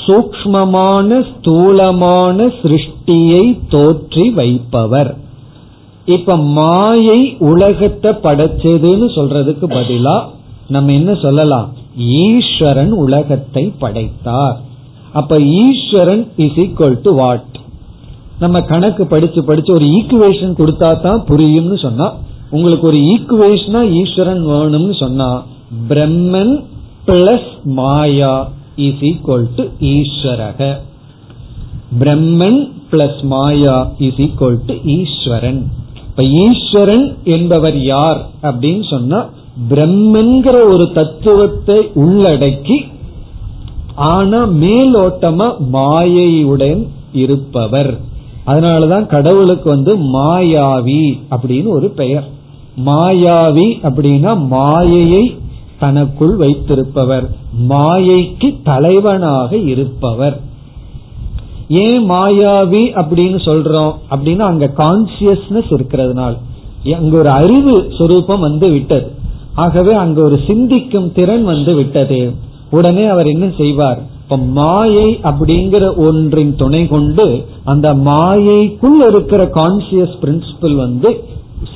சூக்மமான 0.00 1.08
ஸ்தூலமான 1.30 2.46
சிருஷ்டியை 2.60 3.44
தோற்றி 3.72 4.24
வைப்பவர். 4.38 5.10
இப்ப 6.16 6.36
மாயை 6.58 7.20
உலகத்தை 7.50 8.10
படைச்சதுன்னு 8.26 9.08
சொல்றதுக்கு 9.16 9.66
பதிலா 9.76 10.16
நம்ம 10.74 10.92
என்ன 10.92 11.12
சொல்லலாம்? 11.24 11.68
ஈஸ்வரன் 12.24 12.94
உலகத்தை 13.04 13.64
படைத்தார். 13.82 14.56
அப்ப 15.18 15.38
Eswaran 15.64 16.24
is 16.44 16.58
equal 16.64 16.96
to 17.04 17.12
what 17.20 17.54
நம்ம 18.42 18.56
கணக்கு 18.72 19.04
படிச்சு 19.12 19.40
படிச்சு 19.46 19.70
ஒரு 19.76 19.86
ஈக்குவேஷன் 19.98 20.58
கொடுத்தா 20.58 20.90
தான் 21.06 21.20
புரியும்னு 21.30 21.78
சொன்னா 21.84 22.06
உங்களுக்கு 22.56 22.84
ஒரு 22.90 22.98
ஈக்குவேஷனா 23.14 23.80
ஈஸ்வரன் 24.00 24.42
வேணும்னு 24.50 24.94
சொன்னா 25.04 25.28
Brahman 25.88 26.52
plus 27.08 27.50
Maya 27.78 28.34
is 28.86 29.02
equal 29.10 29.46
to 29.56 29.64
ஈஸ்வரக 29.94 30.60
Brahman 32.00 32.60
plus 32.90 33.22
Maya 33.32 33.76
is 33.98 34.20
equal 34.26 34.60
to 34.66 34.76
Eswaran 34.96 35.60
இப்ப 36.08 36.22
ஈஸ்வரன் 36.44 37.06
என்பவர் 37.36 37.78
யார் 37.82 38.20
அப்படின்னு 38.42 38.84
சொன்னா 38.90 39.20
பிரம்மன்கிற 39.70 40.56
ஒரு 40.72 40.84
தத்துவத்தை 40.92 41.78
உள்ளடக்கி 42.04 42.78
ஆனா 44.14 44.40
மேலோட்டமா 44.62 45.46
மாயையுடன் 45.72 46.82
இருப்பவர். 47.12 47.90
அதனாலதான் 48.46 49.06
கடவுளுக்கு 49.06 49.68
வந்து 49.70 49.92
மாயாவி 50.16 51.02
அப்படின்னு 51.30 51.68
ஒரு 51.68 51.88
பெயர். 51.90 52.26
மாயாவி 52.86 53.66
அப்படின்னா 53.88 54.32
மாயையை 54.48 55.24
தனக்குள் 55.78 56.36
வைத்திருப்பவர் 56.36 57.30
மாயைக்கு 57.68 58.58
தலைவனாக 58.62 59.56
இருப்பவர். 59.56 60.40
ஏன் 61.68 62.10
மாயாவி 62.10 62.82
அப்படின்னு 63.00 63.38
சொல்றோம்? 63.44 63.94
அப்படின்னா 64.10 64.38
அங்க 64.38 64.72
கான்சியஸ்னஸ் 64.76 65.68
இருக்கிறதுனால. 65.70 66.36
அங்க 66.94 67.18
ஒரு 67.18 67.30
அறிவு 67.30 67.92
சுரூபம் 67.98 68.40
வந்து 68.40 68.68
விட்டது. 68.68 69.12
ஆகவே 69.54 69.92
அங்க 69.92 70.22
ஒரு 70.22 70.40
சிந்திக்கும் 70.46 71.12
திறன் 71.12 71.44
வந்து 71.44 71.74
விட்டது. 71.74 72.32
உடனே 72.70 73.04
அவர் 73.04 73.26
என்ன 73.26 73.50
செய்வார்? 73.58 74.02
இப்ப 74.22 74.36
மாயை 74.36 75.20
அப்படிங்கிற 75.22 75.96
ஒன்றின் 75.96 76.56
துணை 76.56 76.88
கொண்டு 76.88 77.46
அந்த 77.64 77.94
மாயைக்குள் 77.94 79.00
இருக்கிற 79.08 79.50
கான்சியஸ் 79.54 80.16
பிரின்சிபல் 80.22 80.74
வந்து 80.74 81.24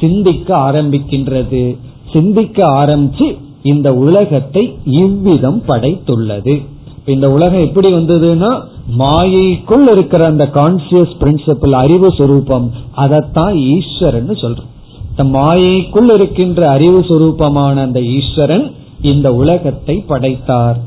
சிந்திக்க 0.01 0.57
ஆரம்பிக்கின்றது. 0.57 1.77
சிந்திக்க 2.13 2.69
ஆரம்பிச்சு 2.69 3.39
இந்த 3.63 3.95
உலகத்தை 3.95 4.79
இவ்விதம் 4.85 5.63
படைத்துள்ளது. 5.69 6.63
இந்த 7.07 7.31
உலகம் 7.31 7.61
எப்படி 7.61 7.93
வந்ததுன்னா 7.93 8.61
மாயைக்குள் 8.99 9.91
இருக்கிற 9.91 10.27
அந்த 10.27 10.51
கான்சியஸ் 10.55 11.15
பிரின்சிபல் 11.21 11.71
அறிவு 11.71 12.09
சுரூபம் 12.09 12.71
அதைத்தான் 12.95 13.57
ஈஸ்வரன் 13.57 14.31
சொல்றோம். 14.31 14.71
மாயைக்குள் 15.17 16.11
இருக்கின்ற 16.15 16.71
அறிவு 16.71 16.99
சுரூபமான 16.99 17.75
அந்த 17.75 18.01
ஈஸ்வரன் 18.01 18.73
இந்த 19.01 19.35
உலகத்தை 19.35 20.05
படைத்தார். 20.07 20.79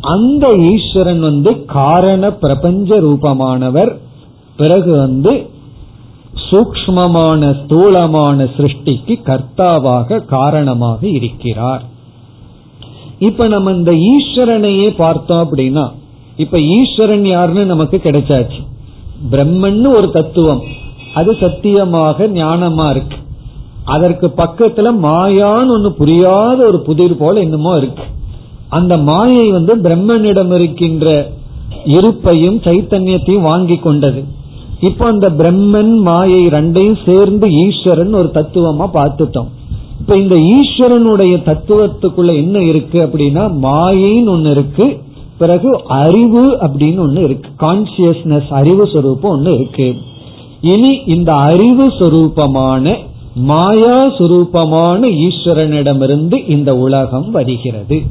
அந்த 0.00 0.56
ஈஸ்வரன் 0.56 1.20
வந்து 1.20 1.64
காரண 1.64 2.32
பிரபஞ்ச 2.32 3.00
ரூபமானவர். 3.00 3.96
பிறகு 4.56 4.96
வந்து 4.96 5.50
சூக்மமான 6.50 7.64
ஸ்தூலமான 7.64 8.44
சிருஷ்டிக்கு 8.44 9.14
கர்த்தாவாக 9.28 10.24
காரணமாக 10.24 11.06
இருக்கிறார். 11.06 11.90
இப்ப 13.28 13.46
நம்ம 13.54 13.72
இந்த 13.78 13.92
ஈஸ்வரனையே 14.10 14.88
பார்த்தோம் 14.96 15.42
அப்படின்னா 15.44 15.84
இப்ப 16.36 16.60
ஈஸ்வரன் 16.76 17.26
யாருன்னு 17.26 17.64
நமக்கு 17.64 17.96
கிடைச்சாச்சு. 18.04 18.60
பிரம்மன்னு 19.32 19.88
ஒரு 19.98 20.08
தத்துவம். 20.10 20.62
அது 21.14 21.30
சத்தியமாக 21.40 22.26
ஞானமா 22.40 22.86
இருக்கு. 22.90 23.18
அதற்கு 23.84 24.26
பக்கத்துல 24.36 24.88
மாயான்னு 25.06 25.72
ஒண்ணு 25.76 25.90
புரியாத 26.00 26.58
ஒரு 26.66 26.80
புதிர் 26.82 27.16
போல 27.16 27.40
என்னமோ 27.40 27.72
இருக்கு. 27.76 28.04
அந்த 28.68 28.94
மாயை 29.08 29.46
வந்து 29.50 29.74
பிரம்மனிடம் 29.76 30.52
இருக்கின்ற 30.54 31.08
இருப்பையும் 31.96 32.58
சைத்தன்யத்தையும் 32.66 33.48
வாங்கி 33.50 33.76
கொண்டது. 33.76 34.22
இப்போ 34.80 35.04
அந்த 35.06 35.26
பிரம்மன் 35.40 35.94
மாயை 36.08 36.42
ரெண்டையும் 36.46 37.00
சேர்ந்து 37.06 37.48
ஈஸ்வரன் 37.64 38.14
ஒரு 38.14 38.30
தத்துவமா 38.34 38.86
பார்த்துட்டோம். 38.94 39.50
இப்ப 40.14 40.20
இந்த 40.20 40.58
ஈஸ்வரனுடைய 40.58 41.34
தத்துவத்துக்குள்ள 41.46 42.34
என்ன 42.34 42.58
இருக்கு 42.62 42.98
அப்படின்னா 42.98 43.44
மாயின்னு 43.62 44.28
ஒன்னு 44.28 44.50
இருக்கு 44.50 44.98
பிறகு 45.38 45.80
அறிவு 45.88 46.56
அப்படின்னு 46.56 46.98
ஒன்னு 46.98 47.22
இருக்கு 47.22 47.50
கான்சியஸ்னஸ் 47.60 48.48
அறிவு 48.48 48.88
சொரூபம் 48.92 49.30
ஒன்னு 49.30 49.54
இருக்கு. 49.54 49.94
இனி 50.60 51.02
இந்த 51.06 51.34
அறிவு 51.34 51.86
சொரூபமான 51.86 52.94
மாயா 53.34 54.04
சுரூபமான 54.04 55.00
ஈஸ்வரனிடமிருந்து 55.26 56.50
இந்த 56.50 56.76
உலகம் 56.76 57.30
வருகிறது. 57.30 58.02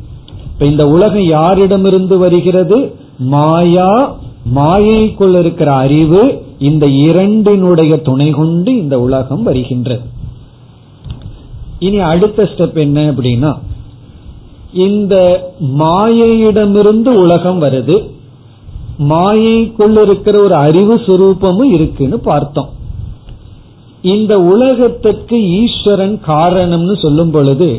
இப்ப 0.53 0.65
இந்த 0.65 0.87
உலகம் 0.87 1.27
யாரிடமிருந்து 1.27 2.17
வருகிறது? 2.17 2.95
மாயா 3.17 4.15
மாயைக்குள் 4.55 5.39
இருக்கிற 5.39 5.71
அறிவு 5.71 6.43
இந்த 6.59 6.85
இரண்டினுடைய 6.87 7.97
துணை 7.97 8.29
கொண்டு 8.29 8.77
இந்த 8.77 8.99
உலகம் 8.99 9.43
வருகின்றது. 9.43 10.10
இனி 11.81 11.99
அடுத்த 11.99 12.43
ஸ்டெப் 12.43 12.79
என்ன 12.79 13.11
அப்படின்னா 13.11 13.51
இந்த 14.73 15.15
மாயையிடமிருந்து 15.77 17.11
உலகம் 17.23 17.61
வருது 17.61 17.95
மாயைக்குள் 19.07 19.97
இருக்கிற 20.01 20.43
ஒரு 20.43 20.55
அறிவு 20.55 20.95
சுரூபமும் 20.95 21.71
இருக்குன்னு 21.73 22.17
பார்த்தோம். 22.19 22.69
இந்த 24.01 24.39
உலகத்துக்கு 24.39 25.37
ஈஸ்வரன் 25.59 26.19
காரணம்னு 26.27 26.95
சொல்லும் 27.01 27.31
பொழுது 27.31 27.69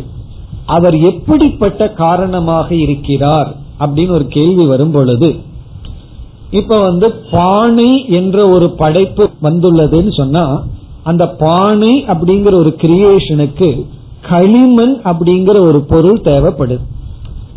அவர் 0.67 0.97
எப்படிப்பட்ட 1.01 1.89
காரணமாக 1.93 2.69
இருக்கிறார் 2.75 3.51
அப்படின்னு 3.81 4.11
ஒரு 4.11 4.27
கேள்வி 4.27 4.67
வரும் 4.67 4.91
பொழுது 4.91 5.31
இப்ப 6.51 6.79
வந்து 6.81 7.09
பானை 7.31 7.91
என்ற 8.11 8.49
ஒரு 8.49 8.71
படைப்பு 8.71 9.25
வந்துள்ளதுன்னு 9.43 10.13
சொன்னா 10.17 10.45
அந்த 11.03 11.27
பானை 11.27 12.05
அப்படிங்கிற 12.05 12.55
ஒரு 12.55 12.75
கிரியேஷனுக்கு 12.81 13.87
களிமண் 14.29 15.01
அப்படிங்கிற 15.05 15.59
ஒரு 15.61 15.81
பொருள் 15.81 16.21
தேவைப்படுது 16.21 16.85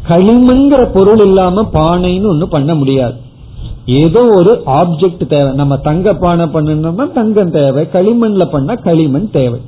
களிமண்ங்கிற 0.08 0.82
பொருள் 0.94 1.20
இல்லாம 1.20 1.62
பானைன்னு 1.74 2.32
ஒண்ணு 2.34 2.44
பண்ண 2.44 2.76
முடியாது. 2.76 3.16
ஏதோ 3.86 4.22
ஒரு 4.36 4.62
ஆப்ஜெக்ட் 4.66 5.26
தேவை. 5.28 5.54
நம்ம 5.54 5.78
தங்க 5.78 6.14
பானை 6.14 6.46
பண்ணணும்னா 6.46 7.14
தங்கம் 7.14 7.52
தேவை. 7.52 7.88
களிமண்ல 7.94 8.46
பண்ணா 8.52 8.74
களிமண் 8.74 9.30
தேவை. 9.32 9.60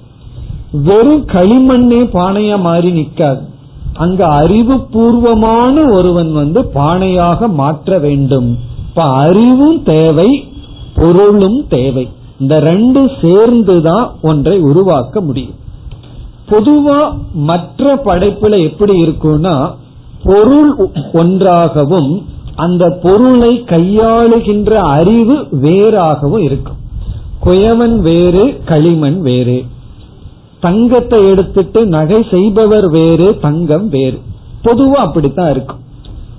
வெறும் 0.72 1.26
களிமண்ணே 1.26 2.02
பானையா 2.14 2.60
மாறி 2.60 2.92
நிற்காது 2.92 3.42
அங்க 3.94 4.28
அறிவுபூர்வமான 4.28 5.76
ஒருவன் 5.92 6.34
வந்து 6.34 6.62
பானையாக 6.74 7.50
மாற்ற 7.54 8.00
வேண்டும். 8.00 8.58
இப்ப 8.88 9.04
அறிவும் 9.04 9.84
தேவை 9.84 10.30
பொருளும் 10.96 11.66
தேவை. 11.70 12.08
இந்த 12.40 12.60
ரெண்டு 12.60 13.12
சேர்ந்துதான் 13.22 14.16
ஒன்றை 14.22 14.60
உருவாக்க 14.60 15.22
முடியும். 15.22 15.56
பொதுவா 16.50 17.18
மற்ற 17.34 17.96
படைப்புல 17.96 18.70
எப்படி 18.70 19.04
இருக்கும்னா 19.04 19.74
பொருள் 20.24 20.76
ஒன்றாகவும் 21.14 22.26
அந்த 22.56 23.00
பொருளை 23.04 23.62
கையாளுகின்ற 23.62 24.74
அறிவு 24.74 25.48
வேறாகவும் 25.62 26.40
இருக்கும். 26.40 26.76
குயவன் 27.46 28.00
வேறு 28.00 28.62
களிமண் 28.66 29.22
வேறு. 29.22 29.64
தங்கத்தை 30.60 31.30
எடுத்துட்டு 31.30 31.86
நகை 31.86 32.26
செய்பவர் 32.32 32.90
வேறு 32.90 33.40
தங்கம் 33.40 33.90
வேறு. 33.90 34.22
பொதுவா 34.64 34.92
அப்படித்தான் 34.92 35.52
இருக்கும். 35.52 35.80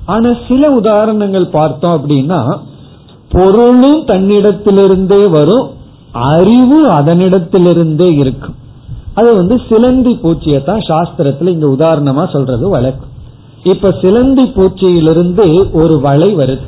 ஆனா 0.06 0.36
சில 0.48 0.70
உதாரணங்கள் 0.70 1.48
பார்த்தோம் 1.48 1.94
அப்படின்னா 1.98 2.58
பொருளும் 3.28 4.06
தன்னிடத்திலிருந்தே 4.06 5.30
வரும் 5.30 5.76
அறிவு 6.12 6.88
அதனிடத்திலிருந்தே 6.90 8.16
இருக்கும். 8.16 8.54
அது 9.14 9.34
வந்து 9.36 9.60
சிலந்தி 9.68 10.18
பூச்சியை 10.22 10.64
தான் 10.64 10.82
சாஸ்திரத்துல 10.88 11.46
இங்க 11.46 11.66
உதாரணமா 11.66 12.30
சொல்றது 12.32 12.68
வழக்கு. 12.68 13.06
இப்ப 13.64 13.94
சிலந்தி 14.00 14.42
பூச்சியிலிருந்து 14.42 15.72
ஒரு 15.72 16.00
வலை 16.00 16.34
வருது. 16.34 16.66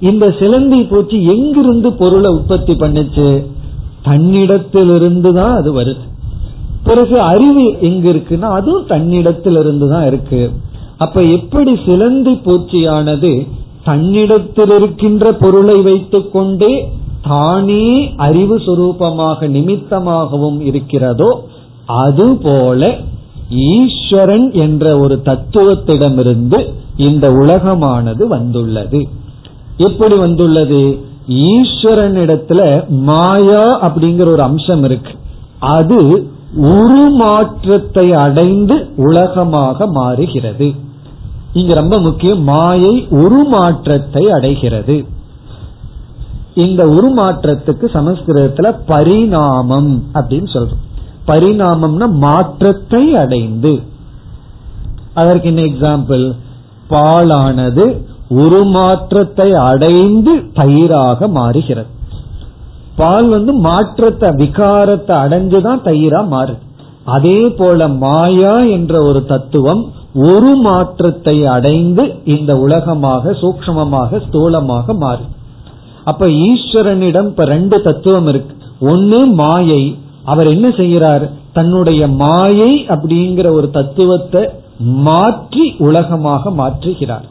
இந்த 0.00 0.34
சிலந்தி 0.38 0.82
பூச்சி 0.82 1.26
எங்கிருந்து 1.26 1.92
பொருளை 1.92 2.30
உற்பத்தி 2.34 2.72
பண்ணுச்சு? 2.72 3.44
தன்னிடத்திலிருந்து 4.02 5.32
தான் 5.32 5.54
அது 5.56 5.80
வருது. 5.80 6.04
பிறகு 6.84 7.20
அறிவு 7.20 7.78
எங்க 7.80 8.10
இருக்குன்னா 8.10 8.48
அதுவும் 8.58 8.86
தன்னிடத்திலிருந்து 8.86 9.88
தான் 9.88 10.06
இருக்கு. 10.06 10.50
அப்ப 10.98 11.20
எப்படி 11.20 11.78
சிலந்தி 11.86 12.32
பூச்சியானது 12.44 13.46
தன்னிடத்தில் 13.84 14.72
இருக்கின்ற 14.76 15.32
பொருளை 15.32 15.82
வைத்துக் 15.82 16.32
கொண்டே 16.32 16.92
தானே 17.22 18.14
அறிவு 18.16 18.58
சுரூபமாக 18.58 19.48
நிமித்தமாகவும் 19.48 20.60
இருக்கிறதோ 20.60 21.48
அதுபோல 21.86 22.96
ஈஸ்வரன் 23.48 24.52
என்ற 24.52 24.98
ஒரு 24.98 25.22
தத்துவத்திடமிருந்து 25.24 26.72
இந்த 26.96 27.30
உலகமானது 27.30 28.26
வந்துள்ளது. 28.26 29.08
எப்படி 29.76 30.16
வந்துள்ளது? 30.16 30.98
ஈஸ்வரனிடத்துல 31.28 32.88
மாயா 32.88 33.88
அப்படிங்கிற 33.88 34.20
ஒரு 34.20 34.42
அம்சம் 34.42 34.84
இருக்கு. 34.84 35.12
அது 35.58 36.30
உருமாற்றத்தை 36.56 38.12
அடைந்து 38.12 38.88
உலகமாக 38.96 39.86
மாறுகிறது. 39.86 40.74
இங்க 41.52 41.74
ரொம்ப 41.74 41.98
முக்கியம் 41.98 42.42
மாயை 42.42 43.06
உருமாற்றத்தை 43.10 44.26
அடைகிறது. 44.26 45.04
இந்த 46.54 46.84
உருமாற்றத்துக்கு 46.86 47.86
சமஸ்கிருதத்துல 47.94 48.80
பரிணாமம் 48.86 50.04
அப்படின்னு 50.14 50.50
சொல்றோம். 50.52 50.84
பரிணாமம்னா 51.26 52.10
மாற்றத்தை 52.10 53.14
அடைந்து. 53.14 53.82
அதற்கு 55.14 55.48
என்ன 55.48 55.60
எக்ஸாம்பிள் 55.62 56.32
பாலானது 56.90 58.04
உருமாற்றத்தை 58.28 59.52
அடைந்து 59.52 60.32
தயிராக 60.54 61.28
மாறுகிறது. 61.28 61.88
பால் 62.96 63.28
வந்து 63.28 63.52
மாற்றத்தை 63.54 64.30
விகாரத்தை 64.30 65.14
அடைஞ்சுதான் 65.16 65.82
தயிரா 65.82 66.26
மாறு 66.26 66.58
அதே 67.04 67.48
போல 67.48 67.88
மாயா 67.88 68.56
என்ற 68.56 69.02
ஒரு 69.02 69.24
தத்துவம் 69.24 69.92
ஒரு 70.14 70.56
மாற்றத்தை 70.56 71.46
அடைந்து 71.46 72.14
இந்த 72.24 72.56
உலகமாக 72.56 73.30
சூக்மமாக 73.30 74.20
ஸ்தூலமாக 74.26 74.96
மாறும் 74.98 75.38
அப்ப 76.04 76.26
ஈஸ்வரனிடம் 76.26 77.26
இப்ப 77.26 77.44
ரெண்டு 77.44 77.82
தத்துவம் 77.82 78.26
இருக்கு. 78.26 78.54
ஒன்னு 78.80 79.26
மாயை. 79.26 79.98
அவர் 80.24 80.46
என்ன 80.46 80.68
செய்யறார் 80.68 81.30
தன்னுடைய 81.52 82.08
மாயை 82.08 82.72
அப்படிங்கிற 82.88 83.52
ஒரு 83.52 83.70
தத்துவத்தை 83.70 84.42
மாற்றி 84.78 85.74
உலகமாக 85.78 86.50
மாற்றுகிறார். 86.50 87.26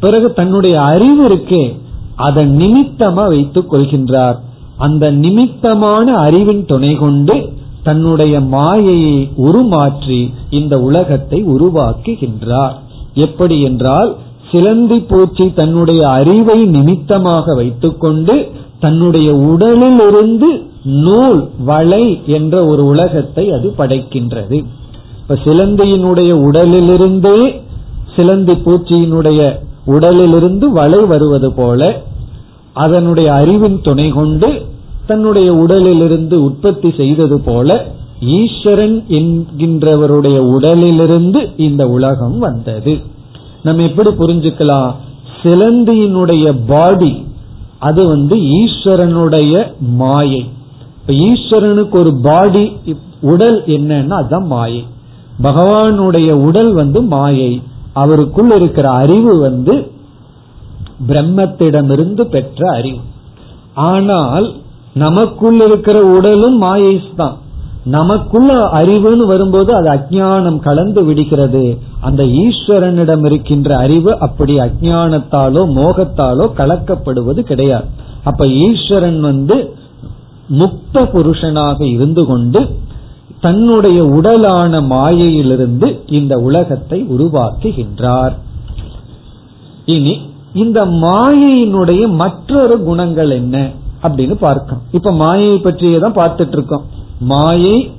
பிறகு 0.00 0.32
தன்னுடைய 0.32 0.80
அறிவு 0.80 1.26
இருக்கே 1.26 1.78
அதை 2.16 2.44
நிமித்தமா 2.46 3.24
வைத்துக் 3.28 3.72
கொள்கின்றார். 3.72 4.36
அந்த 4.76 5.10
நிமித்தமான 5.10 6.14
அறிவின் 6.14 6.64
துணை 6.64 6.94
கொண்டு 6.94 7.52
தன்னுடைய 7.82 8.40
மாயையை 8.40 9.30
உருமாற்றி 9.36 10.32
இந்த 10.50 10.78
உலகத்தை 10.78 11.44
உருவாக்குகின்றார். 11.44 12.74
எப்படி 13.14 13.62
என்றால் 13.62 14.16
சிலந்தி 14.50 14.98
பூச்சி 15.00 15.52
தன்னுடைய 15.52 16.08
அறிவை 16.08 16.58
நிமித்தமாக 16.66 17.54
வைத்துக்கொண்டு 17.54 18.34
தன்னுடைய 18.80 19.28
உடலில் 19.34 20.02
இருந்து 20.08 20.48
நூல் 20.82 21.40
வளை 21.64 22.04
என்ற 22.26 22.54
ஒரு 22.66 22.84
உலகத்தை 22.84 23.44
அது 23.50 23.68
படைக்கின்றது. 23.78 24.58
இப்ப 25.20 25.38
சிலந்தியினுடைய 25.44 26.32
உடலிலிருந்தே 26.48 27.38
சிலந்தி 28.16 28.54
பூச்சியினுடைய 28.64 29.40
உடலிலிருந்து 29.86 30.66
வலை 30.70 31.00
வருவது 31.04 31.50
போல 31.52 32.02
அதனுடைய 32.74 33.32
அறிவின் 33.32 33.78
துணை 33.80 34.08
கொண்டு 34.10 34.48
தன்னுடைய 35.06 35.54
உடலிலிருந்து 35.54 36.36
உற்பத்தி 36.44 36.90
செய்தது 36.96 37.40
போல 37.40 37.76
ஈஸ்வரன் 38.20 38.96
என்கின்றவருடைய 39.18 40.38
உடலிலிருந்து 40.54 41.40
இந்த 41.56 41.82
உலகம் 41.88 42.38
வந்தது. 42.38 42.94
நம்ம 43.62 43.82
எப்படி 43.82 44.10
புரிஞ்சுக்கலாம்? 44.10 44.94
சிலந்தியினுடைய 45.42 46.58
பாடி 46.66 47.26
அது 47.78 48.06
வந்து 48.06 48.36
ஈஸ்வரனுடைய 48.36 49.72
மாயை. 49.78 50.50
இப்ப 51.00 51.12
ஈஸ்வரனுக்கு 51.12 51.90
ஒரு 51.90 52.12
பாடி 52.22 52.76
உடல் 53.20 53.64
என்னன்னா 53.66 54.10
அதுதான் 54.10 54.46
மாயை. 54.46 54.86
பகவானுடைய 55.42 56.30
உடல் 56.30 56.72
வந்து 56.72 57.02
மாயை. 57.02 57.62
அவருக்குள் 57.94 58.54
இருக்கிற 58.54 58.90
அறிவு 58.90 59.38
வந்து 59.40 59.92
பிரம்மத்திடமிருந்து 61.08 62.20
பெற்ற 62.20 62.70
அறிவு. 62.76 62.98
ஆனால் 63.74 64.52
நமக்குள் 64.94 65.60
இருக்கிற 65.60 66.00
உடலும் 66.00 66.56
மாயை 66.56 67.02
தான். 67.16 67.36
நமக்குள்ள 67.84 68.54
அறிவுன்னு 68.54 69.26
வரும்போது 69.26 69.74
அது 69.74 69.88
அஜானம் 69.88 70.58
கலந்து 70.58 71.04
விடுகிறது. 71.04 71.78
அந்த 72.00 72.24
ஈஸ்வரனிடம் 72.24 73.24
இருக்கின்ற 73.24 73.76
அறிவு 73.76 74.18
அப்படி 74.18 74.58
அஜானத்தாலோ 74.58 75.62
மோகத்தாலோ 75.68 76.50
கலக்கப்படுவது 76.56 77.40
கிடையாது. 77.40 77.84
அப்ப 78.24 78.46
ஈஸ்வரன் 78.46 79.20
வந்து 79.20 79.74
முக்த 80.58 80.92
புருஷனாக 80.92 81.82
இருந்து 81.82 82.26
கொண்டு 82.26 82.76
தன்னுடைய 83.40 84.04
உடலான 84.04 84.80
மாயையிலிருந்து 84.80 86.00
இந்த 86.06 86.36
உலகத்தை 86.36 87.06
உருவாக்குகின்றார். 87.18 88.32
இனி 89.84 90.20
இந்த 90.54 90.86
மாயையினுடைய 90.86 92.08
மற்றொரு 92.08 92.82
குணங்கள் 92.82 93.30
என்ன? 93.30 93.70
அப்படின்னு 94.02 94.34
பார்க்கணும். 94.34 94.82
இப்ப 94.92 95.12
மாயை 95.12 95.58
பற்றியே 95.58 95.98
தான் 95.98 96.14
பார்த்துட்டு 96.14 96.52
இருக்கோம். 96.52 96.82
மாயை 97.20 97.90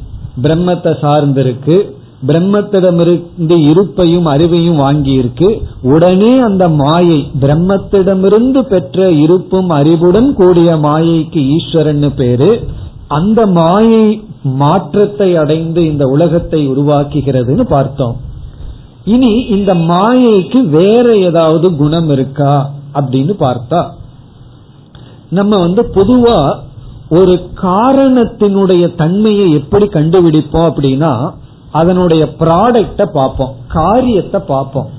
பிரம்மத்தை 0.41 0.93
சார்ந்திருக்கு. 1.01 1.97
பிரம்மத்திடமிருந்து 2.27 3.55
இருப்பையும் 3.71 4.25
அறிவையும் 4.25 4.79
வாங்கியிருக்கு. 4.79 5.61
உடனே 5.81 6.39
அந்த 6.39 6.69
மாயை 6.69 7.31
பிரம்மத்திடமிருந்து 7.41 8.61
பெற்ற 8.61 9.11
இருப்பும் 9.11 9.69
அறிவுடன் 9.69 10.33
கூடிய 10.33 10.75
மாயைக்கு 10.75 11.47
ஈஸ்வரன் 11.47 12.13
பேரு. 12.15 12.67
அந்த 13.07 13.45
மாயை 13.45 14.23
மாற்றத்தை 14.43 15.35
அடைந்து 15.35 15.85
இந்த 15.85 16.05
உலகத்தை 16.05 16.69
உருவாக்குகிறதுன்னு 16.69 17.61
பார்த்தோம். 17.61 18.17
இனி 19.05 19.33
இந்த 19.35 19.73
மாயைக்கு 19.73 20.69
வேற 20.69 21.17
ஏதாவது 21.17 21.75
குணம் 21.75 22.09
இருக்கா? 22.09 22.71
அப்படின்னு 22.93 23.33
பார்த்தா 23.39 23.89
நம்ம 25.29 25.59
வந்து 25.59 25.91
பொதுவா 25.93 26.59
ஒரு 27.17 27.33
காரணத்தினுடைய 27.61 28.83
தன்மையை 28.95 29.45
எப்படி 29.51 29.85
கண்டுபிடிப்போம் 29.85 30.67
அப்படின்னா 30.69 31.11
அதனுடைய 31.71 32.23
ப்ராடக்ட 32.39 33.05
பார்ப்போம் 33.13 33.53
காரியத்தை 33.67 34.39
பார்ப்போம். 34.47 34.89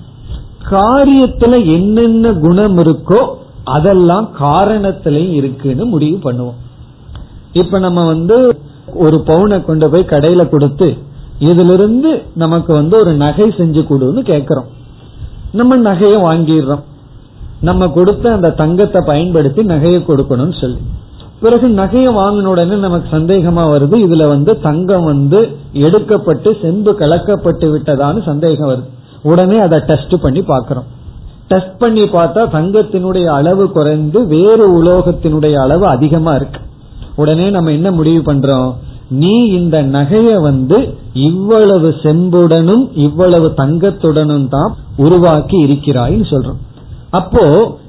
காரியத்துல 0.71 1.55
என்னென்ன 1.75 2.33
குணம் 2.45 2.79
இருக்கோ 2.79 3.21
அதெல்லாம் 3.65 4.27
காரணத்திலையும் 4.41 5.37
இருக்குன்னு 5.41 5.85
முடிவு 5.85 6.19
பண்ணுவோம். 6.27 6.59
இப்ப 7.53 7.79
நம்ம 7.79 8.01
வந்து 8.07 8.37
ஒரு 8.95 9.17
பவுனை 9.27 9.59
கொண்டு 9.65 9.87
போய் 9.91 10.13
கடையில 10.13 10.43
கொடுத்து 10.49 10.89
இதுல 11.39 11.73
இருந்து 11.73 12.11
நமக்கு 12.35 12.73
வந்து 12.75 12.95
ஒரு 12.99 13.13
நகை 13.15 13.47
செஞ்சு 13.59 13.83
கொடுன்னு 13.91 14.23
கேக்குறோம் 14.33 14.69
நம்ம 15.53 15.77
நகையை 15.77 16.19
வாங்கிடுறோம். 16.29 16.83
நம்ம 17.61 17.87
கொடுத்த 17.89 18.33
அந்த 18.33 18.51
தங்கத்தை 18.51 19.01
பயன்படுத்தி 19.07 19.63
நகையை 19.63 20.01
கொடுக்கணும்னு 20.05 20.57
சொல்லி. 20.61 20.81
பிறகு 21.41 21.69
நகையை 21.69 22.11
வாங்கின 22.17 22.51
உடனே 22.55 22.77
நமக்கு 22.77 23.09
சந்தேகமா 23.17 23.63
வருது. 23.75 23.97
இதுல 24.07 24.29
வந்து 24.29 24.61
தங்கம் 24.61 25.05
வந்து 25.05 25.41
எடுக்கப்பட்டு 25.73 26.51
செம்பு 26.63 26.93
கலக்கப்பட்டு 26.93 27.67
விட்டதான்னு 27.75 28.25
சந்தேகம் 28.25 28.69
வருது. 28.69 28.89
உடனே 29.23 29.59
அதை 29.59 29.79
டெஸ்ட் 29.87 30.15
பண்ணி 30.21 30.41
பாக்கிறோம் 30.41 30.89
டெஸ்ட் 31.49 31.79
பண்ணி 31.79 32.01
பார்த்தா 32.01 32.43
தங்கத்தினுடைய 32.57 33.25
அளவு 33.25 33.71
குறைந்து 33.71 34.27
வேறு 34.27 34.67
உலோகத்தினுடைய 34.77 35.55
அளவு 35.55 35.87
அதிகமா 35.87 36.33
இருக்கு. 36.33 36.61
உடனே 37.17 37.51
நம்ம 37.51 37.71
என்ன 37.71 37.91
முடிவு 37.91 38.33
பண்றோம்? 38.33 38.71
நீ 39.09 39.33
இந்த 39.47 39.77
நகைய 39.83 40.35
வந்து 40.41 40.95
இவ்வளவு 41.13 41.89
செம்புடனும் 42.03 42.85
இவ்வளவு 42.95 43.49
தங்கத்துடனும் 43.57 44.49
தான் 44.49 44.77
உருவாக்கி 44.97 45.59
இருக்கிறாய்னு 45.65 46.29
சொல்றோம். 46.31 46.61
அப்போ 47.11 47.45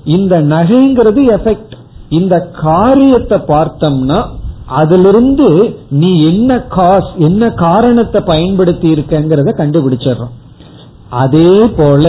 இந்த 0.05 0.41
நகைங்கிறது 0.41 1.23
எஃபெக்ட் 1.37 1.75
இந்த 2.18 2.36
காரியத்தை 2.66 3.38
பார்த்தோம்னா 3.53 4.20
அதிலிருந்து 4.80 5.47
நீ 6.01 6.12
என்ன 6.30 6.51
காஸ் 6.76 7.09
என்ன 7.28 7.49
காரணத்தை 7.64 8.20
பயன்படுத்தி 8.30 8.88
இருக்கங்கிறத 8.95 9.49
கண்டுபிடிச்சிடறோம். 9.57 10.36
அதே 11.24 11.53
போல 11.80 12.05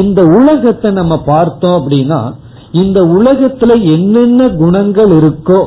இந்த 0.00 0.20
உலகத்தை 0.38 0.88
நம்ம 0.90 1.14
பார்த்தோம் 1.30 1.76
அப்படின்னா 1.78 2.20
இந்த 2.72 2.98
உலகத்துல 3.16 3.72
என்னென்ன 3.94 4.48
குணங்கள் 4.62 5.12
இருக்கோ 5.20 5.60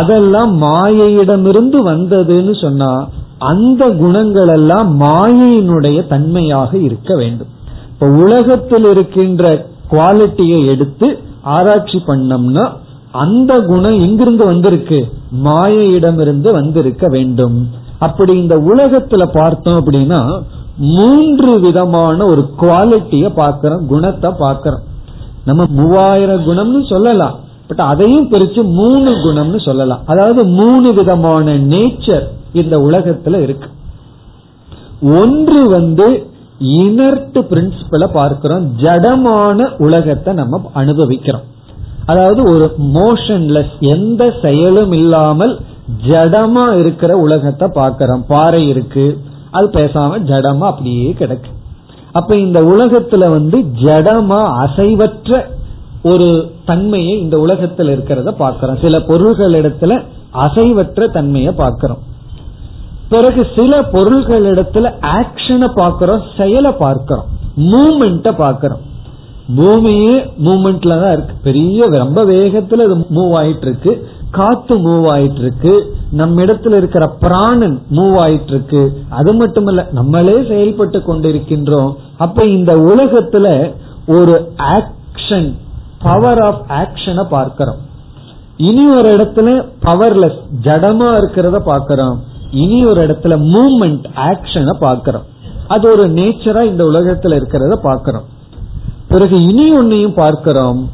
அதெல்லாம் 0.00 0.52
மாயையிடமிருந்து 0.62 1.78
வந்ததுன்னு 1.88 2.54
சொன்னா 2.60 2.92
அந்த 3.50 3.82
குணங்கள் 4.02 4.50
எல்லாம் 4.58 4.88
மாயையினுடைய 5.00 5.98
தன்மையாக 6.12 6.70
இருக்க 6.88 7.12
வேண்டும். 7.22 7.50
இப்ப 7.92 8.06
உலகத்தில் 8.24 8.86
இருக்கின்ற 8.90 9.42
குவாலிட்டியை 9.92 10.60
எடுத்து 10.74 11.08
ஆராய்ச்சி 11.42 12.02
பண்ணோம்னா 12.06 12.72
அந்த 13.10 13.58
குணம் 13.58 13.98
எங்கிருந்து 13.98 14.44
வந்திருக்கு. 14.44 15.12
மாயையிடமிருந்து 15.44 16.52
வந்திருக்க 16.52 17.08
வேண்டும். 17.08 17.68
அப்படி 17.98 18.40
இந்த 18.40 18.56
உலகத்துல 18.58 19.38
பார்த்தோம் 19.38 19.86
அப்படின்னா 19.86 20.42
மூன்று 20.76 21.60
விதமான 21.60 22.26
ஒரு 22.26 22.50
குவாலிட்டிய 22.60 23.28
பாக்கிறோம் 23.36 23.86
குணத்தை 23.86 24.30
பாக்கிறோம் 24.30 24.82
நம்ம 25.44 25.64
மூவாயிரம் 25.68 26.46
குணம்னு 26.46 26.88
சொல்லலாம். 26.88 27.38
பட் 27.66 27.86
அதையும் 27.86 28.30
பிரிச்சு 28.30 28.62
மூணு 28.62 29.10
குணம்னு 29.10 29.64
சொல்லலாம். 29.64 30.00
அதாவது 30.06 30.46
மூணு 30.46 30.94
விதமான 30.94 31.56
நேச்சர் 31.56 32.26
இந்த 32.52 32.78
உலகத்துல 32.78 33.42
இருக்கு. 33.42 33.68
ஒன்று 35.02 35.70
வந்து 35.70 36.26
இனர்ட் 36.62 37.38
பிரின்சிபலை 37.50 38.08
பார்க்கிறோம். 38.12 38.64
ஜடமான 38.82 39.76
உலகத்தை 39.76 40.34
நம்ம 40.34 40.70
அனுபவிக்கிறோம். 40.72 41.46
அதாவது 42.06 42.42
ஒரு 42.52 42.74
மோஷன்லெஸ் 42.78 43.74
எந்த 43.80 44.34
செயலும் 44.42 44.92
இல்லாமல் 44.92 45.60
ஜடமா 46.08 46.78
இருக்கிற 46.78 47.16
உலகத்தை 47.16 47.68
பார்க்கிறோம். 47.68 48.24
பாறை 48.28 48.68
இருக்கு 48.68 49.18
அது 49.50 49.66
பேசாம 49.68 50.18
ஜடமா 50.30 50.66
அப்படியே 50.66 51.16
கிடக்கு. 51.18 51.50
அப்ப 52.12 52.36
இந்த 52.36 52.60
உலகத்துல 52.62 53.30
வந்து 53.30 53.58
ஜடமா 53.58 54.40
அசைவற்ற 54.64 55.44
ஒரு 56.02 56.52
தன்மையை 56.64 57.20
இந்த 57.20 57.38
உலகத்தில் 57.38 57.86
இருக்கிறத 57.86 58.30
பாக்கிறோம் 58.38 58.80
சில 58.80 59.00
பொருள்கள் 59.00 59.52
இடத்துல 59.52 60.02
அசைவற்ற 60.32 61.10
தன்மையை 61.10 61.52
பார்க்கிறோம். 61.52 62.02
பிறகு 63.12 63.42
சில 63.56 63.72
பொருள்களிடத்துல 63.94 64.86
ஆக்ஷனை 65.18 65.68
பார்க்கிறோம் 65.74 66.24
செயலை 66.38 66.72
பார்க்கிறோம் 66.84 67.28
மூமெண்ட 67.72 68.28
பார்க்கிறோம். 68.36 68.82
பூமியே 69.56 70.14
மூமெண்ட்ல 70.44 70.94
தான் 71.02 71.12
இருக்கு. 71.12 71.34
பெரிய 71.42 71.88
ரொம்ப 72.02 72.20
வேகத்துல 72.24 72.84
இது 72.86 72.96
மூவ் 73.16 73.32
ஆயிட்டு 73.40 73.66
இருக்கு 73.68 73.92
காத்து 74.30 74.74
மூவ் 74.78 75.06
ஆயிட்டு 75.14 75.42
இருக்கு 75.44 75.72
நம்ம 76.10 76.42
இடத்துல 76.44 76.76
இருக்கிற 76.76 77.04
பிராணன் 77.20 77.76
மூவ் 77.90 78.16
ஆயிட்டு 78.24 78.52
இருக்கு 78.54 78.82
அது 79.18 79.32
மட்டுமல்ல 79.34 79.82
நம்மளே 79.98 80.36
செயல்பட்டு 80.48 80.98
கொண்டிருக்கின்றோம். 80.98 81.92
அப்ப 82.18 82.44
இந்த 82.56 82.72
உலகத்துல 82.90 83.46
ஒரு 84.06 84.36
ஆக்ஷன் 84.76 85.48
பவர் 86.02 86.42
ஆஃப் 86.42 86.62
ஆக்ஷனை 86.80 87.24
பார்க்கிறோம். 87.28 87.80
இனி 88.68 88.84
ஒரு 88.94 89.08
இடத்துல 89.12 89.48
பவர்லெஸ் 89.84 90.40
ஜடமா 90.64 91.08
இருக்கிறத 91.20 91.60
பாக்கிறோம் 91.70 92.18
இனி 92.52 92.84
ஒரு 92.84 93.06
இடத்துல 93.06 93.34
மூமெண்ட் 93.54 94.04
ஆக்ஷனை 94.14 94.74
பார்க்கிறோம். 94.78 95.22
அது 95.68 95.90
ஒரு 95.90 96.10
நேச்சரா 96.10 96.62
இந்த 96.62 96.84
உலகத்துல 96.84 97.36
இருக்கிறத 97.40 97.72
பார்க்கிறோம். 97.72 98.24
பிறகு 99.08 99.42
இனி 99.42 99.78
ஒன்னையும் 99.78 100.14
பார்க்கிறோம். 100.14 100.90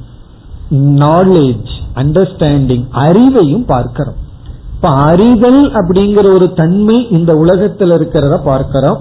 நாலேஜ் 0.74 1.70
அண்டர்ஸ்டாண்டிங் 1.94 2.84
அறிவையும் 2.92 3.66
பார்க்கிறோம். 3.66 4.14
இப்ப 4.74 4.88
அறிதல் 4.88 5.72
அப்படிங்கிற 5.72 6.34
ஒரு 6.34 6.52
தன்மை 6.52 7.10
இந்த 7.10 7.36
உலகத்தில் 7.36 7.90
இருக்கிறத 7.90 8.44
பார்க்கிறோம். 8.44 8.98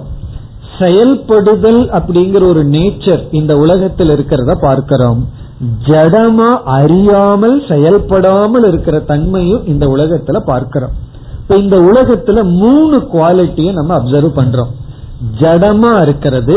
செயல்படுதல் 0.78 1.88
அப்படிங்கிற 1.88 2.48
ஒரு 2.48 2.64
நேச்சர் 2.64 3.22
இந்த 3.30 3.56
உலகத்தில் 3.56 4.08
இருக்கிறத 4.08 4.54
பார்க்கிறோம். 4.54 5.28
ஜடமா 5.86 6.62
அறியாமல் 6.62 7.62
செயல்படாமல் 7.68 8.64
இருக்கிற 8.64 8.98
தன்மையும் 8.98 9.66
இந்த 9.66 9.86
உலகத்துல 9.86 10.38
பார்க்கிறோம். 10.38 11.06
இப்ப 11.48 11.60
இந்த 11.60 11.76
உலகத்துல 11.80 12.40
மூணு 12.62 12.96
குவாலிட்டியை 13.12 13.70
நம்ம 13.72 13.92
அப்சர்வ் 13.98 14.32
பண்றோம். 14.38 14.72
ஜடமா 15.40 15.92
இருக்கிறது 16.02 16.56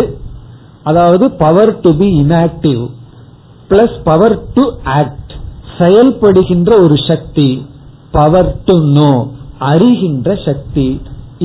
அதாவது 0.83 1.25
power 1.43 1.71
to 1.83 1.91
be 1.99 2.07
inactive 2.21 2.81
plus 3.69 3.95
power 4.03 4.35
to 4.55 4.63
act 4.95 5.31
செயல்படுகின்ற 5.77 6.69
ஒரு 6.83 6.95
சக்தி 7.09 7.47
பவர் 8.11 8.51
டு 8.65 8.75
நோ 8.97 9.13
அறிகின்ற 9.69 10.35
சக்தி. 10.47 10.87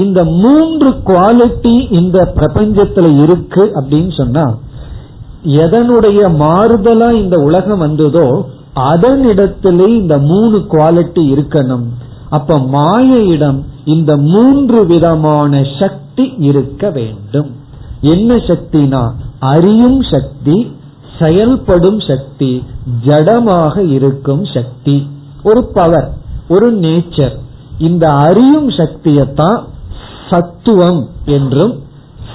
இந்த 0.05 0.25
மூன்று 0.25 0.91
குவாலிட்டி 1.11 1.77
இந்த 2.01 2.19
பிரபஞ்சத்துல 2.39 3.13
இருக்கு 3.23 3.65
அப்படின்னு 3.81 4.13
சொன்னா 4.17 4.47
எதனுடைய 5.65 6.23
மாறுதலா 6.43 7.11
இந்த 7.23 7.39
உலகம் 7.51 7.85
வந்ததோ 7.87 8.27
அதனிடத்திலே 8.93 9.89
இந்த 10.03 10.19
மூணு 10.33 10.59
குவாலிட்டி 10.75 11.25
இருக்கணும். 11.37 11.87
அப்ப 12.31 12.59
மாயையிடம் 12.59 13.65
இந்த 13.85 14.17
மூன்று 14.17 14.87
விதமான 14.87 15.63
சக்தி 15.79 16.35
இருக்க 16.39 16.91
வேண்டும். 16.91 17.51
என்ன 18.01 18.35
சக்தினா? 18.35 19.11
அறியும் 19.39 20.03
சக்தி 20.03 20.77
செயல்படும் 21.19 22.01
சக்தி 22.01 22.65
ஜடமாக 23.07 23.89
இருக்கும் 23.91 24.45
சக்தி. 24.45 25.09
ஒரு 25.43 25.65
பவர் 25.65 26.15
ஒரு 26.49 26.75
நேச்சர் 26.75 27.37
இந்த 27.79 28.07
அறியும் 28.09 28.69
சக்தியத்தான் 28.69 29.63
சத்துவம் 30.31 31.07
என்றும் 31.25 31.75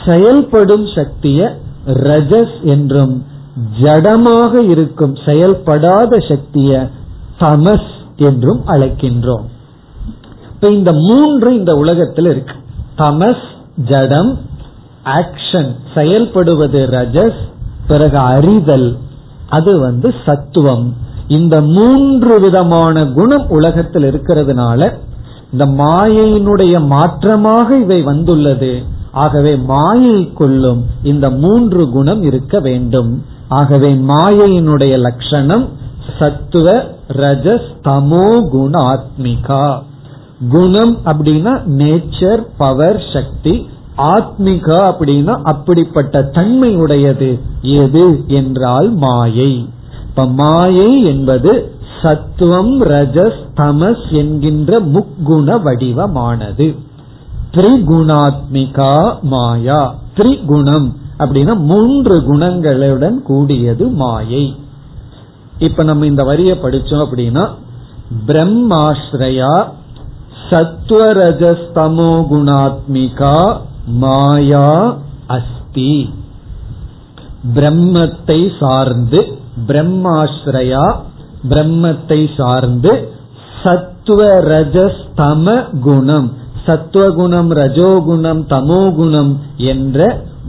செயல்படும் 0.08 0.86
சக்திய 0.88 1.56
ரஜஸ் 1.86 2.62
என்றும் 2.64 3.26
ஜடமாக 3.82 4.70
இருக்கும் 4.70 5.16
செயல்படாத 5.26 6.18
சக்திய 6.18 6.90
தமஸ் 7.40 7.90
என்றும் 8.18 8.62
அழைக்கின்றோம். 8.68 9.46
இந்த 10.70 10.92
மூன்று 10.94 11.56
இந்த 11.58 11.76
உலகத்தில் 11.76 12.26
இருக்கு. 12.26 12.56
தமஸ் 12.98 13.44
ஜடம் 13.76 14.40
ஆக்ஷன் 15.06 15.76
செயல்படுவது 15.94 16.86
ரஜஸ் 16.88 17.42
பிறகு 17.88 18.18
அறிதல். 18.18 18.98
அது 19.50 19.80
வந்து 19.80 20.14
சத்துவம். 20.26 20.96
இந்த 21.28 21.62
மூன்று 21.62 22.40
விதமான 22.40 23.06
குணம் 23.06 23.50
உலகத்தில் 23.50 24.04
இருக்கிறதுனால 24.04 24.98
இந்த 25.52 25.66
மாயையினுடைய 25.66 26.88
மாற்றமாக 26.88 27.82
இவை 27.82 28.02
வந்துள்ளது. 28.02 28.84
ஆகவே 29.12 29.56
மாயைக்குள்ளும் 29.56 30.34
கொள்ளும் 30.34 30.86
இந்த 31.04 31.30
மூன்று 31.30 31.90
குணம் 31.90 32.24
இருக்க 32.24 32.60
வேண்டும். 32.60 33.26
ஆகவே 33.48 33.94
மாயையினுடைய 33.94 35.00
லட்சணம் 35.00 35.70
சத்துவ 36.20 36.84
ரஜஸ் 37.08 37.76
தமோ 37.84 38.50
குண 38.50 38.80
ஆத்மிகா 38.80 39.82
குணம் 40.50 40.98
அப்படின்னா 41.06 41.62
நேச்சர் 41.68 42.46
பவர் 42.58 43.04
சக்தி. 43.14 43.70
ஆத்மிகா 43.98 44.94
அப்படின்னா 44.94 45.40
அப்படிப்பட்ட 45.44 46.22
தன்மை 46.22 46.76
உடையது 46.76 47.40
எது 47.62 48.24
என்றால் 48.28 48.92
மாயை. 48.92 49.70
இப்ப 50.08 50.26
மாயை 50.26 51.04
என்பது 51.04 51.76
சத்துவம் 52.02 52.82
ரஜஸ் 52.82 53.42
தமஸ் 53.58 54.12
என்கின்ற 54.12 54.82
முக்குண 54.82 55.62
வடிவமானது. 55.62 56.76
திரிகுணாத்மிகா 57.52 59.22
மாயா. 59.22 59.96
திரிகுணம் 60.16 60.92
அப்படின்னா 61.20 61.58
மூன்று 61.58 62.22
குணங்களுடன் 62.22 63.22
கூடியது 63.22 63.88
மாயை. 63.88 64.56
இப்ப 65.58 65.84
நம்ம 65.84 66.06
இந்த 66.06 66.24
வரிய 66.24 66.58
படிச்சோம் 66.64 67.06
அப்படின்னா 67.06 67.50
பிரம்மாஸ்ரயா 68.28 69.68
சத்வரஜஸ்தமோ 70.52 72.12
குணாத்மிகா 72.32 73.36
மாயா 74.02 74.98
அஸ்தி. 75.28 75.94
பிரம்மத்தை 77.56 78.40
சார்ந்து 78.60 79.20
பிரம்மாஸ்ரயா 79.68 80.86
பிரம்மத்தை 81.50 82.20
சார்ந்து 82.38 82.92
சத்துவ 83.64 84.22
ரஜஸ்தம 84.52 85.46
குணம். 85.80 86.28
சத்துவகுணம் 86.66 87.52
ரஜோகுணம் 87.52 88.42
தமோகுணம் 88.50 89.32
என்ற 89.58 90.00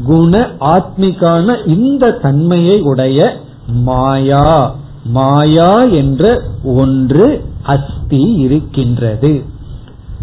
குண 0.06 0.40
ஆத்மிகான 0.58 1.56
இந்த 1.66 2.10
தன்மையை 2.22 2.76
உடைய 2.80 3.18
மாயா. 3.88 4.74
மாயா 5.04 5.72
என்ற 6.00 6.42
ஒன்று 6.76 7.26
அஸ்தி 7.62 8.22
இருக்கின்றது. 8.44 9.32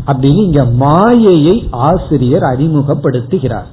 அப்படின்னு 0.07 0.43
இங்க 0.43 0.65
மாயையை 0.65 1.67
ஆசிரியர் 1.71 2.41
அறிமுகப்படுத்துகிறார். 2.41 3.69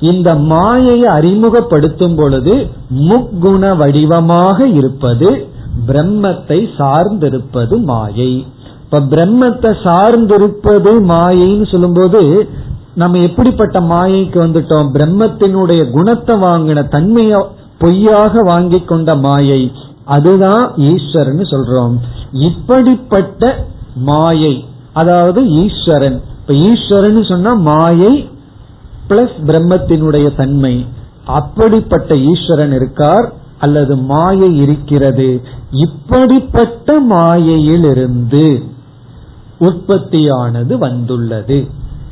இந்த 0.00 0.34
மாயையை 0.34 1.08
அறிமுகப்படுத்தும் 1.08 2.16
பொழுது 2.16 2.66
முக்குண 2.90 3.76
வடிவமாக 3.76 4.66
இருப்பது 4.66 5.48
பிரம்மத்தை 5.86 6.68
சார்ந்திருப்பது 6.78 7.84
மாயை. 7.84 8.46
இப்ப 8.82 9.00
பிரம்மத்தை 9.00 9.76
சார்ந்திருப்பது 9.84 10.92
மாயைன்னு 11.00 11.70
சொல்லும்போது 11.70 12.48
நம்ம 12.94 13.18
எப்படிப்பட்ட 13.18 13.80
மாயைக்கு 13.80 14.38
வந்துட்டோம்? 14.44 14.88
பிரம்மத்தினுடைய 14.94 15.90
குணத்தை 15.90 16.36
வாங்கின 16.36 16.88
தன்மைய 16.88 17.46
பொய்யாக 17.78 18.42
வாங்கி 18.42 18.80
கொண்ட 18.80 19.16
மாயை. 19.16 19.72
அதுதான் 20.04 20.74
ஈஸ்வரன் 20.76 21.50
சொல்றோம். 21.50 21.94
இப்படிப்பட்ட 22.32 23.66
மாயை. 23.94 24.64
அதாவது 24.92 25.48
ஈஸ்வரன். 25.48 26.22
இப்ப 26.40 26.54
ஈஸ்வரன் 26.54 27.24
சொன்னா 27.24 27.54
மாயை 27.54 28.30
பிளஸ் 29.08 29.36
பிரம்மத்தினுடைய 29.46 30.36
தன்மை. 30.36 30.86
அப்படிப்பட்ட 31.24 32.16
ஈஸ்வரன் 32.16 32.72
இருக்கார் 32.72 33.32
அல்லது 33.58 33.96
மாயை 33.96 34.56
இருக்கிறது. 34.56 35.42
இப்படிப்பட்ட 35.70 37.00
மாயையிலிருந்து 37.00 38.62
உற்பத்தியானது 39.60 40.78
வந்துள்ளது. 40.78 41.66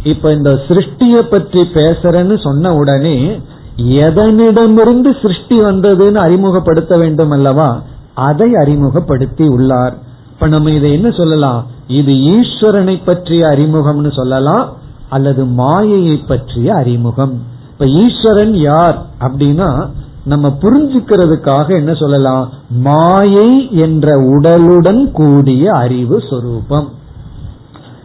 இப்ப 0.04 0.32
இந்த 0.32 0.50
சிருஷ்டிய 0.68 1.18
பற்றி 1.18 1.62
பேசுறேன்னு 1.62 2.42
சொன்ன 2.42 2.74
உடனே 2.74 3.40
எதனிடமிருந்து 3.76 5.20
சிருஷ்டி 5.22 5.60
வந்ததுன்னு 5.60 6.14
அறிமுகப்படுத்த 6.14 6.96
வேண்டும் 6.96 7.30
அல்லவா 7.30 7.82
அதை 8.14 8.54
அறிமுகப்படுத்தி 8.54 9.46
உள்ளார். 9.46 9.94
இப்ப 10.30 10.46
நம்ம 10.46 10.72
இதை 10.72 10.92
என்ன 10.92 11.10
சொல்லலாம்? 11.10 11.66
இது 11.88 12.12
ஈஸ்வரனை 12.12 13.04
பற்றிய 13.04 13.46
அறிமுகம்னு 13.46 14.12
சொல்லலாம் 14.12 14.72
அல்லது 15.08 15.44
மாயையை 15.44 16.16
பற்றிய 16.16 16.74
அறிமுகம். 16.74 17.42
இப்ப 17.70 17.86
ஈஸ்வரன் 17.86 18.54
யார் 18.54 19.06
அப்படின்னா 19.20 19.88
நம்ம 20.24 20.48
புரிஞ்சுக்கிறதுக்காக 20.48 21.68
என்ன 21.68 21.94
சொல்லலாம்? 21.94 22.50
மாயை 22.70 23.70
என்ற 23.70 24.16
உடலுடன் 24.16 25.10
கூடிய 25.10 25.72
அறிவு 25.72 26.22
சொரூபம். 26.30 26.88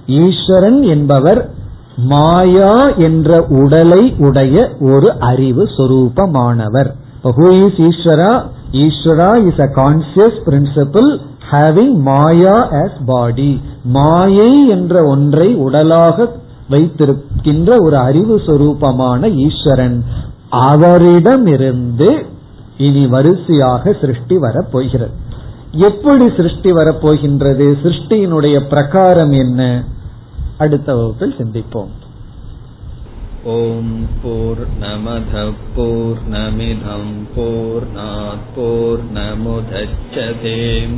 ஈஸ்வரன் 0.08 0.84
என்பவர் 0.84 1.50
மாயா 1.98 2.88
என்ற 2.96 3.46
உடலை 3.50 4.16
உடைய 4.18 4.70
ஒரு 4.80 5.20
அறிவு 5.20 5.64
சொரூபமானவர். 5.64 6.92
Who 7.24 7.52
is 7.52 7.82
Ishwara? 7.82 8.44
Ishwara 8.72 9.46
is 9.46 9.60
a 9.60 9.70
conscious 9.76 10.38
principle 10.46 11.22
having 11.52 11.95
Maya 12.10 12.58
as 12.82 12.99
body 13.06 13.52
மாயை 13.84 14.52
என்ற 14.68 15.04
ஒன்றை 15.06 15.47
உடலாக 15.56 16.28
வைத்திருக்கின்ற 16.70 17.76
ஒரு 17.80 17.97
அறிவு 17.97 18.36
சொரூபமான 18.45 19.30
ஈஸ்வரன் 19.45 19.97
அவரிடமிருந்து 20.49 22.10
இனி 22.78 23.04
வரிசையாக 23.08 23.93
சிருஷ்டி 24.02 24.38
வரப்போகிறது. 24.38 25.14
எப்படி 25.88 26.26
சிருஷ்டி 26.38 26.72
வரப்போகின்றது? 26.72 27.66
சிருஷ்டியினுடைய 27.84 28.58
பிரகாரம் 28.68 29.32
என்ன? 29.32 29.84
அடுத்த 30.58 30.95
வகுப்பில் 30.95 31.36
சிந்திப்போம். 31.38 31.93
ஓம் 33.43 33.93
போர் 34.24 34.64
நமத 34.82 35.36
போர் 35.76 36.20
நமிதம் 36.32 37.14
போர் 37.36 37.88
போர் 38.56 39.04
நமுதச்சதேம் 39.14 40.97